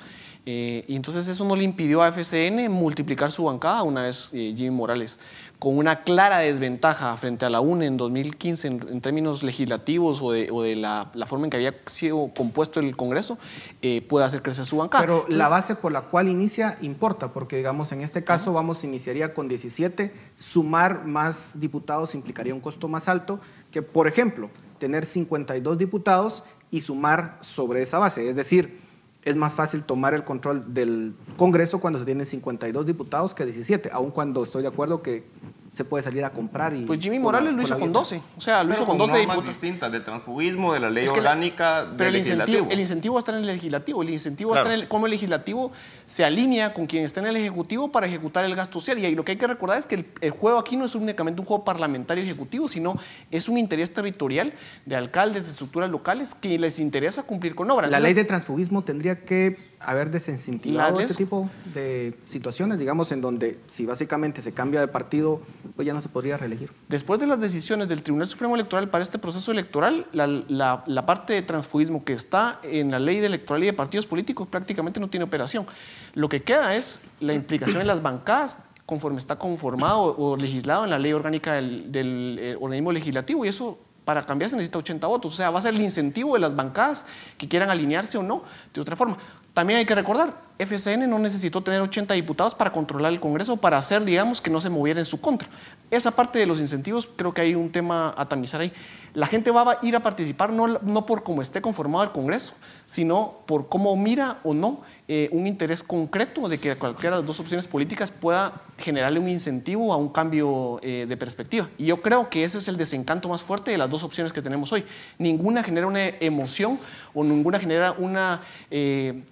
Eh, 0.45 0.83
y 0.87 0.95
entonces 0.97 1.27
eso 1.29 1.45
no 1.45 1.55
le 1.55 1.63
impidió 1.63 2.03
a 2.03 2.11
FCN 2.11 2.69
multiplicar 2.69 3.31
su 3.31 3.45
bancada 3.45 3.83
una 3.83 4.01
vez 4.01 4.29
eh, 4.33 4.53
Jimmy 4.57 4.71
Morales, 4.71 5.17
con 5.57 5.77
una 5.77 6.03
clara 6.03 6.39
desventaja 6.39 7.15
frente 7.15 7.45
a 7.45 7.49
la 7.49 7.61
UNE 7.61 7.85
en 7.85 7.95
2015 7.95 8.67
en, 8.67 8.99
términos 8.99 9.43
legislativos 9.43 10.21
o 10.21 10.33
de, 10.33 10.75
la, 10.75 11.09
forma 11.25 11.45
en 11.45 11.49
que 11.49 11.55
había 11.55 11.73
sido 11.85 12.31
compuesto 12.35 12.81
el 12.81 12.97
Congreso, 12.97 13.37
eh, 13.81 14.01
puede 14.01 14.25
hacer 14.25 14.41
crecer 14.41 14.65
su 14.65 14.75
bancada. 14.75 15.01
Pero 15.01 15.25
la 15.29 15.47
base 15.47 15.75
por 15.75 15.93
la 15.93 16.01
cual 16.01 16.27
inicia 16.27 16.77
importa, 16.81 17.31
porque 17.31 17.55
digamos 17.55 17.93
en 17.93 18.01
este 18.01 18.25
caso 18.25 18.51
vamos 18.51 18.83
iniciaría 18.83 19.33
con 19.33 19.47
17, 19.47 20.13
sumar 20.35 21.05
más 21.05 21.61
diputados 21.61 22.15
implicaría 22.15 22.53
un 22.53 22.59
costo 22.59 22.89
más 22.89 23.07
alto 23.07 23.39
que, 23.71 23.81
por 23.81 24.09
ejemplo, 24.09 24.49
tener 24.77 25.05
52 25.05 25.77
diputados 25.77 26.43
y 26.71 26.81
sumar 26.81 27.37
sobre 27.39 27.81
esa 27.81 27.99
base, 27.99 28.27
es 28.27 28.35
decir, 28.35 28.82
es 29.25 29.35
más 29.35 29.55
fácil 29.55 29.83
tomar 29.83 30.13
el 30.13 30.23
control 30.23 30.73
del 30.73 31.15
Congreso 31.37 31.79
cuando 31.79 31.99
se 31.99 32.05
tienen 32.05 32.25
52 32.25 32.85
diputados 32.85 33.33
que 33.33 33.45
17, 33.45 33.89
aun 33.91 34.11
cuando 34.11 34.43
estoy 34.43 34.63
de 34.63 34.67
acuerdo 34.67 35.01
que 35.01 35.25
se 35.73 35.83
puede 35.83 36.03
salir 36.03 36.23
a 36.23 36.29
comprar 36.29 36.71
y... 36.75 36.85
Pues 36.85 36.99
Jimmy 36.99 37.17
Morales 37.17 37.51
lo 37.51 37.59
hizo 37.59 37.79
con 37.79 37.91
12. 37.91 38.21
O 38.37 38.41
sea, 38.41 38.63
lo 38.63 38.75
hizo 38.75 38.85
con 38.85 38.95
12 38.95 39.17
diputados. 39.17 39.47
distintas, 39.47 39.91
del 39.91 40.03
transfugismo, 40.03 40.71
de 40.71 40.79
la 40.79 40.91
ley 40.91 41.07
orgánica, 41.07 41.87
pero 41.97 42.11
el 42.11 42.17
incentivo, 42.17 42.67
el 42.69 42.79
incentivo 42.79 43.15
va 43.15 43.17
a 43.17 43.21
estar 43.21 43.33
en 43.33 43.41
el 43.41 43.47
legislativo. 43.47 44.03
El 44.03 44.11
incentivo 44.11 44.51
va 44.51 44.57
a 44.57 44.59
estar 44.59 44.71
en 44.71 44.81
el, 44.81 44.87
cómo 44.87 45.07
el 45.07 45.11
legislativo 45.13 45.71
se 46.05 46.23
alinea 46.23 46.75
con 46.75 46.85
quien 46.85 47.03
está 47.03 47.21
en 47.21 47.25
el 47.25 47.37
ejecutivo 47.37 47.91
para 47.91 48.05
ejecutar 48.05 48.45
el 48.45 48.53
gasto 48.53 48.79
social. 48.79 48.99
Y 48.99 49.15
lo 49.15 49.25
que 49.25 49.31
hay 49.31 49.37
que 49.39 49.47
recordar 49.47 49.79
es 49.79 49.87
que 49.87 50.05
el, 50.21 50.29
juego 50.29 50.59
aquí 50.59 50.77
no 50.77 50.85
es 50.85 50.93
únicamente 50.93 51.41
un 51.41 51.47
juego 51.47 51.63
parlamentario 51.65 52.23
ejecutivo, 52.23 52.67
sino 52.67 52.95
es 53.31 53.49
un 53.49 53.57
interés 53.57 53.91
territorial 53.91 54.53
de 54.85 54.95
alcaldes, 54.95 55.45
de 55.45 55.51
estructuras 55.53 55.89
locales 55.89 56.35
que 56.35 56.59
les 56.59 56.77
interesa 56.77 57.23
cumplir 57.23 57.55
con 57.55 57.71
obras. 57.71 57.89
La 57.89 57.99
ley 57.99 58.13
de 58.13 58.25
transfugismo 58.25 58.83
tendría 58.83 59.21
que 59.21 59.72
haber 59.85 60.09
desincentivado 60.11 60.99
este 60.99 61.15
tipo 61.15 61.49
de 61.73 62.17
situaciones, 62.25 62.77
digamos, 62.79 63.11
en 63.11 63.21
donde 63.21 63.59
si 63.67 63.85
básicamente 63.85 64.41
se 64.41 64.53
cambia 64.53 64.79
de 64.79 64.87
partido, 64.87 65.41
pues 65.75 65.85
ya 65.85 65.93
no 65.93 66.01
se 66.01 66.09
podría 66.09 66.37
reelegir. 66.37 66.71
Después 66.89 67.19
de 67.19 67.27
las 67.27 67.39
decisiones 67.39 67.87
del 67.87 68.03
Tribunal 68.03 68.27
Supremo 68.27 68.55
Electoral 68.55 68.89
para 68.89 69.03
este 69.03 69.19
proceso 69.19 69.51
electoral, 69.51 70.07
la, 70.11 70.83
la, 70.87 71.05
parte 71.05 71.33
de 71.33 71.41
transfugismo 71.41 72.03
que 72.03 72.13
está 72.13 72.59
en 72.63 72.91
la 72.91 72.99
ley 72.99 73.19
de 73.19 73.27
electoral 73.27 73.63
y 73.63 73.67
de 73.67 73.73
partidos 73.73 74.05
políticos 74.05 74.47
prácticamente 74.47 74.99
no 74.99 75.09
tiene 75.09 75.25
operación. 75.25 75.65
Lo 76.13 76.29
que 76.29 76.43
queda 76.43 76.75
es 76.75 77.01
la 77.19 77.33
implicación 77.33 77.81
en 77.81 77.87
las 77.87 78.01
bancadas 78.01 78.65
conforme 78.85 79.17
está 79.17 79.37
conformado 79.37 80.15
o 80.17 80.37
legislado 80.37 80.83
en 80.83 80.89
la 80.89 80.99
ley 80.99 81.13
orgánica 81.13 81.53
del, 81.53 81.91
del 81.91 82.37
eh, 82.39 82.55
organismo 82.59 82.91
legislativo 82.91 83.45
y 83.45 83.47
eso 83.47 83.77
para 84.05 84.25
cambiar 84.25 84.49
se 84.49 84.55
necesita 84.55 84.79
80 84.79 85.07
votos. 85.07 85.33
O 85.33 85.35
sea, 85.35 85.49
va 85.49 85.59
a 85.59 85.61
ser 85.61 85.73
el 85.73 85.81
incentivo 85.81 86.33
de 86.33 86.39
las 86.39 86.55
bancadas 86.55 87.05
que 87.37 87.47
quieran 87.47 87.69
alinearse 87.69 88.17
o 88.17 88.23
no 88.23 88.43
de 88.73 88.81
otra 88.81 88.95
forma. 88.95 89.17
También 89.53 89.77
hay 89.77 89.85
que 89.85 89.93
recordar, 89.93 90.33
FCN 90.57 91.07
no 91.07 91.19
necesitó 91.19 91.61
tener 91.61 91.79
80 91.79 92.15
diputados 92.15 92.55
para 92.55 92.71
controlar 92.71 93.13
el 93.13 93.19
Congreso, 93.19 93.55
para 93.57 93.77
hacer, 93.77 94.03
digamos, 94.03 94.41
que 94.41 94.49
no 94.49 94.59
se 94.59 94.69
moviera 94.69 94.99
en 94.99 95.05
su 95.05 95.21
contra. 95.21 95.47
Esa 95.91 96.09
parte 96.09 96.39
de 96.39 96.47
los 96.47 96.59
incentivos, 96.59 97.07
creo 97.15 97.35
que 97.35 97.41
hay 97.41 97.53
un 97.53 97.71
tema 97.71 98.15
a 98.17 98.27
tamizar 98.27 98.61
ahí. 98.61 98.73
La 99.13 99.27
gente 99.27 99.51
va 99.51 99.73
a 99.73 99.79
ir 99.83 99.95
a 99.95 99.99
participar 99.99 100.51
no, 100.51 100.67
no 100.67 101.05
por 101.05 101.21
cómo 101.21 101.43
esté 101.43 101.61
conformado 101.61 102.03
el 102.03 102.11
Congreso, 102.11 102.53
sino 102.87 103.41
por 103.45 103.69
cómo 103.69 103.95
mira 103.95 104.39
o 104.43 104.55
no 104.55 104.81
eh, 105.09 105.27
un 105.33 105.47
interés 105.47 105.83
concreto 105.83 106.47
de 106.47 106.57
que 106.57 106.77
cualquiera 106.77 107.17
de 107.17 107.21
las 107.21 107.27
dos 107.27 107.41
opciones 107.41 107.67
políticas 107.67 108.09
pueda 108.09 108.53
generarle 108.77 109.19
un 109.19 109.27
incentivo 109.27 109.91
a 109.91 109.97
un 109.97 110.07
cambio 110.07 110.79
eh, 110.81 111.05
de 111.07 111.17
perspectiva. 111.17 111.69
Y 111.77 111.87
yo 111.87 112.01
creo 112.01 112.29
que 112.29 112.45
ese 112.45 112.59
es 112.59 112.69
el 112.69 112.77
desencanto 112.77 113.27
más 113.27 113.43
fuerte 113.43 113.71
de 113.71 113.77
las 113.77 113.89
dos 113.89 114.03
opciones 114.03 114.31
que 114.31 114.41
tenemos 114.41 114.71
hoy. 114.71 114.85
Ninguna 115.17 115.61
genera 115.61 115.87
una 115.87 116.07
emoción 116.07 116.79
o 117.13 117.23
ninguna 117.23 117.59
genera 117.59 117.91
una... 117.91 118.41
Eh, 118.71 119.23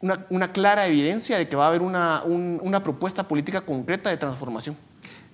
una, 0.00 0.50
clara 0.50 0.84
evidencia 0.88 1.38
de 1.38 1.48
que 1.48 1.54
va 1.54 1.66
a 1.66 1.68
haber 1.68 1.80
una, 1.80 2.24
una 2.24 2.82
propuesta 2.82 3.28
política 3.28 3.60
concreta 3.60 4.10
de 4.10 4.16
transformación. 4.16 4.76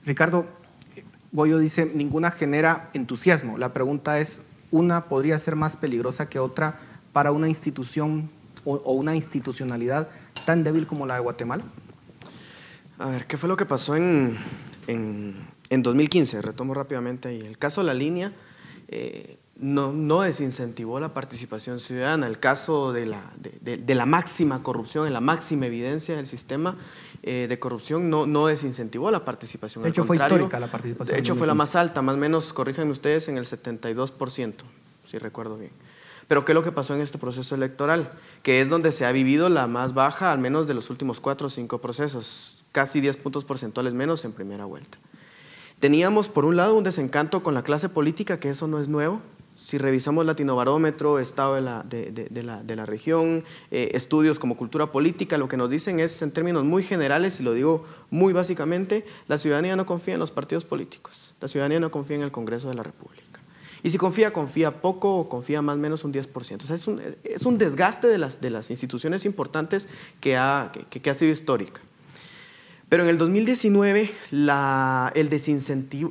Ricardo, 0.05 0.45
Goyo 1.33 1.57
dice, 1.57 1.91
ninguna 1.95 2.31
genera 2.31 2.91
entusiasmo. 2.93 3.57
La 3.57 3.73
pregunta 3.73 4.19
es, 4.19 4.43
¿una 4.71 5.07
podría 5.07 5.39
ser 5.39 5.57
más 5.57 5.77
peligrosa 5.77 6.29
que 6.29 6.39
otra 6.39 6.81
para 7.15 7.33
una 7.33 7.49
institución 7.49 8.29
o, 8.77 8.93
una 8.93 9.15
institucionalidad 9.15 10.09
tan 10.45 10.63
débil 10.63 10.87
como 10.87 11.07
la 11.07 11.15
de 11.15 11.21
Guatemala? 11.21 11.65
A 12.99 13.11
ver, 13.11 13.27
¿qué 13.27 13.37
fue 13.37 13.49
lo 13.49 13.57
que 13.57 13.65
pasó 13.65 13.97
en, 13.97 14.37
en, 14.87 15.83
2015? 15.83 16.43
Retomo 16.43 16.75
rápidamente 16.75 17.29
ahí. 17.29 17.41
El 17.41 17.57
caso 17.57 17.81
de 17.81 17.87
la 17.87 17.95
línea, 17.95 18.33
eh, 18.89 19.39
no, 19.57 19.93
no, 19.93 20.23
desincentivó 20.23 20.99
la 21.01 21.15
participación 21.15 21.81
ciudadana. 21.81 22.27
El 22.27 22.39
caso 22.39 22.93
de 22.93 23.07
la, 23.07 23.33
de, 23.39 23.95
la 23.95 24.07
máxima 24.07 24.63
corrupción, 24.63 25.13
la 25.13 25.21
máxima 25.21 25.67
evidencia 25.67 26.17
del 26.17 26.27
sistema 26.27 26.77
eh, 27.23 27.47
de 27.49 27.59
corrupción 27.59 28.11
no, 28.11 28.27
no 28.27 28.47
desincentivó 28.47 29.11
la 29.11 29.25
participación. 29.25 29.85
De 29.85 29.91
hecho, 29.91 30.05
fue 30.05 30.17
histórica 30.17 30.59
la 30.59 30.69
participación. 30.69 31.15
De 31.15 31.21
hecho, 31.21 31.37
fue 31.37 31.47
la 31.47 31.55
más 31.55 31.77
alta, 31.77 32.03
más 32.03 32.17
o 32.17 32.19
menos, 32.19 32.53
corríjanme 32.53 32.91
ustedes, 32.91 33.29
en 33.29 33.39
el 33.39 33.45
72%, 33.45 34.55
si 35.05 35.19
recuerdo 35.19 35.57
bien. 35.57 35.73
Pero 36.29 36.45
¿qué 36.45 36.53
es 36.53 36.55
lo 36.55 36.63
que 36.63 36.73
pasó 36.73 36.95
en 36.95 37.01
este 37.01 37.19
proceso 37.19 37.55
electoral? 37.55 38.13
Que 38.43 38.61
es 38.61 38.69
donde 38.69 38.93
se 38.93 39.07
ha 39.07 39.13
vivido 39.13 39.49
la 39.49 39.67
más 39.67 39.95
baja, 39.95 40.31
al 40.31 40.39
menos 40.39 40.69
de 40.69 40.75
los 40.75 40.91
últimos 40.91 41.21
cuatro 41.21 41.47
o 41.47 41.51
cinco 41.51 41.79
procesos, 41.79 42.65
casi 42.71 43.01
10 43.01 43.17
puntos 43.17 43.45
porcentuales 43.45 43.95
menos 43.95 44.25
en 44.25 44.33
primera 44.33 44.67
vuelta. 44.67 44.99
Teníamos, 45.81 46.29
por 46.29 46.45
un 46.45 46.57
lado, 46.57 46.75
un 46.75 46.85
desencanto 46.85 47.43
con 47.43 47.55
la 47.55 47.63
clase 47.63 47.89
política, 47.89 48.39
que 48.39 48.51
eso 48.51 48.67
no 48.67 48.81
es 48.81 48.89
nuevo, 48.89 49.23
si 49.59 49.77
revisamos 49.77 50.25
Latinobarómetro, 50.25 51.19
Estado 51.19 51.57
de 51.57 51.61
la, 51.61 51.83
de, 51.83 52.77
la, 52.77 52.87
región, 52.87 53.45
eh, 53.71 53.91
estudios 53.95 54.39
como 54.39 54.57
cultura 54.57 54.93
política, 54.93 55.37
lo 55.37 55.49
que 55.49 55.57
nos 55.57 55.69
dicen 55.69 55.99
es, 55.99 56.23
en 56.23 56.31
términos 56.31 56.65
muy 56.65 56.85
generales, 56.85 57.41
y 57.41 57.43
lo 57.43 57.53
digo 57.53 57.85
muy 58.11 58.33
básicamente, 58.33 59.05
la 59.27 59.37
ciudadanía 59.37 59.75
no 59.75 59.85
confía 59.85 60.15
en 60.15 60.21
los 60.21 60.31
partidos 60.31 60.65
políticos, 60.65 61.35
la 61.41 61.49
ciudadanía 61.49 61.81
no 61.81 61.91
confía 61.91 62.17
en 62.17 62.23
el 62.23 62.31
Congreso 62.31 62.69
de 62.69 62.77
la 62.77 62.85
República. 62.85 63.28
Y 63.83 63.91
si 63.91 63.99
confía, 63.99 64.33
confía 64.33 64.81
poco 64.81 65.17
o 65.17 65.29
confía 65.29 65.63
más 65.63 65.77
o 65.77 65.79
menos 65.79 66.05
un 66.05 66.13
10%. 66.13 66.63
O 66.63 66.67
sea, 66.67 66.77
es 66.77 66.87
un, 66.87 67.01
es 67.25 67.47
un 67.47 67.59
desgaste 67.59 68.09
de 68.09 68.19
las, 68.19 68.41
de 68.41 68.51
las 68.51 68.71
instituciones 68.71 69.25
importantes 69.25 69.89
que 70.21 70.37
ha, 70.37 70.73
que, 70.91 71.11
ha 71.11 71.15
sido 71.15 71.33
histórica. 71.33 71.81
Pero 72.89 73.05
en 73.05 73.09
el 73.09 73.19
2019, 73.19 74.11
la, 74.31 75.13
el, 75.15 75.29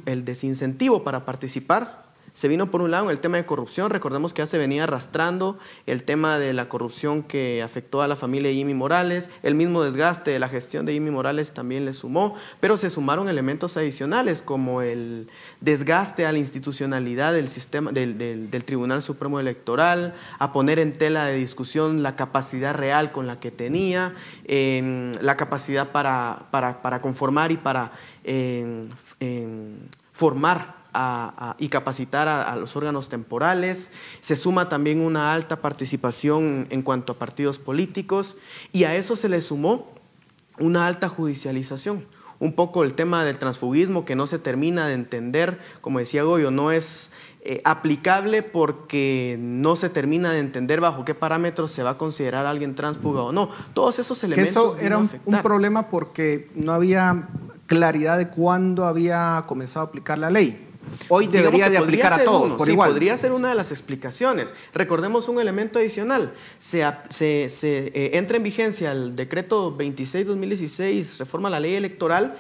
el 0.06 0.26
desincentivo 0.26 1.04
para 1.04 1.26
participar 1.26 2.07
se 2.38 2.48
vino 2.48 2.70
por 2.70 2.84
un 2.84 2.92
lado 2.92 3.10
el 3.10 3.20
tema 3.20 3.38
de 3.38 3.48
corrupción, 3.48 3.90
recordemos 3.90 4.32
que 4.32 4.44
ya 4.44 4.46
se 4.46 4.60
venía 4.60 4.84
arrastrando 4.84 5.58
el 5.88 6.04
tema 6.04 6.38
de 6.38 6.54
la 6.54 6.70
corrupción 6.70 7.24
que 7.24 7.64
afectó 7.64 8.04
a 8.04 8.08
la 8.08 8.16
familia 8.16 8.52
de 8.52 8.56
Jimmy 8.56 8.76
Morales, 8.76 9.32
el 9.42 9.56
mismo 9.56 9.82
desgaste 9.82 10.30
de 10.30 10.38
la 10.38 10.48
gestión 10.48 10.86
de 10.86 10.94
Jimmy 10.94 11.10
Morales 11.10 11.52
también 11.52 11.84
le 11.84 11.94
sumó, 11.94 12.36
pero 12.60 12.78
se 12.78 12.92
sumaron 12.92 13.28
elementos 13.28 13.76
adicionales 13.76 14.44
como 14.44 14.84
el 14.84 15.30
desgaste 15.62 16.28
a 16.28 16.32
la 16.32 16.38
institucionalidad 16.38 17.34
del 17.34 17.50
sistema 17.50 17.92
del, 17.92 18.64
Tribunal 18.66 19.02
Supremo 19.02 19.40
Electoral, 19.40 20.14
a 20.38 20.54
poner 20.54 20.78
en 20.78 20.96
tela 20.96 21.26
de 21.26 21.38
discusión 21.38 22.04
la 22.04 22.16
capacidad 22.16 22.76
real 22.76 23.12
con 23.12 23.26
la 23.26 23.40
que 23.40 23.50
tenía, 23.50 24.14
la 24.46 25.38
capacidad 25.38 25.92
para, 25.92 26.50
para, 26.52 27.02
conformar 27.02 27.52
y 27.52 27.58
para 27.58 27.94
formar 30.12 30.77
y 31.58 31.70
capacitar 31.70 32.28
a, 32.28 32.56
los 32.56 32.76
órganos 32.76 33.10
temporales. 33.10 33.92
Se 34.22 34.36
suma 34.36 34.70
también 34.70 35.02
una 35.02 35.34
alta 35.34 35.62
participación 35.62 36.68
en 36.70 36.82
cuanto 36.82 37.14
a 37.14 37.16
partidos 37.18 37.60
políticos 37.60 38.38
y 38.72 38.84
a 38.86 38.96
eso 38.96 39.16
se 39.16 39.30
le 39.30 39.42
sumó 39.42 39.94
una 40.60 40.88
alta 40.88 41.10
judicialización. 41.10 42.06
Un 42.40 42.54
poco 42.54 42.84
el 42.84 42.94
tema 42.94 43.26
del 43.26 43.40
transfugismo 43.40 44.06
que 44.06 44.16
no 44.16 44.28
se 44.28 44.38
termina 44.38 44.88
de 44.88 44.94
entender, 44.94 45.60
como 45.82 46.00
decía 46.00 46.22
Goyo, 46.22 46.52
no 46.52 46.72
es 46.72 47.12
eh, 47.42 47.62
aplicable 47.64 48.44
porque 48.44 49.38
no 49.40 49.76
se 49.76 49.90
termina 49.90 50.32
de 50.32 50.40
entender 50.40 50.80
bajo 50.80 51.04
qué 51.04 51.16
parámetros 51.16 51.72
se 51.72 51.82
va 51.82 51.92
a 51.92 51.98
considerar 51.98 52.46
a 52.46 52.52
alguien 52.52 52.76
transfuga 52.76 53.24
o 53.24 53.32
no. 53.32 53.50
Todos 53.74 53.98
esos 53.98 54.24
elementos. 54.24 54.76
eso 54.76 54.78
era 54.78 55.00
un, 55.00 55.10
un, 55.26 55.42
problema 55.42 55.90
porque 55.90 56.48
no 56.54 56.74
había 56.74 57.28
claridad 57.66 58.18
de 58.18 58.28
cuándo 58.28 58.86
había 58.86 59.44
comenzado 59.48 59.86
a 59.86 59.90
aplicar 59.90 60.20
la 60.20 60.30
ley. 60.30 60.67
Hoy 61.10 61.28
debería 61.28 61.70
de 61.70 61.78
aplicar 61.78 62.14
a 62.14 62.24
todos 62.24 62.54
por 62.54 62.70
igual. 62.70 62.92
Podría 62.92 63.18
ser 63.18 63.32
una 63.32 63.50
de 63.50 63.56
las 63.56 63.72
explicaciones. 63.72 64.54
Recordemos 64.74 65.28
un 65.28 65.40
elemento 65.40 65.80
adicional. 65.80 66.34
Se, 66.60 66.84
eh, 66.84 68.12
entra 68.14 68.38
en 68.38 68.44
vigencia 68.44 68.92
el 68.92 69.16
decreto 69.16 69.78
26-2016, 69.78 71.18
reforma 71.18 71.50
la 71.50 71.60
ley 71.60 71.76
electoral 71.76 72.36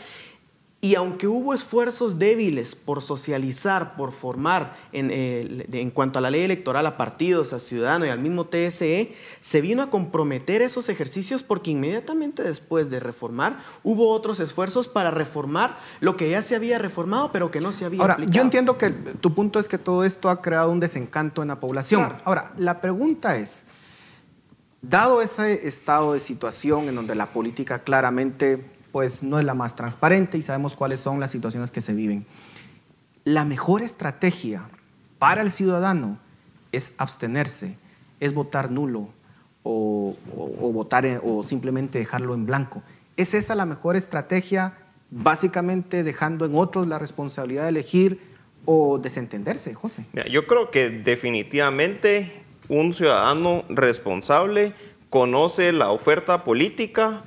Y 0.79 0.93
aunque 0.93 1.27
hubo 1.27 1.55
esfuerzos 1.55 2.19
débiles 2.19 2.75
por 2.75 3.01
socializar, 3.01 3.95
por 3.95 4.11
formar 4.11 4.77
en, 4.91 5.09
eh, 5.11 5.65
en, 5.71 5.89
cuanto 5.89 6.19
a 6.19 6.21
la 6.21 6.29
ley 6.29 6.43
electoral 6.43 6.85
a 6.85 6.97
partidos, 6.97 7.51
a 7.51 7.59
ciudadanos 7.59 8.07
y 8.07 8.11
al 8.11 8.19
mismo 8.19 8.45
TSE, 8.45 9.11
se 9.41 9.61
vino 9.61 9.81
a 9.81 9.89
comprometer 9.89 10.61
esos 10.61 10.87
ejercicios 10.89 11.41
porque 11.41 11.71
inmediatamente 11.71 12.43
después 12.43 12.91
de 12.91 12.99
reformar 12.99 13.57
hubo 13.83 14.11
otros 14.11 14.39
esfuerzos 14.39 14.87
para 14.87 15.09
reformar 15.09 15.79
lo 15.99 16.15
que 16.15 16.29
ya 16.29 16.43
se 16.43 16.55
había 16.55 16.77
reformado 16.77 17.31
pero 17.31 17.49
que 17.49 17.59
no 17.59 17.71
se 17.71 17.85
había 17.85 18.01
Ahora, 18.01 18.13
aplicado. 18.13 18.35
yo 18.35 18.41
entiendo 18.43 18.77
que 18.77 18.91
tu 18.91 19.33
punto 19.33 19.57
es 19.57 19.67
que 19.67 19.79
todo 19.79 20.03
esto 20.03 20.29
ha 20.29 20.43
creado 20.43 20.71
un 20.71 20.79
desencanto 20.79 21.41
en 21.41 21.47
la 21.47 21.59
población. 21.59 22.01
Claro. 22.01 22.17
Ahora, 22.23 22.53
la 22.55 22.81
pregunta 22.81 23.37
es, 23.37 23.65
dado 24.83 25.23
ese 25.23 25.67
estado 25.67 26.13
de 26.13 26.19
situación 26.19 26.87
en 26.87 26.93
donde 26.93 27.15
la 27.15 27.33
política 27.33 27.79
claramente 27.79 28.76
pues 28.97 29.21
no 29.21 29.37
es 29.37 29.45
la 29.45 29.53
más 29.53 29.75
transparente 29.75 30.39
y 30.39 30.41
sabemos 30.41 30.75
cuáles 30.75 30.99
son 30.99 31.19
las 31.19 31.29
situaciones 31.29 31.69
que 31.69 31.81
se 31.81 31.93
viven. 31.93 32.25
La 33.25 33.45
mejor 33.45 33.83
estrategia 33.83 34.67
para 35.19 35.43
el 35.43 35.51
ciudadano 35.51 36.17
es 36.71 36.93
abstenerse, 36.97 37.77
es 38.19 38.33
votar 38.33 38.71
nulo 38.71 39.09
o, 39.61 40.15
votar 40.73 41.21
o 41.23 41.43
simplemente 41.43 41.99
dejarlo 41.99 42.33
en 42.33 42.47
blanco. 42.47 42.81
¿Es 43.17 43.35
esa 43.35 43.53
la 43.53 43.67
mejor 43.67 43.95
estrategia, 43.95 44.73
básicamente 45.11 46.01
dejando 46.01 46.45
en 46.45 46.55
otros 46.55 46.87
la 46.87 46.97
responsabilidad 46.97 47.65
de 47.65 47.69
elegir 47.69 48.19
o 48.65 48.97
desentenderse, 48.97 49.75
José? 49.75 50.07
Yo 50.31 50.47
creo 50.47 50.71
que 50.71 50.89
definitivamente 50.89 52.31
un 52.67 52.95
ciudadano 52.95 53.63
responsable 53.69 54.73
conoce 55.11 55.71
la 55.71 55.91
oferta 55.91 56.43
política, 56.43 57.21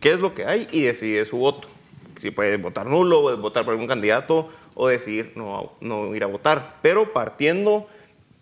qué 0.00 0.12
es 0.12 0.20
lo 0.20 0.34
que 0.34 0.44
hay 0.44 0.68
y 0.72 0.82
decide 0.82 1.24
su 1.24 1.38
voto. 1.38 1.68
Si 2.20 2.30
puede 2.30 2.56
votar 2.56 2.86
nulo, 2.86 3.22
puede 3.22 3.36
votar 3.36 3.64
por 3.64 3.72
algún 3.72 3.88
candidato 3.88 4.48
o 4.74 4.88
decidir 4.88 5.32
no, 5.36 5.72
no 5.80 6.14
ir 6.14 6.22
a 6.22 6.26
votar, 6.26 6.76
pero 6.82 7.12
partiendo 7.12 7.86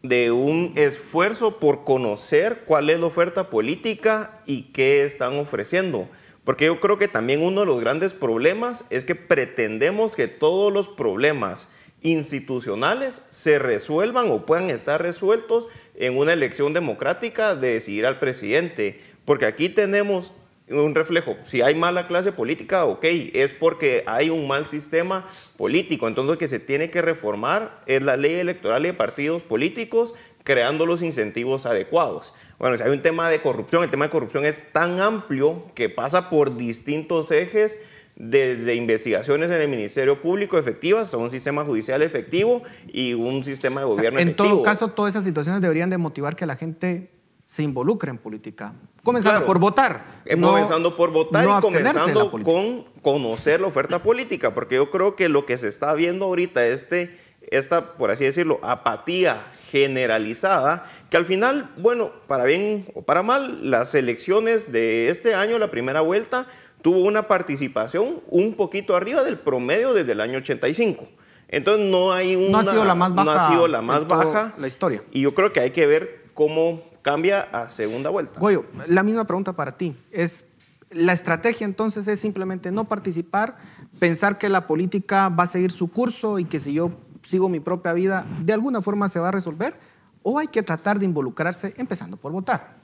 de 0.02 0.30
un 0.30 0.72
esfuerzo 0.76 1.58
por 1.58 1.84
conocer 1.84 2.62
cuál 2.64 2.90
es 2.90 3.00
la 3.00 3.06
oferta 3.06 3.50
política 3.50 4.40
y 4.46 4.64
qué 4.72 5.04
están 5.04 5.38
ofreciendo. 5.38 6.08
Porque 6.44 6.66
yo 6.66 6.80
creo 6.80 6.98
que 6.98 7.08
también 7.08 7.42
uno 7.42 7.60
de 7.60 7.66
los 7.66 7.80
grandes 7.80 8.14
problemas 8.14 8.84
es 8.90 9.04
que 9.04 9.14
pretendemos 9.14 10.16
que 10.16 10.28
todos 10.28 10.72
los 10.72 10.88
problemas 10.88 11.68
institucionales 12.02 13.20
se 13.28 13.58
resuelvan 13.58 14.30
o 14.30 14.46
puedan 14.46 14.70
estar 14.70 15.02
resueltos 15.02 15.66
en 15.94 16.16
una 16.16 16.32
elección 16.32 16.72
democrática 16.72 17.54
de 17.54 17.74
decidir 17.74 18.06
al 18.06 18.18
presidente. 18.18 19.00
Porque 19.24 19.46
aquí 19.46 19.68
tenemos 19.68 20.32
un 20.70 20.94
reflejo. 20.94 21.36
Si 21.44 21.62
hay 21.62 21.74
mala 21.74 22.06
clase 22.06 22.32
política, 22.32 22.84
ok, 22.84 23.04
es 23.04 23.52
porque 23.52 24.04
hay 24.06 24.30
un 24.30 24.46
mal 24.46 24.66
sistema 24.66 25.28
político. 25.56 26.08
Entonces 26.08 26.30
lo 26.30 26.38
que 26.38 26.48
se 26.48 26.58
tiene 26.58 26.90
que 26.90 27.02
reformar 27.02 27.82
es 27.86 28.02
la 28.02 28.16
ley 28.16 28.34
electoral 28.34 28.84
y 28.84 28.88
de 28.88 28.94
partidos 28.94 29.42
políticos, 29.42 30.14
creando 30.44 30.86
los 30.86 31.02
incentivos 31.02 31.66
adecuados. 31.66 32.32
Bueno, 32.58 32.76
si 32.76 32.82
hay 32.82 32.90
un 32.90 33.02
tema 33.02 33.30
de 33.30 33.40
corrupción, 33.40 33.84
el 33.84 33.90
tema 33.90 34.06
de 34.06 34.10
corrupción 34.10 34.44
es 34.44 34.72
tan 34.72 35.00
amplio 35.00 35.64
que 35.74 35.88
pasa 35.88 36.30
por 36.30 36.56
distintos 36.56 37.30
ejes, 37.30 37.78
desde 38.18 38.74
investigaciones 38.74 39.48
en 39.50 39.60
el 39.62 39.68
Ministerio 39.68 40.20
Público 40.20 40.58
efectivas 40.58 41.04
hasta 41.04 41.16
un 41.18 41.30
sistema 41.30 41.64
judicial 41.64 42.02
efectivo 42.02 42.64
y 42.88 43.14
un 43.14 43.44
sistema 43.44 43.80
de 43.80 43.86
O 43.86 43.90
sea, 43.90 43.96
gobierno 43.96 44.18
en 44.18 44.28
efectivo. 44.30 44.48
todo 44.54 44.62
caso, 44.64 44.88
todas 44.88 45.14
esas 45.14 45.24
situaciones 45.24 45.62
deberían 45.62 45.88
de 45.88 45.98
motivar 45.98 46.34
que 46.34 46.44
la 46.44 46.56
gente 46.56 47.12
se 47.48 47.62
involucre 47.62 48.10
en 48.10 48.18
política. 48.18 48.74
Comenzando 49.02 49.38
Claro. 49.38 49.46
por 49.46 49.58
votar. 49.58 50.04
Eh, 50.26 50.36
no- 50.36 50.48
comenzando 50.48 50.94
por 50.94 51.10
votar 51.12 51.46
no 51.46 51.58
y 51.58 51.62
comenzando 51.62 52.30
con 52.30 52.84
conocer 53.00 53.62
la 53.62 53.68
oferta 53.68 54.02
política, 54.02 54.52
porque 54.52 54.74
yo 54.74 54.90
creo 54.90 55.16
que 55.16 55.30
lo 55.30 55.46
que 55.46 55.56
se 55.56 55.68
está 55.68 55.94
viendo 55.94 56.26
ahorita, 56.26 56.66
este, 56.66 57.18
esta, 57.50 57.94
por 57.94 58.10
así 58.10 58.24
decirlo, 58.24 58.60
apatía 58.62 59.46
generalizada, 59.70 60.90
que 61.08 61.16
al 61.16 61.24
final, 61.24 61.70
bueno, 61.78 62.10
para 62.26 62.44
bien 62.44 62.84
o 62.92 63.00
para 63.00 63.22
mal, 63.22 63.70
las 63.70 63.94
elecciones 63.94 64.70
de 64.70 65.08
este 65.08 65.34
año, 65.34 65.58
la 65.58 65.70
primera 65.70 66.02
vuelta, 66.02 66.48
tuvo 66.82 66.98
una 67.00 67.28
participación 67.28 68.20
un 68.28 68.56
poquito 68.56 68.94
arriba 68.94 69.24
del 69.24 69.38
promedio 69.38 69.94
desde 69.94 70.12
el 70.12 70.20
año 70.20 70.36
85. 70.36 71.08
Entonces 71.48 71.86
no 71.86 72.12
hay 72.12 72.36
una, 72.36 72.50
No 72.50 72.58
ha 72.58 72.62
sido 72.64 72.84
la 72.84 72.94
más 72.94 73.14
no 73.14 73.24
baja 73.24 73.46
ha 73.46 73.50
sido 73.50 73.68
la 73.68 73.80
más 73.80 74.06
baja 74.06 74.52
la 74.58 74.66
historia. 74.66 75.02
Y 75.12 75.22
yo 75.22 75.32
creo 75.32 75.50
que 75.50 75.60
hay 75.60 75.70
que 75.70 75.86
ver 75.86 76.24
cómo 76.34 76.82
cambia 77.08 77.40
a 77.40 77.70
segunda 77.70 78.10
vuelta. 78.10 78.38
Goyo, 78.38 78.66
la 78.86 79.02
misma 79.02 79.24
pregunta 79.24 79.54
para 79.54 79.72
ti. 79.72 79.96
Es 80.12 80.44
la 80.90 81.14
estrategia 81.14 81.64
entonces 81.64 82.06
es 82.06 82.20
simplemente 82.20 82.70
no 82.70 82.84
participar, 82.84 83.56
pensar 83.98 84.36
que 84.36 84.50
la 84.50 84.66
política 84.66 85.30
va 85.30 85.44
a 85.44 85.46
seguir 85.46 85.72
su 85.72 85.88
curso 85.88 86.38
y 86.38 86.44
que 86.44 86.60
si 86.60 86.74
yo 86.74 86.92
sigo 87.22 87.48
mi 87.48 87.60
propia 87.60 87.94
vida 87.94 88.26
de 88.42 88.52
alguna 88.52 88.82
forma 88.82 89.08
se 89.08 89.20
va 89.20 89.28
a 89.28 89.32
resolver 89.32 89.74
o 90.22 90.38
hay 90.38 90.48
que 90.48 90.62
tratar 90.62 90.98
de 90.98 91.06
involucrarse 91.06 91.72
empezando 91.78 92.18
por 92.18 92.32
votar. 92.32 92.76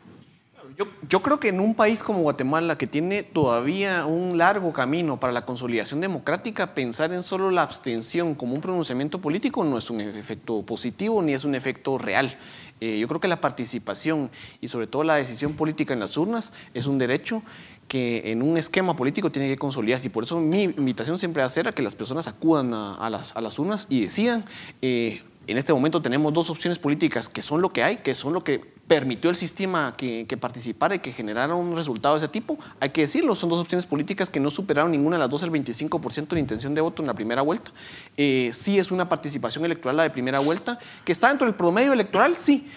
Yo, 0.76 0.86
yo 1.08 1.22
creo 1.22 1.38
que 1.38 1.50
en 1.50 1.60
un 1.60 1.74
país 1.74 2.02
como 2.02 2.22
Guatemala, 2.22 2.76
que 2.76 2.88
tiene 2.88 3.22
todavía 3.22 4.06
un 4.06 4.38
largo 4.38 4.72
camino 4.72 5.20
para 5.20 5.32
la 5.32 5.44
consolidación 5.44 6.00
democrática, 6.00 6.74
pensar 6.74 7.12
en 7.12 7.22
solo 7.22 7.50
la 7.52 7.62
abstención 7.62 8.34
como 8.34 8.54
un 8.54 8.60
pronunciamiento 8.60 9.20
político 9.20 9.62
no 9.62 9.78
es 9.78 9.88
un 9.88 10.00
efecto 10.00 10.62
positivo 10.62 11.22
ni 11.22 11.32
es 11.32 11.44
un 11.44 11.54
efecto 11.54 11.96
real. 11.96 12.36
Eh, 12.80 12.98
yo 12.98 13.08
creo 13.08 13.20
que 13.20 13.28
la 13.28 13.40
participación 13.40 14.30
y 14.60 14.68
sobre 14.68 14.86
todo 14.86 15.04
la 15.04 15.14
decisión 15.14 15.54
política 15.54 15.94
en 15.94 16.00
las 16.00 16.16
urnas 16.16 16.52
es 16.74 16.86
un 16.86 16.98
derecho 16.98 17.42
que 17.88 18.32
en 18.32 18.42
un 18.42 18.56
esquema 18.56 18.96
político 18.96 19.30
tiene 19.30 19.48
que 19.48 19.56
consolidarse 19.56 20.08
y 20.08 20.10
por 20.10 20.24
eso 20.24 20.40
mi 20.40 20.64
invitación 20.64 21.18
siempre 21.18 21.40
va 21.40 21.46
a 21.46 21.50
ser 21.50 21.68
a 21.68 21.72
que 21.72 21.82
las 21.82 21.94
personas 21.94 22.26
acudan 22.26 22.74
a, 22.74 23.08
las, 23.10 23.36
a 23.36 23.40
las 23.40 23.58
urnas 23.58 23.86
y 23.90 24.00
decidan. 24.02 24.44
eh, 24.82 25.22
en 25.46 25.58
este 25.58 25.72
momento 25.72 26.00
tenemos 26.00 26.32
dos 26.32 26.48
opciones 26.50 26.78
políticas 26.78 27.28
que 27.28 27.42
son 27.42 27.60
lo 27.60 27.70
que 27.70 27.82
hay, 27.82 27.98
que 27.98 28.14
son 28.14 28.32
lo 28.32 28.42
que 28.42 28.73
permitió 28.86 29.30
el 29.30 29.36
sistema 29.36 29.94
que, 29.96 30.26
participara 30.40 30.94
y 30.94 30.98
que 30.98 31.12
generara 31.12 31.54
un 31.54 31.74
resultado 31.74 32.14
de 32.14 32.18
ese 32.18 32.28
tipo. 32.28 32.58
Hay 32.80 32.90
que 32.90 33.02
decirlo, 33.02 33.34
son 33.34 33.50
dos 33.50 33.60
opciones 33.60 33.86
políticas 33.86 34.28
que 34.28 34.40
no 34.40 34.50
superaron 34.50 34.92
ninguna 34.92 35.16
de 35.16 35.20
las 35.20 35.30
dos 35.30 35.42
el 35.42 35.50
25% 35.50 36.28
de 36.28 36.40
intención 36.40 36.74
de 36.74 36.80
voto 36.80 37.02
en 37.02 37.06
la 37.06 37.14
primera 37.14 37.42
vuelta. 37.42 37.70
Eh, 38.16 38.50
sí 38.52 38.78
es 38.78 38.90
una 38.90 39.08
participación 39.08 39.64
electoral 39.64 39.96
la 39.96 40.02
de 40.02 40.10
primera 40.10 40.40
vuelta, 40.40 40.78
que 41.04 41.12
está 41.12 41.28
dentro 41.28 41.46
del 41.46 41.54
promedio 41.54 41.92
electoral, 41.92 42.36
sí, 42.38 42.68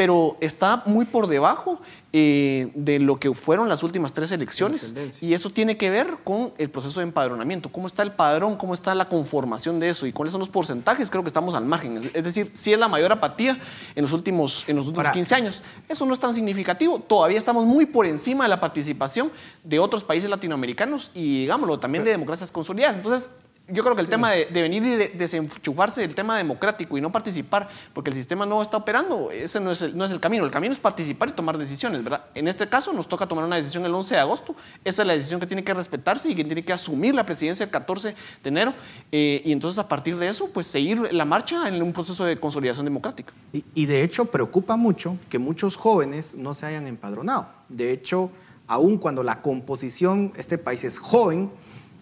pero 0.00 0.38
está 0.40 0.82
muy 0.86 1.04
por 1.04 1.26
debajo 1.26 1.78
eh, 2.14 2.72
de 2.74 2.98
lo 2.98 3.20
que 3.20 3.34
fueron 3.34 3.68
las 3.68 3.82
últimas 3.82 4.14
tres 4.14 4.32
elecciones. 4.32 4.94
Y 5.20 5.34
eso 5.34 5.50
tiene 5.50 5.76
que 5.76 5.90
ver 5.90 6.16
con 6.24 6.54
el 6.56 6.70
proceso 6.70 7.00
de 7.00 7.04
empadronamiento. 7.04 7.70
¿Cómo 7.70 7.86
está 7.86 8.02
el 8.02 8.12
padrón? 8.12 8.56
¿Cómo 8.56 8.72
está 8.72 8.94
la 8.94 9.10
conformación 9.10 9.78
de 9.78 9.90
eso? 9.90 10.06
¿Y 10.06 10.12
cuáles 10.12 10.32
son 10.32 10.38
los 10.38 10.48
porcentajes? 10.48 11.10
Creo 11.10 11.22
que 11.22 11.28
estamos 11.28 11.54
al 11.54 11.66
margen. 11.66 11.98
Es 12.14 12.24
decir, 12.24 12.50
si 12.54 12.72
es 12.72 12.78
la 12.78 12.88
mayor 12.88 13.12
apatía 13.12 13.58
en 13.94 14.02
los 14.02 14.14
últimos, 14.14 14.66
en 14.70 14.76
los 14.76 14.86
últimos 14.86 15.04
Ahora- 15.04 15.12
15 15.12 15.34
años. 15.34 15.62
Eso 15.86 16.06
no 16.06 16.14
es 16.14 16.18
tan 16.18 16.32
significativo. 16.32 16.98
Todavía 17.00 17.36
estamos 17.36 17.66
muy 17.66 17.84
por 17.84 18.06
encima 18.06 18.44
de 18.44 18.48
la 18.48 18.58
participación 18.58 19.30
de 19.64 19.80
otros 19.80 20.02
países 20.02 20.30
latinoamericanos 20.30 21.10
y, 21.12 21.40
digámoslo, 21.40 21.78
también 21.78 22.04
de 22.04 22.10
democracias 22.12 22.50
consolidadas. 22.50 22.96
Entonces, 22.96 23.40
yo 23.72 23.82
creo 23.82 23.94
que 23.94 24.00
el 24.00 24.08
tema 24.08 24.30
de, 24.32 24.46
de 24.46 24.62
venir 24.62 24.82
y 24.84 24.96
de, 24.96 25.08
desenchufarse 25.08 26.00
del 26.00 26.14
tema 26.14 26.36
democrático 26.36 26.96
y 26.98 27.00
no 27.00 27.10
participar 27.12 27.68
porque 27.92 28.10
el 28.10 28.16
sistema 28.16 28.46
no 28.46 28.62
está 28.62 28.76
operando, 28.76 29.30
ese 29.30 29.60
no 29.60 29.70
es, 29.70 29.82
el, 29.82 29.96
no 29.96 30.04
es 30.04 30.10
el 30.10 30.20
camino. 30.20 30.44
El 30.44 30.50
camino 30.50 30.72
es 30.72 30.78
participar 30.78 31.28
y 31.28 31.32
tomar 31.32 31.58
decisiones, 31.58 32.02
¿verdad? 32.02 32.24
En 32.34 32.48
este 32.48 32.68
caso 32.68 32.92
nos 32.92 33.08
toca 33.08 33.26
tomar 33.26 33.44
una 33.44 33.56
decisión 33.56 33.84
el 33.84 33.94
11 33.94 34.14
de 34.14 34.20
agosto. 34.20 34.54
Esa 34.84 35.02
es 35.02 35.06
la 35.08 35.14
decisión 35.14 35.40
que 35.40 35.46
tiene 35.46 35.64
que 35.64 35.74
respetarse 35.74 36.28
y 36.28 36.34
que 36.34 36.44
tiene 36.44 36.62
que 36.62 36.72
asumir 36.72 37.14
la 37.14 37.24
presidencia 37.24 37.64
el 37.64 37.70
14 37.70 38.14
de 38.42 38.48
enero. 38.48 38.74
Eh, 39.12 39.42
y 39.44 39.52
entonces 39.52 39.78
a 39.78 39.88
partir 39.88 40.16
de 40.16 40.28
eso, 40.28 40.48
pues 40.52 40.66
seguir 40.66 41.12
la 41.12 41.24
marcha 41.24 41.68
en 41.68 41.82
un 41.82 41.92
proceso 41.92 42.24
de 42.24 42.38
consolidación 42.38 42.84
democrática. 42.84 43.32
Y, 43.52 43.64
y 43.74 43.86
de 43.86 44.02
hecho 44.02 44.26
preocupa 44.26 44.76
mucho 44.76 45.16
que 45.28 45.38
muchos 45.38 45.76
jóvenes 45.76 46.34
no 46.34 46.54
se 46.54 46.66
hayan 46.66 46.86
empadronado. 46.86 47.48
De 47.68 47.92
hecho, 47.92 48.30
aun 48.66 48.98
cuando 48.98 49.22
la 49.22 49.42
composición, 49.42 50.32
este 50.36 50.58
país 50.58 50.84
es 50.84 50.98
joven, 50.98 51.50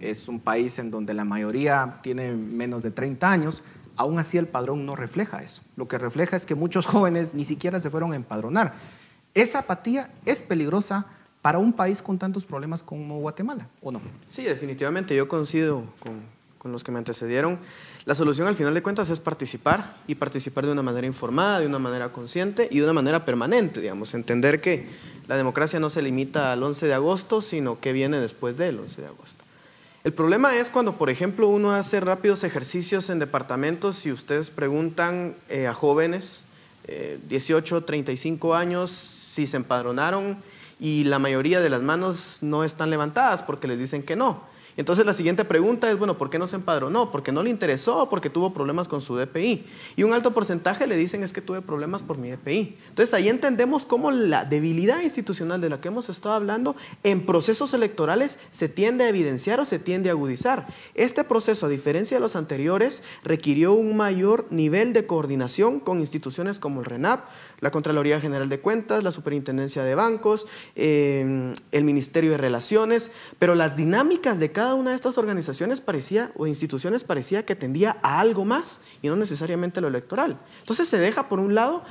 es 0.00 0.28
un 0.28 0.40
país 0.40 0.78
en 0.78 0.90
donde 0.90 1.14
la 1.14 1.24
mayoría 1.24 1.98
tiene 2.02 2.32
menos 2.32 2.82
de 2.82 2.90
30 2.90 3.30
años, 3.30 3.64
aún 3.96 4.18
así 4.18 4.38
el 4.38 4.46
padrón 4.46 4.86
no 4.86 4.96
refleja 4.96 5.42
eso. 5.42 5.62
Lo 5.76 5.88
que 5.88 5.98
refleja 5.98 6.36
es 6.36 6.46
que 6.46 6.54
muchos 6.54 6.86
jóvenes 6.86 7.34
ni 7.34 7.44
siquiera 7.44 7.80
se 7.80 7.90
fueron 7.90 8.12
a 8.12 8.16
empadronar. 8.16 8.74
Esa 9.34 9.60
apatía 9.60 10.10
es 10.24 10.42
peligrosa 10.42 11.06
para 11.42 11.58
un 11.58 11.72
país 11.72 12.02
con 12.02 12.18
tantos 12.18 12.44
problemas 12.44 12.82
como 12.82 13.20
Guatemala, 13.20 13.68
¿o 13.82 13.92
no? 13.92 14.00
Sí, 14.28 14.42
definitivamente, 14.42 15.14
yo 15.14 15.28
coincido 15.28 15.84
con, 16.00 16.38
los 16.72 16.84
que 16.84 16.92
me 16.92 16.98
antecedieron. 16.98 17.58
La 18.04 18.14
solución 18.14 18.48
al 18.48 18.54
final 18.54 18.74
de 18.74 18.82
cuentas 18.82 19.08
es 19.10 19.20
participar 19.20 19.96
y 20.06 20.16
participar 20.16 20.66
de 20.66 20.72
una 20.72 20.82
manera 20.82 21.06
informada, 21.06 21.60
de 21.60 21.66
una 21.66 21.78
manera 21.78 22.12
consciente 22.12 22.68
y 22.70 22.78
de 22.78 22.84
una 22.84 22.92
manera 22.92 23.24
permanente, 23.24 23.80
digamos, 23.80 24.12
entender 24.12 24.60
que 24.60 24.86
la 25.28 25.36
democracia 25.36 25.80
no 25.80 25.88
se 25.88 26.02
limita 26.02 26.52
al 26.52 26.62
11 26.62 26.86
de 26.86 26.94
agosto, 26.94 27.40
sino 27.40 27.80
que 27.80 27.92
viene 27.92 28.18
después 28.18 28.56
del 28.56 28.80
11 28.80 29.02
de 29.02 29.08
agosto. 29.08 29.37
El 30.08 30.14
problema 30.14 30.56
es 30.56 30.70
cuando, 30.70 30.96
por 30.96 31.10
ejemplo, 31.10 31.48
uno 31.48 31.72
hace 31.72 32.00
rápidos 32.00 32.42
ejercicios 32.42 33.10
en 33.10 33.18
departamentos 33.18 34.06
y 34.06 34.10
ustedes 34.10 34.48
preguntan 34.48 35.36
eh, 35.50 35.66
a 35.66 35.74
jóvenes, 35.74 36.40
eh, 36.86 37.18
18, 37.28 37.84
35 37.84 38.54
años, 38.54 38.88
si 38.88 39.46
se 39.46 39.58
empadronaron 39.58 40.38
y 40.80 41.04
la 41.04 41.18
mayoría 41.18 41.60
de 41.60 41.68
las 41.68 41.82
manos 41.82 42.38
no 42.40 42.64
están 42.64 42.88
levantadas 42.88 43.42
porque 43.42 43.68
les 43.68 43.78
dicen 43.78 44.02
que 44.02 44.16
no. 44.16 44.42
Entonces 44.78 45.04
la 45.04 45.12
siguiente 45.12 45.44
pregunta 45.44 45.90
es, 45.90 45.98
bueno, 45.98 46.16
¿por 46.16 46.30
qué 46.30 46.38
no 46.38 46.46
se 46.46 46.54
empadronó? 46.54 47.10
Porque 47.10 47.32
no 47.32 47.42
le 47.42 47.50
interesó, 47.50 48.08
porque 48.08 48.30
tuvo 48.30 48.54
problemas 48.54 48.86
con 48.86 49.00
su 49.00 49.16
DPI. 49.16 49.66
Y 49.96 50.04
un 50.04 50.12
alto 50.12 50.32
porcentaje 50.32 50.86
le 50.86 50.96
dicen 50.96 51.24
es 51.24 51.32
que 51.32 51.42
tuve 51.42 51.62
problemas 51.62 52.00
por 52.00 52.16
mi 52.16 52.30
DPI. 52.30 52.78
Entonces 52.88 53.12
ahí 53.12 53.28
entendemos 53.28 53.84
cómo 53.84 54.12
la 54.12 54.44
debilidad 54.44 55.00
institucional 55.00 55.60
de 55.60 55.68
la 55.68 55.80
que 55.80 55.88
hemos 55.88 56.08
estado 56.08 56.36
hablando 56.36 56.76
en 57.02 57.26
procesos 57.26 57.74
electorales 57.74 58.38
se 58.52 58.68
tiende 58.68 59.02
a 59.02 59.08
evidenciar 59.08 59.58
o 59.58 59.64
se 59.64 59.80
tiende 59.80 60.10
a 60.10 60.12
agudizar. 60.12 60.68
Este 60.94 61.24
proceso, 61.24 61.66
a 61.66 61.68
diferencia 61.68 62.16
de 62.16 62.20
los 62.20 62.36
anteriores, 62.36 63.02
requirió 63.24 63.72
un 63.72 63.96
mayor 63.96 64.46
nivel 64.50 64.92
de 64.92 65.06
coordinación 65.06 65.80
con 65.80 65.98
instituciones 65.98 66.60
como 66.60 66.78
el 66.78 66.86
RENAP, 66.86 67.24
la 67.60 67.70
Contraloría 67.70 68.20
General 68.20 68.48
de 68.48 68.60
Cuentas, 68.60 69.02
la 69.02 69.12
Superintendencia 69.12 69.82
de 69.82 69.94
Bancos, 69.94 70.46
eh, 70.76 71.54
el 71.72 71.84
Ministerio 71.84 72.32
de 72.32 72.36
Relaciones, 72.36 73.10
pero 73.38 73.54
las 73.54 73.76
dinámicas 73.76 74.38
de 74.38 74.52
cada 74.52 74.74
una 74.74 74.90
de 74.90 74.96
estas 74.96 75.18
organizaciones 75.18 75.80
parecía 75.80 76.30
o 76.36 76.46
instituciones 76.46 77.04
parecía 77.04 77.44
que 77.44 77.56
tendía 77.56 77.96
a 78.02 78.20
algo 78.20 78.44
más 78.44 78.82
y 79.02 79.08
no 79.08 79.16
necesariamente 79.16 79.80
lo 79.80 79.88
electoral. 79.88 80.38
Entonces 80.60 80.88
se 80.88 80.98
deja 80.98 81.28
por 81.28 81.40
un 81.40 81.54
lado 81.54 81.82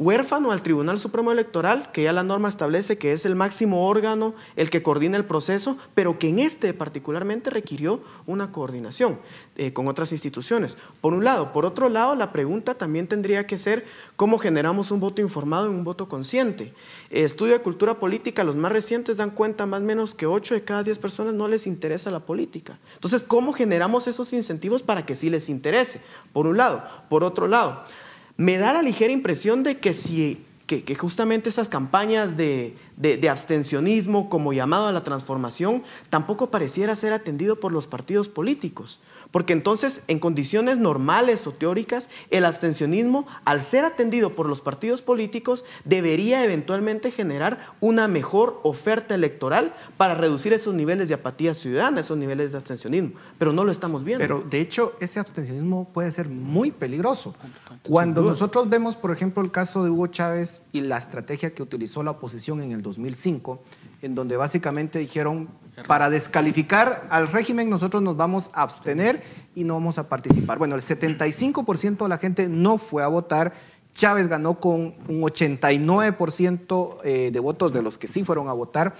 huérfano 0.00 0.50
al 0.50 0.62
Tribunal 0.62 0.98
Supremo 0.98 1.30
Electoral, 1.30 1.92
que 1.92 2.04
ya 2.04 2.14
la 2.14 2.22
norma 2.22 2.48
establece 2.48 2.96
que 2.96 3.12
es 3.12 3.26
el 3.26 3.36
máximo 3.36 3.86
órgano, 3.86 4.34
el 4.56 4.70
que 4.70 4.82
coordina 4.82 5.18
el 5.18 5.26
proceso, 5.26 5.76
pero 5.94 6.18
que 6.18 6.30
en 6.30 6.38
este 6.38 6.72
particularmente 6.72 7.50
requirió 7.50 8.00
una 8.24 8.50
coordinación 8.50 9.20
eh, 9.56 9.74
con 9.74 9.88
otras 9.88 10.10
instituciones. 10.12 10.78
Por 11.02 11.12
un 11.12 11.22
lado. 11.22 11.52
Por 11.52 11.66
otro 11.66 11.90
lado, 11.90 12.14
la 12.14 12.32
pregunta 12.32 12.72
también 12.76 13.08
tendría 13.08 13.46
que 13.46 13.58
ser 13.58 13.84
cómo 14.16 14.38
generamos 14.38 14.90
un 14.90 15.00
voto 15.00 15.20
informado 15.20 15.66
en 15.66 15.74
un 15.74 15.84
voto 15.84 16.08
consciente. 16.08 16.72
estudio 17.10 17.52
de 17.52 17.60
cultura 17.60 17.98
política, 17.98 18.42
los 18.42 18.56
más 18.56 18.72
recientes 18.72 19.18
dan 19.18 19.30
cuenta 19.30 19.66
más 19.66 19.82
o 19.82 19.84
menos 19.84 20.14
que 20.14 20.24
8 20.24 20.54
de 20.54 20.64
cada 20.64 20.82
10 20.82 20.98
personas 20.98 21.34
no 21.34 21.46
les 21.46 21.66
interesa 21.66 22.10
la 22.10 22.20
política. 22.20 22.78
Entonces, 22.94 23.22
¿cómo 23.22 23.52
generamos 23.52 24.06
esos 24.06 24.32
incentivos 24.32 24.82
para 24.82 25.04
que 25.04 25.14
sí 25.14 25.28
les 25.28 25.50
interese? 25.50 26.00
Por 26.32 26.46
un 26.46 26.56
lado. 26.56 26.82
Por 27.10 27.22
otro 27.22 27.48
lado, 27.48 27.84
me 28.40 28.56
da 28.56 28.72
la 28.72 28.80
ligera 28.80 29.12
impresión 29.12 29.62
de 29.62 29.76
que 29.76 29.92
si 29.92 30.46
que, 30.66 30.94
justamente 30.94 31.50
esas 31.50 31.68
campañas 31.68 32.38
de, 32.38 32.74
de, 32.96 33.28
abstencionismo 33.28 34.30
como 34.30 34.54
llamado 34.54 34.86
a 34.86 34.92
la 34.92 35.02
transformación 35.02 35.82
tampoco 36.08 36.50
pareciera 36.50 36.96
ser 36.96 37.12
atendido 37.12 37.60
por 37.60 37.70
los 37.72 37.86
partidos 37.86 38.28
políticos. 38.30 39.00
Porque 39.30 39.52
entonces, 39.52 40.02
en 40.08 40.18
condiciones 40.18 40.78
normales 40.78 41.46
o 41.46 41.52
teóricas, 41.52 42.08
el 42.30 42.44
abstencionismo, 42.44 43.26
al 43.44 43.62
ser 43.62 43.84
atendido 43.84 44.30
por 44.30 44.46
los 44.46 44.60
partidos 44.60 45.02
políticos, 45.02 45.64
debería 45.84 46.44
eventualmente 46.44 47.10
generar 47.10 47.58
una 47.80 48.08
mejor 48.08 48.60
oferta 48.62 49.14
electoral 49.14 49.74
para 49.96 50.14
reducir 50.14 50.52
esos 50.52 50.74
niveles 50.74 51.08
de 51.08 51.14
apatía 51.14 51.54
ciudadana, 51.54 52.00
esos 52.00 52.18
niveles 52.18 52.52
de 52.52 52.58
abstencionismo. 52.58 53.12
Pero 53.38 53.52
no 53.52 53.64
lo 53.64 53.72
estamos 53.72 54.04
viendo. 54.04 54.22
Pero 54.22 54.42
de 54.42 54.60
hecho, 54.60 54.94
ese 55.00 55.20
abstencionismo 55.20 55.88
puede 55.92 56.10
ser 56.10 56.28
muy 56.28 56.70
peligroso. 56.70 57.34
Cuando 57.82 58.22
nosotros 58.22 58.68
vemos, 58.68 58.96
por 58.96 59.10
ejemplo, 59.10 59.42
el 59.42 59.50
caso 59.50 59.84
de 59.84 59.90
Hugo 59.90 60.08
Chávez 60.08 60.62
y 60.72 60.80
la 60.80 60.98
estrategia 60.98 61.54
que 61.54 61.62
utilizó 61.62 62.02
la 62.02 62.12
oposición 62.12 62.60
en 62.62 62.72
el 62.72 62.82
2005, 62.82 63.62
en 64.02 64.14
donde 64.14 64.36
básicamente 64.36 64.98
dijeron, 64.98 65.48
para 65.86 66.10
descalificar 66.10 67.06
al 67.10 67.28
régimen 67.28 67.70
nosotros 67.70 68.02
nos 68.02 68.16
vamos 68.16 68.50
a 68.52 68.62
abstener 68.62 69.22
y 69.54 69.64
no 69.64 69.74
vamos 69.74 69.98
a 69.98 70.08
participar. 70.08 70.58
Bueno, 70.58 70.74
el 70.74 70.80
75% 70.80 72.02
de 72.02 72.08
la 72.08 72.18
gente 72.18 72.48
no 72.48 72.78
fue 72.78 73.02
a 73.02 73.08
votar. 73.08 73.52
Chávez 73.92 74.28
ganó 74.28 74.60
con 74.60 74.94
un 75.08 75.22
89% 75.22 76.98
eh, 77.04 77.30
de 77.32 77.40
votos 77.40 77.72
de 77.72 77.82
los 77.82 77.98
que 77.98 78.06
sí 78.06 78.24
fueron 78.24 78.48
a 78.48 78.52
votar. 78.52 78.94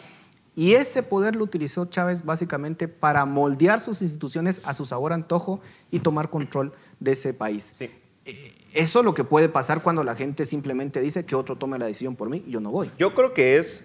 Y 0.57 0.75
ese 0.75 1.03
poder 1.03 1.37
lo 1.37 1.45
utilizó 1.45 1.87
Chávez 1.87 2.25
básicamente 2.25 2.89
para 2.89 3.25
moldear 3.25 3.81
sus 3.81 4.03
instituciones 4.03 4.61
a 4.65 4.75
su 4.75 4.85
sabor 4.85 5.13
antojo 5.13 5.61
y 5.91 6.01
tomar 6.01 6.29
control 6.29 6.73
de 6.99 7.13
ese 7.13 7.33
país. 7.33 7.75
Eh, 7.79 7.91
eso 8.75 8.99
es 8.99 9.05
lo 9.05 9.15
que 9.15 9.25
puede 9.25 9.49
pasar 9.49 9.83
cuando 9.83 10.05
la 10.05 10.15
gente 10.15 10.45
simplemente 10.45 11.01
dice 11.01 11.25
que 11.25 11.35
otro 11.35 11.57
tome 11.57 11.79
la 11.79 11.87
decisión 11.87 12.17
por 12.17 12.29
mí 12.29 12.43
y 12.47 12.51
yo 12.51 12.61
no 12.61 12.71
voy. 12.71 12.91
Yo 12.99 13.15
creo 13.15 13.33
que 13.33 13.59
es 13.59 13.85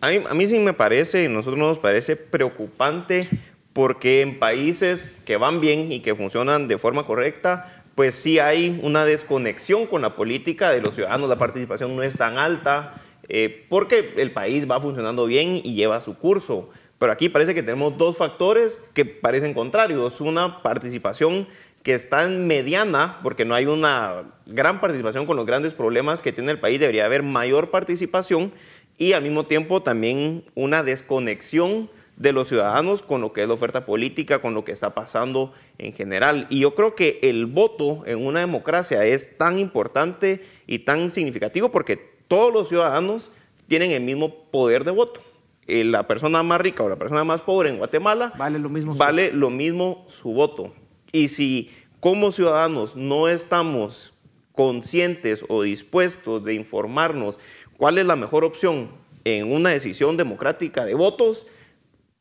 a 0.00 0.34
mí, 0.34 0.46
sí 0.46 0.58
me 0.58 0.72
parece, 0.72 1.22
y 1.22 1.26
a 1.26 1.28
nosotros 1.28 1.58
nos 1.58 1.78
parece 1.78 2.16
preocupante 2.16 3.28
porque 3.72 4.22
en 4.22 4.38
países 4.38 5.10
que 5.24 5.36
van 5.36 5.60
bien 5.60 5.92
y 5.92 6.00
que 6.00 6.14
funcionan 6.14 6.68
de 6.68 6.78
forma 6.78 7.04
correcta, 7.04 7.84
pues 7.94 8.14
sí 8.14 8.38
hay 8.38 8.78
una 8.82 9.04
desconexión 9.04 9.86
con 9.86 10.02
la 10.02 10.16
política 10.16 10.70
de 10.70 10.80
los 10.80 10.94
ciudadanos, 10.94 11.28
la 11.28 11.36
participación 11.36 11.96
no 11.96 12.02
es 12.02 12.16
tan 12.16 12.38
alta, 12.38 13.02
eh, 13.28 13.66
porque 13.68 14.14
el 14.16 14.32
país 14.32 14.70
va 14.70 14.80
funcionando 14.80 15.26
bien 15.26 15.60
y 15.62 15.74
lleva 15.74 16.00
su 16.00 16.16
curso. 16.16 16.70
Pero 16.98 17.12
aquí 17.12 17.28
parece 17.28 17.54
que 17.54 17.62
tenemos 17.62 17.98
dos 17.98 18.16
factores 18.16 18.88
que 18.94 19.04
parecen 19.04 19.52
contrarios. 19.52 20.20
Una 20.20 20.62
participación 20.62 21.46
que 21.82 21.94
está 21.94 22.24
en 22.24 22.46
mediana, 22.46 23.20
porque 23.22 23.44
no 23.44 23.54
hay 23.54 23.66
una 23.66 24.24
gran 24.46 24.80
participación 24.80 25.26
con 25.26 25.36
los 25.36 25.46
grandes 25.46 25.72
problemas 25.72 26.20
que 26.20 26.32
tiene 26.32 26.50
el 26.50 26.58
país, 26.58 26.80
debería 26.80 27.04
haber 27.04 27.22
mayor 27.22 27.70
participación 27.70 28.52
y 28.98 29.12
al 29.12 29.22
mismo 29.22 29.46
tiempo 29.46 29.82
también 29.82 30.44
una 30.54 30.82
desconexión 30.82 31.90
de 32.16 32.32
los 32.32 32.48
ciudadanos 32.48 33.02
con 33.02 33.20
lo 33.20 33.32
que 33.32 33.42
es 33.42 33.48
la 33.48 33.54
oferta 33.54 33.84
política, 33.84 34.40
con 34.40 34.54
lo 34.54 34.64
que 34.64 34.72
está 34.72 34.94
pasando 34.94 35.52
en 35.78 35.92
general. 35.92 36.46
Y 36.48 36.60
yo 36.60 36.74
creo 36.74 36.94
que 36.94 37.20
el 37.22 37.46
voto 37.46 38.04
en 38.06 38.24
una 38.24 38.40
democracia 38.40 39.04
es 39.04 39.36
tan 39.36 39.58
importante 39.58 40.42
y 40.66 40.80
tan 40.80 41.10
significativo 41.10 41.70
porque 41.70 41.96
todos 42.28 42.52
los 42.52 42.68
ciudadanos 42.68 43.30
tienen 43.68 43.90
el 43.90 44.02
mismo 44.02 44.44
poder 44.50 44.84
de 44.84 44.92
voto. 44.92 45.20
Eh, 45.66 45.84
la 45.84 46.06
persona 46.06 46.42
más 46.42 46.60
rica 46.60 46.84
o 46.84 46.88
la 46.88 46.96
persona 46.96 47.24
más 47.24 47.42
pobre 47.42 47.68
en 47.68 47.78
Guatemala 47.78 48.32
vale 48.38 48.60
lo 48.60 48.68
mismo 48.68 48.94
vale 48.94 49.32
lo 49.32 49.50
mismo 49.50 50.04
su 50.08 50.32
voto. 50.32 50.72
Y 51.12 51.28
si 51.28 51.70
como 51.98 52.30
ciudadanos 52.30 52.94
no 52.94 53.28
estamos 53.28 54.14
conscientes 54.52 55.44
o 55.48 55.62
dispuestos 55.62 56.44
de 56.44 56.54
informarnos 56.54 57.38
cuál 57.76 57.98
es 57.98 58.06
la 58.06 58.16
mejor 58.16 58.44
opción 58.44 58.90
en 59.24 59.52
una 59.52 59.70
decisión 59.70 60.16
democrática 60.16 60.84
de 60.84 60.94
votos, 60.94 61.46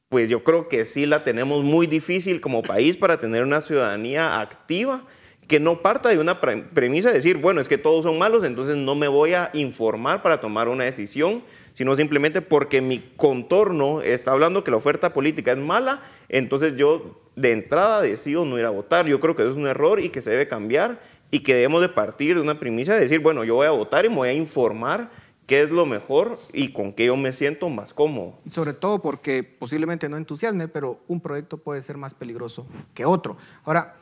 pues 0.10 0.30
yo 0.30 0.44
creo 0.44 0.70
que 0.70 0.86
sí 0.86 1.06
la 1.06 1.24
tenemos 1.24 1.64
muy 1.64 1.88
difícil 1.88 2.42
como 2.42 2.64
país 2.64 2.98
para 2.98 3.20
tener 3.20 3.44
una 3.44 3.62
ciudadanía 3.62 4.40
activa 4.40 5.06
que 5.48 5.60
no 5.60 5.82
parta 5.82 6.10
de 6.10 6.18
una 6.18 6.42
premisa 6.42 7.10
de 7.10 7.16
decir, 7.16 7.38
bueno, 7.38 7.62
es 7.62 7.68
que 7.68 7.78
todos 7.78 8.04
son 8.04 8.18
malos, 8.18 8.44
entonces 8.44 8.76
no 8.76 8.96
me 8.96 9.08
voy 9.08 9.34
a 9.34 9.52
informar 9.54 10.24
para 10.24 10.42
tomar 10.42 10.68
una 10.68 10.86
decisión, 10.86 11.44
sino 11.74 11.96
simplemente 11.96 12.42
porque 12.42 12.82
mi 12.82 13.00
contorno 13.16 14.02
está 14.02 14.32
hablando 14.32 14.64
que 14.64 14.72
la 14.72 14.78
oferta 14.78 15.14
política 15.14 15.52
es 15.52 15.58
mala, 15.58 16.02
entonces 16.30 16.76
yo 16.76 17.22
de 17.36 17.52
entrada 17.52 18.02
decido 18.02 18.46
no 18.46 18.58
ir 18.58 18.66
a 18.66 18.70
votar. 18.70 19.06
Yo 19.06 19.20
creo 19.20 19.36
que 19.36 19.44
eso 19.44 19.52
es 19.52 19.58
un 19.58 19.68
error 19.68 20.00
y 20.00 20.10
que 20.10 20.22
se 20.22 20.32
debe 20.32 20.48
cambiar 20.48 21.00
y 21.32 21.40
que 21.40 21.54
debemos 21.54 21.82
de 21.82 21.90
partir 21.90 22.36
de 22.36 22.42
una 22.42 22.60
premisa 22.60 22.94
de 22.94 23.02
decir, 23.02 23.20
bueno, 23.20 23.44
yo 23.44 23.56
voy 23.56 23.68
a 23.68 23.72
votar 23.72 24.06
y 24.06 24.10
me 24.10 24.16
voy 24.16 24.30
a 24.30 24.34
informar 24.34 25.12
qué 25.46 25.62
es 25.62 25.70
lo 25.70 25.86
mejor 25.86 26.40
y 26.54 26.74
con 26.74 26.94
qué 26.94 27.06
yo 27.06 27.18
me 27.18 27.32
siento 27.32 27.70
más 27.70 27.94
cómodo. 27.94 28.34
Sobre 28.50 28.74
todo 28.74 29.02
porque 29.02 29.44
posiblemente 29.44 30.10
no 30.10 30.18
entusiasme, 30.18 30.68
pero 30.68 31.00
un 31.08 31.22
proyecto 31.22 31.58
puede 31.58 31.82
ser 31.82 31.98
más 31.98 32.14
peligroso 32.14 32.66
que 32.94 33.06
otro. 33.06 33.38
Ahora, 33.64 33.96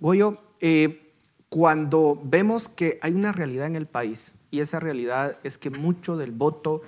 Goyo, 0.00 0.36
eh, 0.60 1.12
cuando 1.48 2.20
vemos 2.24 2.68
que 2.68 2.98
hay 3.00 3.12
una 3.12 3.32
realidad 3.32 3.66
en 3.66 3.76
el 3.76 3.86
país 3.86 4.34
y 4.50 4.60
esa 4.60 4.80
realidad 4.80 5.38
es 5.44 5.58
que 5.58 5.70
mucho 5.70 6.16
del 6.16 6.32
voto 6.32 6.82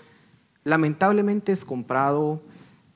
lamentablemente 0.65 1.53
es 1.53 1.65
comprado, 1.65 2.43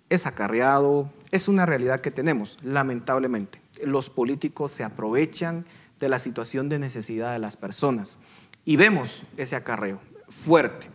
es 0.09 0.27
acarreado, 0.27 1.11
es 1.31 1.47
una 1.47 1.67
realidad 1.67 2.01
que 2.01 2.11
tenemos, 2.11 2.59
lamentablemente. 2.65 3.61
Los 3.85 4.11
políticos 4.11 4.73
se 4.73 4.83
aprovechan 4.83 5.65
de 6.01 6.09
la 6.09 6.19
situación 6.19 6.69
de 6.69 6.79
necesidad 6.79 7.33
de 7.33 7.39
las 7.39 7.57
personas 7.57 8.19
y 8.65 8.77
vemos 8.77 9.25
ese 9.37 9.55
acarreo 9.57 10.01
fuerte. 10.29 10.89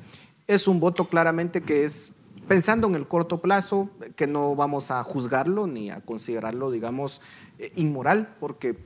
Es 0.48 0.68
un 0.68 0.80
voto 0.80 1.10
claramente 1.10 1.62
que 1.62 1.84
es 1.84 2.14
pensando 2.48 2.88
en 2.88 2.96
el 2.96 3.08
corto 3.08 3.42
plazo, 3.42 3.90
que 4.16 4.28
no 4.28 4.56
vamos 4.56 4.92
a 4.92 5.02
juzgarlo 5.04 5.68
ni 5.68 5.90
a 5.90 6.02
considerarlo, 6.02 6.70
digamos, 6.70 7.22
eh, 7.58 7.72
inmoral, 7.76 8.36
porque 8.40 8.78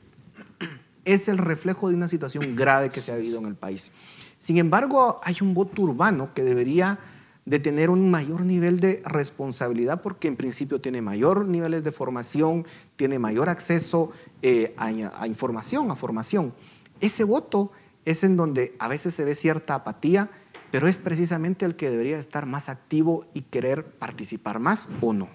es 1.05 1.28
el 1.28 1.38
reflejo 1.38 1.89
de 1.89 1.95
una 1.95 2.07
situación 2.07 2.55
grave 2.55 2.89
que 2.89 3.01
se 3.01 3.12
ha 3.12 3.16
vivido 3.16 3.39
en 3.39 3.45
el 3.45 3.55
país. 3.55 3.91
Sin 4.38 4.57
embargo, 4.57 5.20
hay 5.24 5.36
un 5.41 5.53
voto 5.53 5.82
urbano 5.82 6.34
que 6.34 6.43
debería 6.43 6.99
de 7.45 7.60
tener 7.60 7.89
un 7.89 8.12
mayor 8.12 8.45
nivel 8.45 8.80
de 8.80 9.01
responsabilidad 9.05 10.01
porque 10.01 10.28
en 10.28 10.36
principio 10.36 10.80
tiene 10.80 11.01
mayor 11.01 11.47
niveles 11.49 11.84
de 11.84 11.91
formación, 11.91 12.66
tiene 12.95 13.18
mayor 13.18 13.49
acceso 13.49 14.12
eh, 14.41 14.76
a 14.78 15.26
información, 15.26 15.89
a 15.89 15.95
formación. 15.95 16.53
Ese 17.01 17.24
voto 17.24 17.72
es 18.05 18.24
en 18.24 18.38
donde 18.38 18.76
a 18.80 18.88
veces 18.88 19.14
se 19.14 19.26
ve 19.26 19.36
cierta 19.36 19.76
apatía, 19.76 20.30
pero 20.72 20.88
es 20.88 20.98
precisamente 20.98 21.66
el 21.66 21.76
que 21.76 21.90
debería 21.90 22.18
estar 22.18 22.46
más 22.46 22.70
activo 22.70 23.26
y 23.34 23.42
querer 23.42 23.86
participar 23.86 24.60
más 24.60 24.88
o 25.02 25.14
no. 25.14 25.30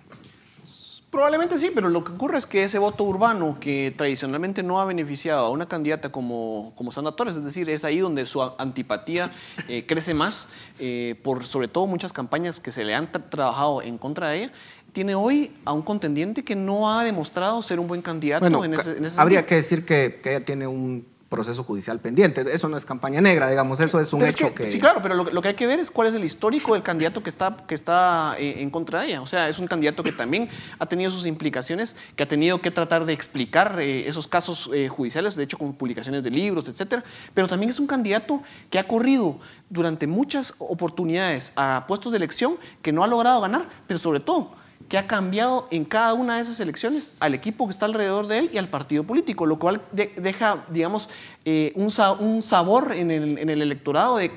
Probablemente 1.14 1.57
sí, 1.59 1.70
pero 1.72 1.89
lo 1.91 2.03
que 2.03 2.11
ocurre 2.11 2.39
es 2.39 2.45
que 2.45 2.64
ese 2.64 2.76
voto 2.80 3.05
urbano 3.05 3.59
que 3.61 3.95
tradicionalmente 3.97 4.64
no 4.64 4.80
ha 4.80 4.85
beneficiado 4.85 5.47
a 5.47 5.51
una 5.51 5.66
candidata 5.68 6.11
como, 6.11 6.72
como 6.74 6.91
Sandra 6.91 7.14
Torres, 7.14 7.37
es 7.37 7.45
decir, 7.45 7.70
es 7.70 7.85
ahí 7.85 8.01
donde 8.01 8.26
su 8.26 8.43
antipatía 8.43 9.30
eh, 9.68 9.87
crece 9.87 10.12
más, 10.12 10.49
eh, 10.80 11.14
por 11.22 11.47
sobre 11.47 11.68
todo 11.68 11.87
muchas 11.87 12.12
campañas 12.12 12.59
que 12.59 12.72
se 12.72 12.85
le 12.85 12.97
han 12.97 13.12
trabajado 13.30 13.80
en 13.80 13.97
contra 13.97 14.30
de 14.30 14.39
ella, 14.39 14.53
tiene 14.93 15.14
hoy 15.14 15.53
a 15.64 15.72
un 15.72 15.82
contendiente 15.82 16.43
que 16.43 16.57
no 16.57 16.91
ha 16.91 17.05
demostrado 17.05 17.62
ser 17.62 17.78
un 17.78 17.87
buen 17.87 18.03
candidato 18.03 18.64
en 18.64 18.74
ese, 18.74 18.97
en 18.99 19.07
Habría 19.16 19.47
que 19.47 19.55
decir 19.55 19.85
que, 19.85 20.18
que 20.20 20.30
ella 20.30 20.45
tiene 20.45 20.66
un 20.66 21.07
proceso 21.35 21.64
judicial 21.64 21.99
pendiente. 21.99 22.45
Eso 22.53 22.68
no 22.68 22.76
es 22.76 22.85
campaña 22.85 23.20
negra, 23.20 23.51
digamos, 23.51 23.80
eso 23.80 23.99
es 23.99 24.12
un 24.12 24.22
hecho 24.22 24.55
que, 24.55 24.68
Sí, 24.68 24.78
claro, 24.78 25.01
pero 25.03 25.16
lo, 25.16 25.43
que 25.43 25.49
hay 25.49 25.55
que 25.55 25.66
ver 25.66 25.80
es 25.80 25.91
cuál 25.91 26.07
es 26.07 26.14
el 26.14 26.22
histórico 26.22 26.74
del 26.74 26.85
candidato 26.85 27.24
que 27.24 27.28
está, 27.28 27.57
que 27.66 27.74
está 27.74 28.37
eh, 28.39 28.62
en 28.62 28.70
contra 28.70 29.01
de 29.01 29.09
ella. 29.09 29.20
O 29.20 29.26
sea, 29.26 29.49
es 29.49 29.59
un 29.59 29.66
candidato 29.66 30.05
que 30.05 30.12
también 30.12 30.49
ha 30.78 30.87
tenido 30.87 31.11
sus 31.11 31.26
implicaciones, 31.26 31.97
que 32.14 32.22
ha 32.22 32.28
tenido 32.28 32.61
que 32.61 32.70
tratar 32.70 33.05
de 33.05 33.12
explicar 33.12 33.80
eh, 33.80 34.07
esos 34.07 34.28
casos 34.28 34.70
eh, 34.72 34.89
judiciales, 34.89 35.35
de 35.35 35.43
hecho, 35.43 35.59
con 35.59 35.74
publicaciones 35.74 36.22
de 36.22 36.30
libros, 36.30 36.68
etcétera. 36.68 37.03
Pero 37.35 37.49
también 37.49 37.70
es 37.70 37.80
un 37.80 37.89
candidato 37.89 38.41
que 38.70 38.78
ha 38.78 38.87
corrido 38.87 39.41
durante 39.68 40.07
muchas 40.07 40.55
oportunidades 40.59 41.51
a 41.57 41.85
puestos 41.89 42.12
de 42.12 42.18
elección 42.18 42.59
que 42.80 42.93
no 42.93 43.03
ha 43.03 43.09
logrado 43.09 43.41
ganar, 43.41 43.68
pero 43.89 43.99
sobre 43.99 44.20
todo 44.20 44.63
que 44.89 44.99
ha 44.99 45.07
cambiado 45.07 45.66
en 45.70 45.85
cada 45.85 46.14
una 46.14 46.37
de 46.37 46.43
esas 46.43 46.61
elecciones 46.61 47.11
al 47.20 47.35
equipo 47.35 47.66
que 47.66 47.72
está 47.72 47.87
alrededor 47.87 48.26
de 48.26 48.39
él 48.39 48.51
y 48.53 48.59
al 48.59 48.68
partido 48.68 49.05
político, 49.05 49.47
lo 49.47 49.59
cual 49.59 49.80
deja, 49.93 50.64
digamos, 50.68 51.09
eh, 51.45 51.72
un, 51.74 51.91
un, 52.20 52.43
sabor 52.43 52.93
en 52.93 53.11
el, 53.11 53.39
en 53.39 53.51
el 53.51 53.62
electorado 53.62 54.18
de 54.18 54.30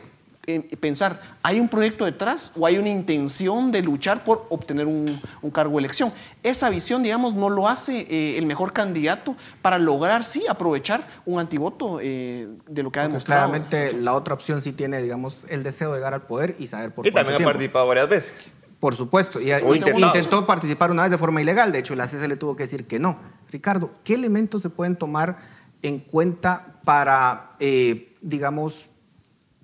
eh, 0.50 0.62
pensar, 0.80 1.20
¿hay 1.44 1.60
un 1.60 1.68
proyecto 1.68 2.06
detrás 2.06 2.54
o 2.58 2.66
hay 2.66 2.78
una 2.78 2.88
intención 2.88 3.70
de 3.70 3.82
luchar 3.82 4.24
por 4.24 4.46
obtener 4.50 4.86
un, 4.88 5.22
un 5.42 5.52
cargo 5.52 5.74
de 5.74 5.80
elección? 5.80 6.14
Esa 6.42 6.70
visión, 6.70 7.04
digamos, 7.04 7.34
no 7.34 7.50
lo 7.50 7.68
hace 7.68 8.08
eh, 8.10 8.38
el 8.38 8.46
mejor 8.46 8.72
candidato 8.72 9.36
para 9.62 9.78
lograr, 9.78 10.24
sí, 10.24 10.46
aprovechar 10.48 11.06
un 11.26 11.42
antivoto 11.42 11.98
de 11.98 12.58
lo 12.84 12.92
que 12.92 13.00
ha 13.00 13.04
demostrado. 13.04 13.50
Claramente 13.52 13.94
la 13.94 14.14
otra 14.14 14.34
opción 14.34 14.62
sí 14.62 14.72
tiene, 14.72 15.02
digamos, 15.02 15.46
el 15.50 15.64
deseo 15.64 15.92
de 15.92 15.98
llegar 15.98 16.14
al 16.14 16.22
poder 16.22 16.56
y 16.58 16.68
saber 16.68 16.94
por 16.94 17.04
qué. 17.04 17.10
Y 17.10 17.14
también 17.14 17.42
ha 17.42 17.46
participado 17.46 17.86
varias 17.88 18.08
veces. 18.08 18.54
Por 18.80 18.94
supuesto, 18.94 19.42
y, 19.42 19.52
intentó 19.52 20.46
participar 20.46 20.92
una 20.92 21.04
vez 21.04 21.12
de 21.12 21.18
forma 21.18 21.42
ilegal, 21.42 21.72
de 21.72 21.80
hecho 21.80 21.96
la 21.96 22.08
CC 22.08 22.28
le 22.28 22.36
tuvo 22.36 22.56
que 22.56 22.64
decir 22.64 22.86
que 22.86 23.00
no. 23.00 23.20
Ricardo, 23.50 23.92
¿qué 24.04 24.14
elementos 24.14 24.62
se 24.62 24.70
pueden 24.70 24.96
tomar 24.96 25.38
en 25.82 26.00
cuenta 26.00 26.80
para, 26.84 27.56
eh, 27.60 28.16
digamos, 28.22 28.90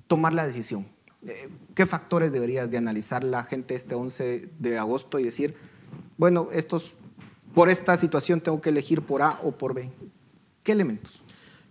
tomar 0.08 0.34
la 0.34 0.48
decisión? 0.48 0.88
Eh, 1.28 1.50
¿Qué 1.76 1.86
factores 1.86 2.32
deberías 2.32 2.72
de 2.72 2.78
analizar 2.78 3.24
la 3.24 3.44
gente 3.44 3.76
este 3.76 3.94
11 3.94 4.50
de 4.58 4.78
agosto 4.80 5.20
y 5.20 5.24
decir, 5.24 5.56
bueno, 6.18 6.48
estos, 6.52 6.96
por 7.54 7.70
esta 7.70 7.96
situación 7.98 8.42
tengo 8.42 8.62
que 8.62 8.70
elegir 8.70 9.04
por 9.04 9.22
A 9.22 9.40
o 9.44 9.52
por 9.52 9.76
B? 9.76 9.92
¿Qué 10.64 10.72
elementos? 10.72 11.24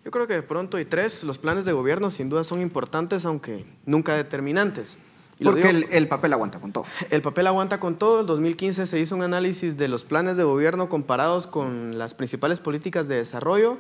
Yo 0.05 0.11
creo 0.11 0.27
que 0.27 0.35
de 0.35 0.43
pronto 0.43 0.77
hay 0.77 0.85
tres. 0.85 1.25
Los 1.25 1.39
planes 1.39 1.65
de 1.65 1.73
gobierno 1.73 2.11
sin 2.11 2.29
duda 2.29 2.45
son 2.45 2.61
importantes, 2.61 3.25
aunque 3.25 3.65
nunca 3.85 4.15
determinantes. 4.15 4.99
Porque 5.43 5.87
el, 5.91 6.09
papel 6.09 6.33
aguanta 6.33 6.61
con 6.61 6.73
todo. 6.73 6.85
El 7.11 7.23
papel 7.23 7.47
aguanta 7.47 7.81
con 7.81 7.97
todo. 7.97 8.21
En 8.21 8.27
2015 8.27 8.87
se 8.87 8.99
hizo 9.01 9.15
un 9.15 9.23
análisis 9.23 9.77
de 9.77 9.89
los 9.89 10.05
planes 10.05 10.37
de 10.37 10.45
gobierno 10.45 10.89
comparados 10.89 11.47
con 11.47 11.99
las 11.99 12.15
principales 12.15 12.61
políticas 12.61 13.09
de 13.09 13.17
desarrollo 13.17 13.79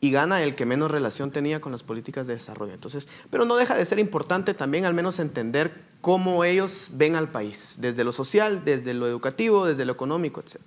y 0.00 0.10
gana 0.10 0.42
el 0.42 0.54
que 0.54 0.64
menos 0.64 0.90
relación 0.90 1.30
tenía 1.30 1.60
con 1.60 1.72
las 1.72 1.82
políticas 1.82 2.26
de 2.26 2.34
desarrollo. 2.34 2.72
Entonces, 2.72 3.08
pero 3.30 3.44
no 3.44 3.56
deja 3.56 3.76
de 3.76 3.84
ser 3.84 3.98
importante 3.98 4.54
también 4.54 4.84
al 4.84 4.94
menos 4.94 5.18
entender 5.18 5.72
cómo 6.00 6.44
ellos 6.44 6.90
ven 6.94 7.16
al 7.16 7.30
país, 7.30 7.76
desde 7.80 8.04
lo 8.04 8.12
social, 8.12 8.64
desde 8.64 8.94
lo 8.94 9.06
educativo, 9.06 9.66
desde 9.66 9.84
lo 9.84 9.92
económico, 9.92 10.40
etc. 10.40 10.60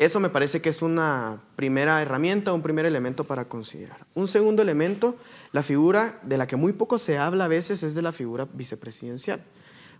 Eso 0.00 0.18
me 0.18 0.30
parece 0.30 0.62
que 0.62 0.70
es 0.70 0.80
una 0.80 1.42
primera 1.56 2.00
herramienta, 2.00 2.54
un 2.54 2.62
primer 2.62 2.86
elemento 2.86 3.24
para 3.24 3.44
considerar. 3.44 4.06
Un 4.14 4.28
segundo 4.28 4.62
elemento, 4.62 5.14
la 5.52 5.62
figura 5.62 6.18
de 6.22 6.38
la 6.38 6.46
que 6.46 6.56
muy 6.56 6.72
poco 6.72 6.96
se 6.96 7.18
habla 7.18 7.44
a 7.44 7.48
veces 7.48 7.82
es 7.82 7.94
de 7.94 8.00
la 8.00 8.10
figura 8.10 8.48
vicepresidencial. 8.54 9.44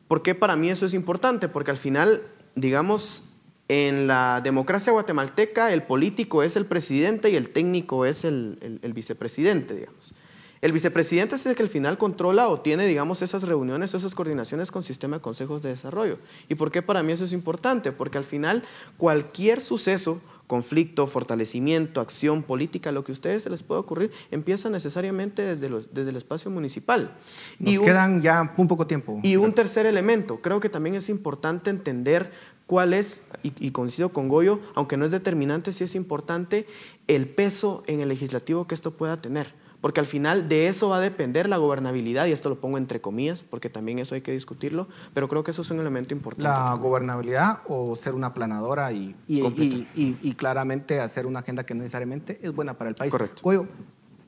¿Por 0.09 0.23
qué 0.23 0.35
para 0.35 0.57
mí 0.57 0.71
eso 0.71 0.87
es 0.87 0.95
importante? 0.95 1.49
Porque 1.49 1.71
al 1.71 1.77
final, 1.77 2.23
digamos, 2.55 3.25
en 3.69 4.07
la 4.07 4.41
democracia 4.43 4.91
guatemalteca 4.91 5.71
el 5.71 5.83
político 5.83 6.43
es 6.43 6.57
el 6.57 6.65
presidente 6.65 7.29
y 7.29 7.37
el 7.37 7.51
técnico 7.51 8.07
es 8.07 8.25
el, 8.25 8.81
el 8.81 8.93
vicepresidente, 8.95 9.75
digamos. 9.75 10.15
El 10.63 10.73
vicepresidente 10.73 11.37
es 11.37 11.47
el 11.47 11.55
que 11.55 11.63
al 11.63 11.71
final 11.71 11.97
controla 11.97 12.49
o 12.49 12.61
tiene, 12.61 12.87
digamos, 12.87 13.23
esas 13.23 13.45
reuniones 13.45 13.95
o 13.95 13.97
esas 13.97 14.15
coordinaciones 14.15 14.71
con 14.71 14.83
sistema 14.83 15.17
de 15.17 15.23
consejos 15.23 15.63
de 15.63 15.71
desarrollo. 15.71 16.19
¿Y 16.51 16.55
por 16.55 16.71
qué 16.71 16.83
para 16.83 17.03
mí 17.03 17.13
eso 17.13 17.25
es 17.25 17.33
importante? 17.33 17.93
Porque 17.93 18.19
al 18.19 18.25
final 18.25 18.63
cualquier 18.99 19.63
suceso, 19.63 20.21
conflicto, 20.47 21.07
fortalecimiento, 21.07 22.03
acción 22.03 22.43
política, 22.43 22.93
lo 22.93 23.05
que 23.05 23.13
a 23.13 23.15
ustedes 23.15 23.43
se 23.45 23.49
les 23.49 23.63
pueda 23.63 23.81
ocurrir, 23.81 24.11
empieza 24.31 24.69
necesariamente 24.69 25.43
desde, 25.43 25.71
desde 25.93 26.11
el 26.11 26.17
espacio 26.17 26.51
municipal. 26.51 27.17
Nos 27.59 27.75
y 27.75 27.79
quedan 27.79 28.21
ya 28.21 28.53
un 28.59 28.69
poco 28.69 28.87
tiempo. 28.87 29.19
Y 29.23 29.37
un 29.37 29.55
tercer 29.55 29.87
elemento, 29.87 30.43
creo 30.43 30.61
que 30.61 30.69
también 30.69 30.95
es 30.95 31.09
importante 31.09 31.71
entender 31.71 32.33
cuál 32.67 32.93
es, 32.93 33.23
y, 33.43 33.55
y, 33.67 33.71
coincido 33.71 34.11
con 34.11 34.29
Goyo, 34.29 34.61
aunque 34.75 34.99
no 34.99 35.07
es 35.07 35.11
determinante, 35.11 35.73
sí 35.73 35.85
es 35.85 35.95
importante 35.95 36.67
el 37.09 37.27
peso 37.29 37.83
en 37.87 38.01
el 38.01 38.11
legislativo 38.11 38.67
que 38.67 38.75
esto 38.75 38.91
pueda 38.91 39.21
tener 39.23 39.60
porque 39.81 40.01
al 40.01 40.07
final 40.07 40.49
de 40.49 40.69
eso 40.69 40.89
va 40.89 40.97
a 40.97 41.01
depender 41.01 41.49
la 41.49 41.57
gobernabilidad, 41.57 42.27
y 42.27 42.33
esto 42.33 42.49
lo 42.49 42.61
pongo 42.61 42.79
entre 42.79 43.01
comillas, 43.01 43.43
porque 43.43 43.71
también 43.71 43.99
eso 43.99 44.15
hay 44.15 44.21
que 44.21 44.33
discutirlo, 44.33 44.89
pero 45.15 45.29
creo 45.29 45.45
que 45.45 45.51
eso 45.51 45.63
es 45.63 45.71
un 45.71 45.81
elemento 45.81 46.15
importante. 46.15 46.49
La 46.49 46.75
gobernabilidad 46.75 47.61
o 47.69 47.97
ser 47.97 48.15
una 48.15 48.35
planadora 48.35 48.93
y, 48.93 49.15
y, 49.27 50.35
claramente 50.35 51.01
hacer 51.01 51.27
una 51.27 51.41
agenda 51.41 51.65
que 51.65 51.75
necesariamente 51.75 52.39
es 52.43 52.53
buena 52.55 52.79
para 52.79 52.91
el 52.91 52.97
país. 52.97 53.13
Correcto. 53.13 53.41
Goyo, 53.43 53.67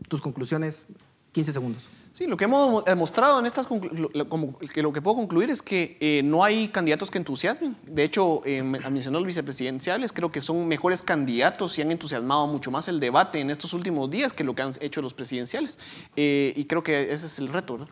tus 0.09 0.21
conclusiones, 0.21 0.87
15 1.33 1.53
segundos. 1.53 1.89
Sí, 2.13 2.27
lo 2.27 2.37
que 2.37 2.45
hemos 2.45 2.85
demostrado 2.85 3.41
en 3.41 3.47
estas 3.47 3.67
como 3.67 3.81
que 4.59 4.83
lo 4.83 4.93
que 4.93 5.01
puedo 5.01 5.17
concluir 5.17 5.49
es 5.49 5.63
que 5.63 5.97
eh, 5.99 6.21
no 6.23 6.45
hay 6.45 6.69
candidatos 6.69 7.11
que 7.11 7.17
entusiasmen. 7.17 7.75
De 7.87 8.05
hecho, 8.05 8.43
eh, 8.45 8.63
mencionó 8.63 9.19
los 9.19 9.27
vicepresidenciales, 9.27 10.13
creo 10.13 10.31
que 10.31 10.43
son 10.43 10.69
mejores 10.69 11.03
candidatos 11.03 11.79
y 11.79 11.83
han 11.83 11.91
entusiasmado 11.91 12.47
mucho 12.47 12.71
más 12.71 12.87
el 12.89 13.01
debate 13.01 13.41
en 13.41 13.49
estos 13.49 13.73
últimos 13.73 14.11
días 14.11 14.35
que 14.35 14.45
lo 14.45 14.55
que 14.55 14.61
han 14.61 14.73
hecho 14.83 15.01
los 15.01 15.15
presidenciales. 15.15 15.79
Eh, 16.15 16.53
y 16.55 16.67
creo 16.67 16.83
que 16.83 17.15
ese 17.15 17.25
es 17.25 17.39
el 17.39 17.49
reto. 17.49 17.79
¿no? 17.79 17.87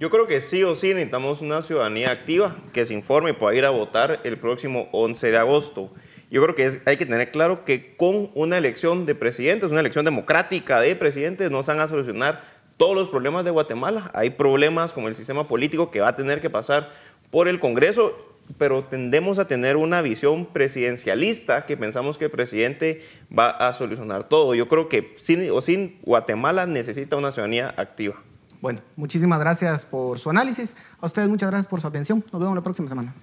Yo 0.00 0.08
creo 0.08 0.26
que 0.26 0.40
sí 0.40 0.62
o 0.62 0.74
sí 0.74 0.88
necesitamos 0.88 1.42
una 1.42 1.60
ciudadanía 1.60 2.10
activa 2.12 2.56
que 2.72 2.86
se 2.86 2.94
informe 2.94 3.30
y 3.30 3.32
pueda 3.34 3.54
ir 3.54 3.66
a 3.66 3.70
votar 3.70 4.20
el 4.24 4.38
próximo 4.38 4.88
11 4.92 5.30
de 5.30 5.36
agosto. 5.36 5.90
Yo 6.30 6.42
creo 6.42 6.54
que 6.54 6.80
hay 6.86 6.96
que 6.96 7.06
tener 7.06 7.30
claro 7.30 7.66
que 7.66 7.94
con 7.94 8.30
una 8.34 8.56
elección 8.56 9.04
de 9.04 9.14
presidentes, 9.14 9.70
una 9.70 9.80
elección 9.80 10.06
democrática 10.06 10.80
de 10.80 10.96
presidentes, 10.96 11.50
no 11.50 11.62
se 11.62 11.72
van 11.72 11.80
a 11.80 11.88
solucionar 11.88 12.55
todos 12.76 12.94
los 12.94 13.08
problemas 13.08 13.44
de 13.44 13.50
Guatemala. 13.50 14.10
Hay 14.14 14.30
problemas 14.30 14.92
como 14.92 15.08
el 15.08 15.16
sistema 15.16 15.48
político 15.48 15.90
que 15.90 16.00
va 16.00 16.08
a 16.08 16.16
tener 16.16 16.40
que 16.40 16.50
pasar 16.50 16.90
por 17.30 17.48
el 17.48 17.60
Congreso, 17.60 18.16
pero 18.58 18.82
tendemos 18.82 19.38
a 19.38 19.46
tener 19.46 19.76
una 19.76 20.02
visión 20.02 20.46
presidencialista 20.46 21.66
que 21.66 21.76
pensamos 21.76 22.18
que 22.18 22.26
el 22.26 22.30
presidente 22.30 23.04
va 23.36 23.50
a 23.50 23.72
solucionar 23.72 24.28
todo. 24.28 24.54
Yo 24.54 24.68
creo 24.68 24.88
que 24.88 25.14
sin 25.18 25.50
o 25.50 25.60
sin 25.60 25.98
Guatemala 26.02 26.66
necesita 26.66 27.16
una 27.16 27.32
ciudadanía 27.32 27.74
activa. 27.76 28.16
Bueno, 28.60 28.80
muchísimas 28.96 29.38
gracias 29.38 29.84
por 29.84 30.18
su 30.18 30.30
análisis. 30.30 30.76
A 31.00 31.06
ustedes 31.06 31.28
muchas 31.28 31.50
gracias 31.50 31.68
por 31.68 31.80
su 31.80 31.86
atención. 31.86 32.24
Nos 32.32 32.40
vemos 32.40 32.54
la 32.54 32.62
próxima 32.62 32.88
semana. 32.88 33.14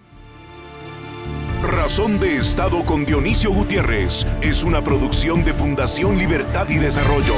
Razón 1.64 2.20
de 2.20 2.36
Estado 2.36 2.84
con 2.84 3.06
Dionisio 3.06 3.52
Gutiérrez 3.52 4.28
es 4.42 4.64
una 4.64 4.84
producción 4.84 5.46
de 5.46 5.54
Fundación 5.54 6.18
Libertad 6.18 6.68
y 6.70 6.76
Desarrollo. 6.76 7.34